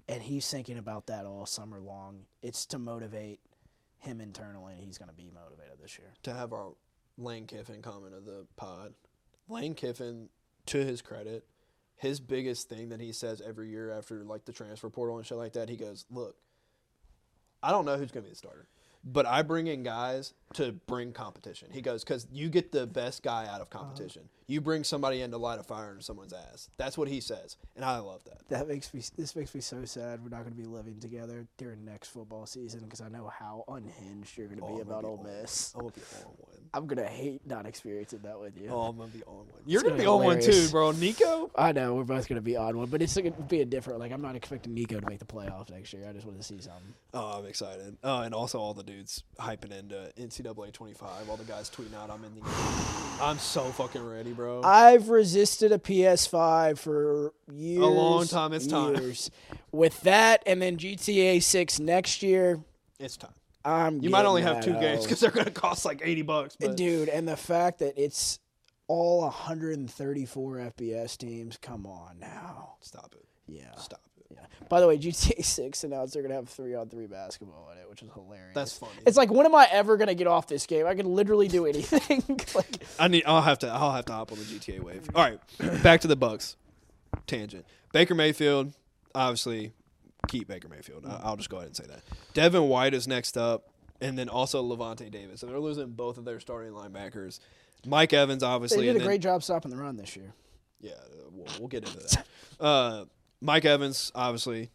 [0.09, 2.21] and he's thinking about that all summer long.
[2.43, 3.41] It's to motivate
[3.99, 6.13] him internally, he's going to be motivated this year.
[6.25, 6.73] To have our
[7.17, 8.95] Lane Kiffin comment of the pod,
[9.49, 10.29] Lane Kiffin,
[10.67, 11.47] to his credit,
[11.97, 15.39] his biggest thing that he says every year after like the transfer portal and shit
[15.39, 16.37] like that, he goes, "Look,
[17.63, 18.69] I don't know who's going to be the starter,
[19.05, 23.23] but I bring in guys to bring competition." He goes, "Because you get the best
[23.23, 24.23] guy out of competition.
[24.23, 24.45] Uh-huh.
[24.49, 27.57] You bring somebody in to light a fire in someone's ass." That's what he says,
[27.77, 28.49] and I love that.
[28.49, 29.03] That makes me.
[29.17, 30.23] This makes me so sad.
[30.23, 33.65] We're not going to be living together during next football season because I know how
[33.69, 35.75] unhinged you're going to Oh, be I'm about be Ole Miss.
[35.75, 36.48] I'm gonna be one.
[36.75, 38.69] I'm going to hate not experiencing that with you.
[38.71, 39.47] Oh, I'm gonna be on one.
[39.67, 40.91] You're It's gonna be gonna on be one too, bro.
[40.93, 41.51] Nico.
[41.57, 43.65] I know we're both going to be on one, but it's going to be a
[43.65, 44.01] different.
[44.01, 46.07] Like I'm not expecting Nico to make the playoffs next year.
[46.09, 46.95] I just want to see something.
[47.15, 47.97] Oh, I'm excited.
[48.05, 51.29] Oh, and also all the dudes hyping into NCAA 25.
[51.29, 52.41] All the guys tweeting out, "I'm in the."
[53.21, 54.63] I'm so fucking ready, bro.
[54.63, 57.83] I've resisted a PS5 for years.
[57.83, 59.13] A long time, it's time.
[59.73, 62.61] With that, and then GTA 6 next year,
[63.01, 63.33] it's time.
[63.69, 64.03] I'm.
[64.03, 66.57] You might only have two that games because they're gonna cost like 80 bucks.
[66.59, 68.39] But dude, and the fact that it's
[68.89, 71.59] all 134 FBS teams.
[71.61, 72.77] Come on now.
[72.81, 73.25] stop it.
[73.47, 73.75] Yeah.
[73.77, 74.27] Stop it.
[74.35, 74.67] Yeah.
[74.69, 77.89] By the way, GTA 6 announced they're gonna have three on three basketball in it,
[77.89, 78.55] which is hilarious.
[78.55, 78.93] That's funny.
[79.07, 80.87] It's like, when am I ever gonna get off this game?
[80.87, 82.23] I can literally do anything.
[82.55, 83.25] like, I need.
[83.27, 83.69] I'll have to.
[83.69, 85.09] I'll have to hop on the GTA wave.
[85.15, 86.57] All right, back to the Bucks.
[87.27, 87.65] Tangent.
[87.93, 88.73] Baker Mayfield.
[89.15, 89.73] Obviously,
[90.29, 91.05] keep Baker Mayfield.
[91.07, 92.03] I- I'll just go ahead and say that.
[92.35, 93.69] Devin White is next up,
[94.01, 95.43] and then also Lavonte Davis.
[95.43, 97.41] And they're losing both of their starting linebackers.
[97.87, 98.79] Mike Evans, obviously.
[98.79, 100.33] they did and a then- great job stopping the run this year.
[100.81, 102.25] Yeah, uh, we'll, we'll get into that.
[102.61, 103.05] Uh,
[103.41, 104.71] Mike Evans, obviously,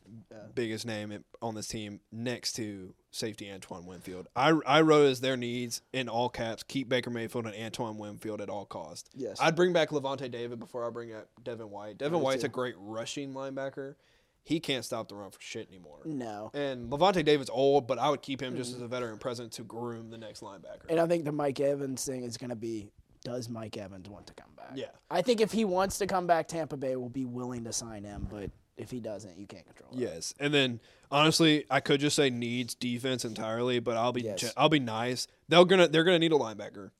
[0.56, 4.30] biggest name in- on this team next to safety Antoine Winfield.
[4.38, 8.39] I, I wrote as their needs in all caps keep Baker Mayfield and Antoine Winfield
[8.39, 9.10] at all costs.
[9.14, 9.38] Yes.
[9.41, 11.97] I'd bring back Lavonte David before I bring up Devin White.
[11.97, 13.95] Devin White's a great rushing linebacker.
[14.43, 16.01] He can't stop the run for shit anymore.
[16.05, 16.51] no.
[16.53, 18.91] And Lavonte David's old, but I would keep him just as a mm-hmm.
[18.91, 20.89] veteran present to groom the next linebacker.
[20.89, 22.91] And I think the Mike Evans thing is going to be
[23.23, 24.71] does Mike Evans want to come back?
[24.75, 24.87] Yeah.
[25.09, 28.03] I think if he wants to come back, Tampa Bay will be willing to sign
[28.03, 29.99] him, but if he doesn't, you can't control it.
[29.99, 30.79] Yes, and then
[31.11, 34.51] honestly, I could just say needs defense entirely, but I'll be Yes.
[34.57, 35.27] I'll be nice.
[35.47, 36.91] They're gonna they're gonna need a linebacker.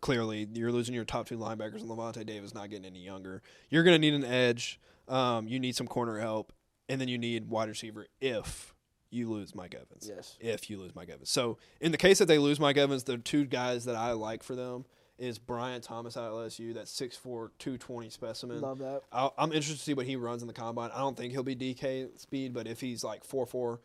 [0.00, 3.42] Clearly, you're losing your top two linebackers, and Lavonte Davis not getting any younger.
[3.68, 4.80] You're gonna need an edge.
[5.10, 6.52] Um, you need some corner help,
[6.88, 8.74] and then you need wide receiver if
[9.10, 10.08] you lose Mike Evans.
[10.08, 10.36] Yes.
[10.40, 13.18] If you lose Mike Evans, so in the case that they lose Mike Evans, the
[13.18, 14.84] two guys that I like for them
[15.18, 18.60] is Brian Thomas out of LSU, that 6'4", 220 specimen.
[18.60, 19.02] Love that.
[19.12, 20.90] I'll, I'm interested to see what he runs in the combine.
[20.94, 23.80] I don't think he'll be DK speed, but if he's like four four,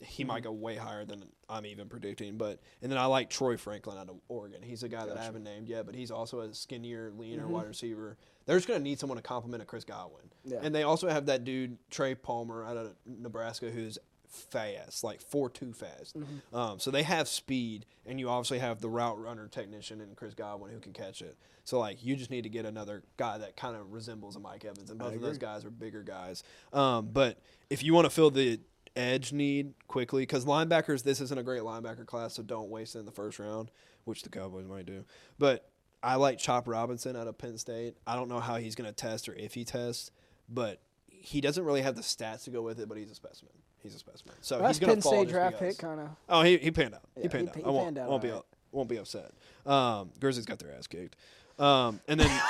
[0.00, 2.36] he might go way higher than I'm even predicting.
[2.36, 4.62] But and then I like Troy Franklin out of Oregon.
[4.62, 7.66] He's a guy that I haven't named yet, but he's also a skinnier, leaner wide
[7.68, 8.16] receiver.
[8.46, 10.24] They're just gonna need someone to complement a Chris Godwin.
[10.44, 10.58] Yeah.
[10.62, 13.98] And they also have that dude Trey Palmer out of Nebraska who's
[14.32, 16.16] fast, like four two fast.
[16.52, 20.34] Um, so they have speed, and you obviously have the route runner technician and Chris
[20.34, 21.36] Godwin who can catch it.
[21.64, 24.64] So like you just need to get another guy that kind of resembles a Mike
[24.64, 26.42] Evans, and both of those guys are bigger guys.
[26.72, 27.38] Um, but
[27.70, 28.58] if you want to fill the
[28.96, 33.00] edge need quickly, because linebackers, this isn't a great linebacker class, so don't waste it
[33.00, 33.70] in the first round,
[34.04, 35.04] which the Cowboys might do.
[35.38, 35.68] But
[36.02, 37.96] I like Chop Robinson out of Penn State.
[38.06, 40.10] I don't know how he's going to test or if he tests,
[40.48, 42.88] but he doesn't really have the stats to go with it.
[42.88, 43.52] But he's a specimen.
[43.82, 44.34] He's a specimen.
[44.40, 46.08] So Last he's going Penn to fall State just draft pick, kind of.
[46.28, 47.02] Oh, he, he panned out.
[47.16, 47.56] Yeah, he panned he- out.
[47.56, 48.44] he I won't, panned out won't be alright.
[48.72, 49.30] won't be upset.
[49.66, 51.16] Um, Grizzlies got their ass kicked.
[51.58, 52.28] Um, and then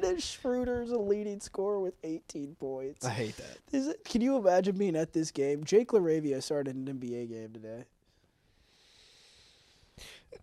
[0.00, 3.06] Dennis Schroeder's a leading scorer with 18 points.
[3.06, 3.58] I hate that.
[3.70, 5.62] Is it, can you imagine being at this game?
[5.64, 7.84] Jake LaRavia started an NBA game today.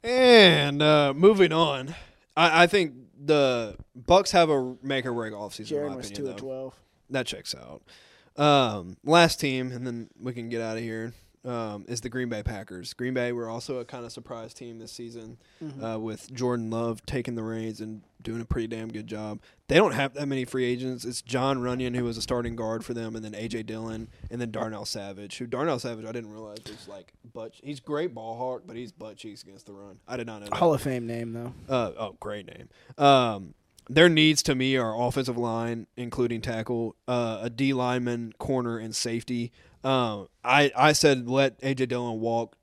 [0.03, 1.93] And uh, moving on,
[2.35, 5.71] I, I think the Bucks have a make or break offseason.
[5.71, 6.31] in Jaron my was opinion, 2 though.
[6.31, 6.75] of 12.
[7.09, 7.81] That checks out.
[8.41, 11.13] Um, last team, and then we can get out of here.
[11.43, 12.93] Um, is the Green Bay Packers.
[12.93, 15.39] Green Bay were also a kind of surprise team this season,
[15.83, 19.39] uh, with Jordan Love taking the reins and doing a pretty damn good job.
[19.67, 21.03] They don't have that many free agents.
[21.03, 24.39] It's Jon Runyan who was a starting guard for them, and then AJ Dillon, and
[24.39, 25.39] then Darnell Savage.
[25.39, 27.53] Who Darnell Savage I didn't realize was like butt.
[27.63, 29.99] He's great ball hawk, but he's butt cheeks against the run.
[30.07, 30.45] I did not know.
[30.49, 30.57] That.
[30.57, 31.53] Hall of Fame name, though.
[31.67, 32.69] Uh, oh, great name.
[33.03, 33.55] Um,
[33.89, 38.95] their needs to me are offensive line, including tackle, uh, a D lineman, corner, and
[38.95, 39.51] safety.
[39.83, 42.55] Um, I I said let AJ Dillon walk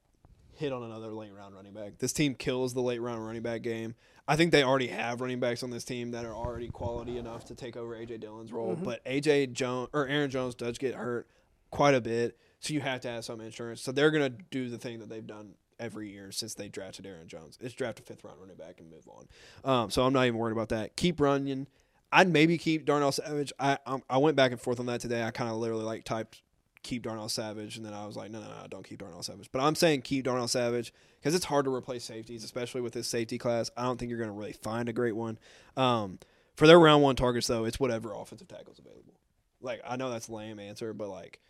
[0.56, 1.98] hit on another late round running back.
[1.98, 3.94] This team kills the late round running back game.
[4.26, 7.46] I think they already have running backs on this team that are already quality enough
[7.46, 8.76] to take over AJ Dillon's role.
[8.76, 11.26] But AJ Jones or Aaron Jones does get hurt
[11.70, 13.80] quite a bit, so you have to have some insurance.
[13.80, 17.28] So they're gonna do the thing that they've done every year since they drafted Aaron
[17.28, 17.56] Jones.
[17.60, 19.28] It's draft a fifth round running back and move on.
[19.64, 20.96] Um, so I'm not even worried about that.
[20.96, 21.66] Keep Runyan.
[22.10, 23.52] I'd maybe keep Darnell Savage.
[23.58, 25.22] I um, I went back and forth on that today.
[25.22, 26.42] I kind of literally like typed
[26.88, 29.50] keep Darnell Savage, and then I was like, no, no, no, don't keep Darnell Savage.
[29.52, 33.06] But I'm saying keep Darnell Savage because it's hard to replace safeties, especially with this
[33.06, 33.70] safety class.
[33.76, 35.38] I don't think you're going to really find a great one.
[35.76, 36.18] Um,
[36.56, 39.14] for their round one targets, though, it's whatever offensive tackle's available.
[39.60, 41.40] Like I know that's a lame answer, but like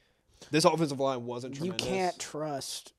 [0.50, 1.86] this offensive line wasn't Tremendous.
[1.86, 2.92] You can't trust.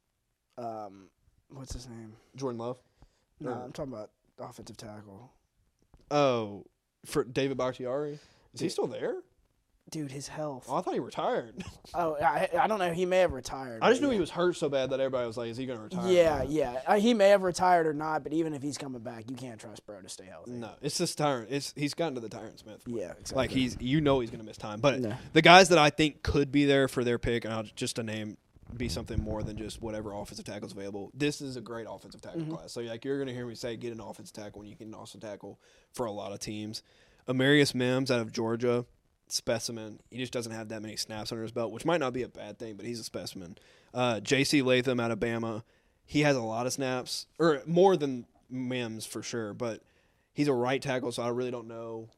[0.57, 1.10] Um,
[1.49, 2.14] what's his name?
[2.36, 2.78] Jordan Love.
[3.40, 5.32] No, Or- I'm talking about offensive tackle.
[6.11, 6.66] Oh,
[7.06, 8.20] for David Bakhtiari.
[8.53, 9.16] Is he still there?
[9.91, 10.68] Dude, his health.
[10.70, 11.64] Oh, I thought he retired.
[11.95, 12.94] Oh, I, I don't know.
[12.94, 13.80] He may have retired.
[13.82, 14.14] I just knew yeah.
[14.14, 16.44] he was hurt so bad that everybody was like, "Is he going to retire?" Yeah,
[16.44, 16.82] yeah.
[16.86, 19.60] Uh, he may have retired or not, but even if he's coming back, you can't
[19.60, 20.52] trust bro to stay healthy.
[20.52, 21.48] No, it's just Tyron.
[21.49, 22.86] It's he's gotten to the Tyron Smith.
[22.86, 22.98] point.
[22.98, 23.36] Yeah, exactly.
[23.38, 24.82] Like he's, you know, he's going to miss time.
[24.82, 25.16] But No.
[25.34, 28.03] the guys that I think could be there for their pick, and I'll just to
[28.03, 28.38] name,
[28.78, 31.10] be something more than just whatever offensive tackle's available.
[31.16, 32.53] This is a great offensive tackle Mm-hmm.
[32.53, 32.72] class.
[32.74, 34.94] So like you're going to hear me say, get an offensive tackle when you can
[34.94, 35.60] also tackle
[35.95, 36.84] for a lot of teams.
[37.28, 38.86] Amarius Mims out of Georgia,
[39.31, 39.99] specimen.
[40.10, 42.27] He just doesn't have that many snaps under his belt, which might not be a
[42.27, 43.57] bad thing, but he's a specimen.
[43.93, 44.61] Uh, J.C.
[44.61, 45.64] Latham out of Bama,
[46.06, 49.81] he has a lot of snaps, or more than Mims for sure, but
[50.34, 52.10] he's a right tackle, so I really don't know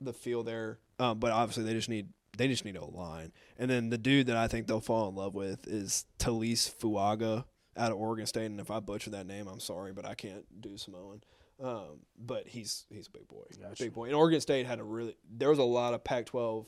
[0.00, 0.78] the feel there.
[0.98, 3.32] Um, but obviously, they just need they just need a line.
[3.58, 7.44] And then the dude that I think they'll fall in love with is Taliese Fuaga
[7.76, 8.46] out of Oregon State.
[8.46, 11.22] And if I butcher that name, I'm sorry, but I can't do Samoan.
[11.62, 13.84] Um, but he's he's a big boy, Gotcha.
[13.84, 14.06] big boy.
[14.06, 16.66] And Oregon State had a really there was a lot of Pac-12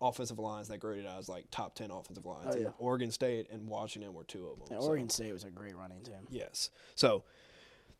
[0.00, 2.46] offensive lines that graded out as like top ten offensive lines.
[2.46, 2.68] Oh, And yeah.
[2.78, 4.68] Oregon State and Washington were two of them.
[4.70, 6.14] Yeah, So, Oregon State was a great running team.
[6.30, 6.70] yes.
[6.94, 7.24] So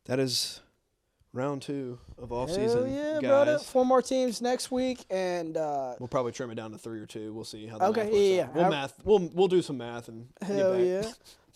[0.04, 0.60] that is
[1.32, 3.64] round two of off Hell season, yeah, guys.
[3.68, 7.06] Four more teams next week, and uh, We'll probably trim it down to three or
[7.06, 7.34] two.
[7.34, 7.78] We'll see how.
[7.78, 8.48] The Okay, math yeah, yeah.
[8.54, 8.94] We'll I- math.
[9.04, 10.84] We'll we'll do some math and get hell back.
[10.84, 11.02] yeah.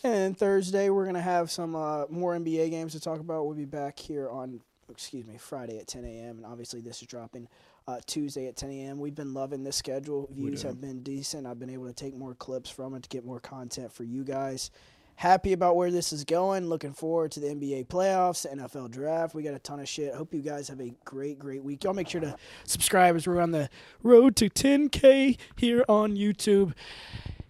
[0.04, 3.46] And Thursday we're gonna have some uh, more NBA games to talk about.
[3.46, 4.60] We'll be back here on,
[4.92, 6.36] excuse me, Friday at 10 a.m.
[6.36, 7.48] And obviously this is dropping
[7.88, 8.98] uh, Tuesday at 10 a.m.
[9.00, 10.28] We've been loving this schedule.
[10.32, 11.46] Views have been decent.
[11.46, 14.22] I've been able to take more clips from it to get more content for you
[14.24, 14.70] guys.
[15.16, 16.68] Happy about where this is going.
[16.68, 19.34] Looking forward to the NBA playoffs, the NFL draft.
[19.34, 20.14] We got a ton of shit.
[20.14, 21.84] Hope you guys have a great, great week.
[21.84, 23.68] Y'all make sure to subscribe as we're on the
[24.02, 26.72] road to 10K here on YouTube.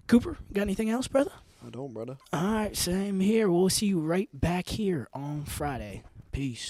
[0.06, 1.32] Cooper, got anything else, brother?
[1.64, 2.18] I don't, brother.
[2.32, 3.48] All right, same here.
[3.48, 6.02] We'll see you right back here on Friday.
[6.32, 6.60] Peace.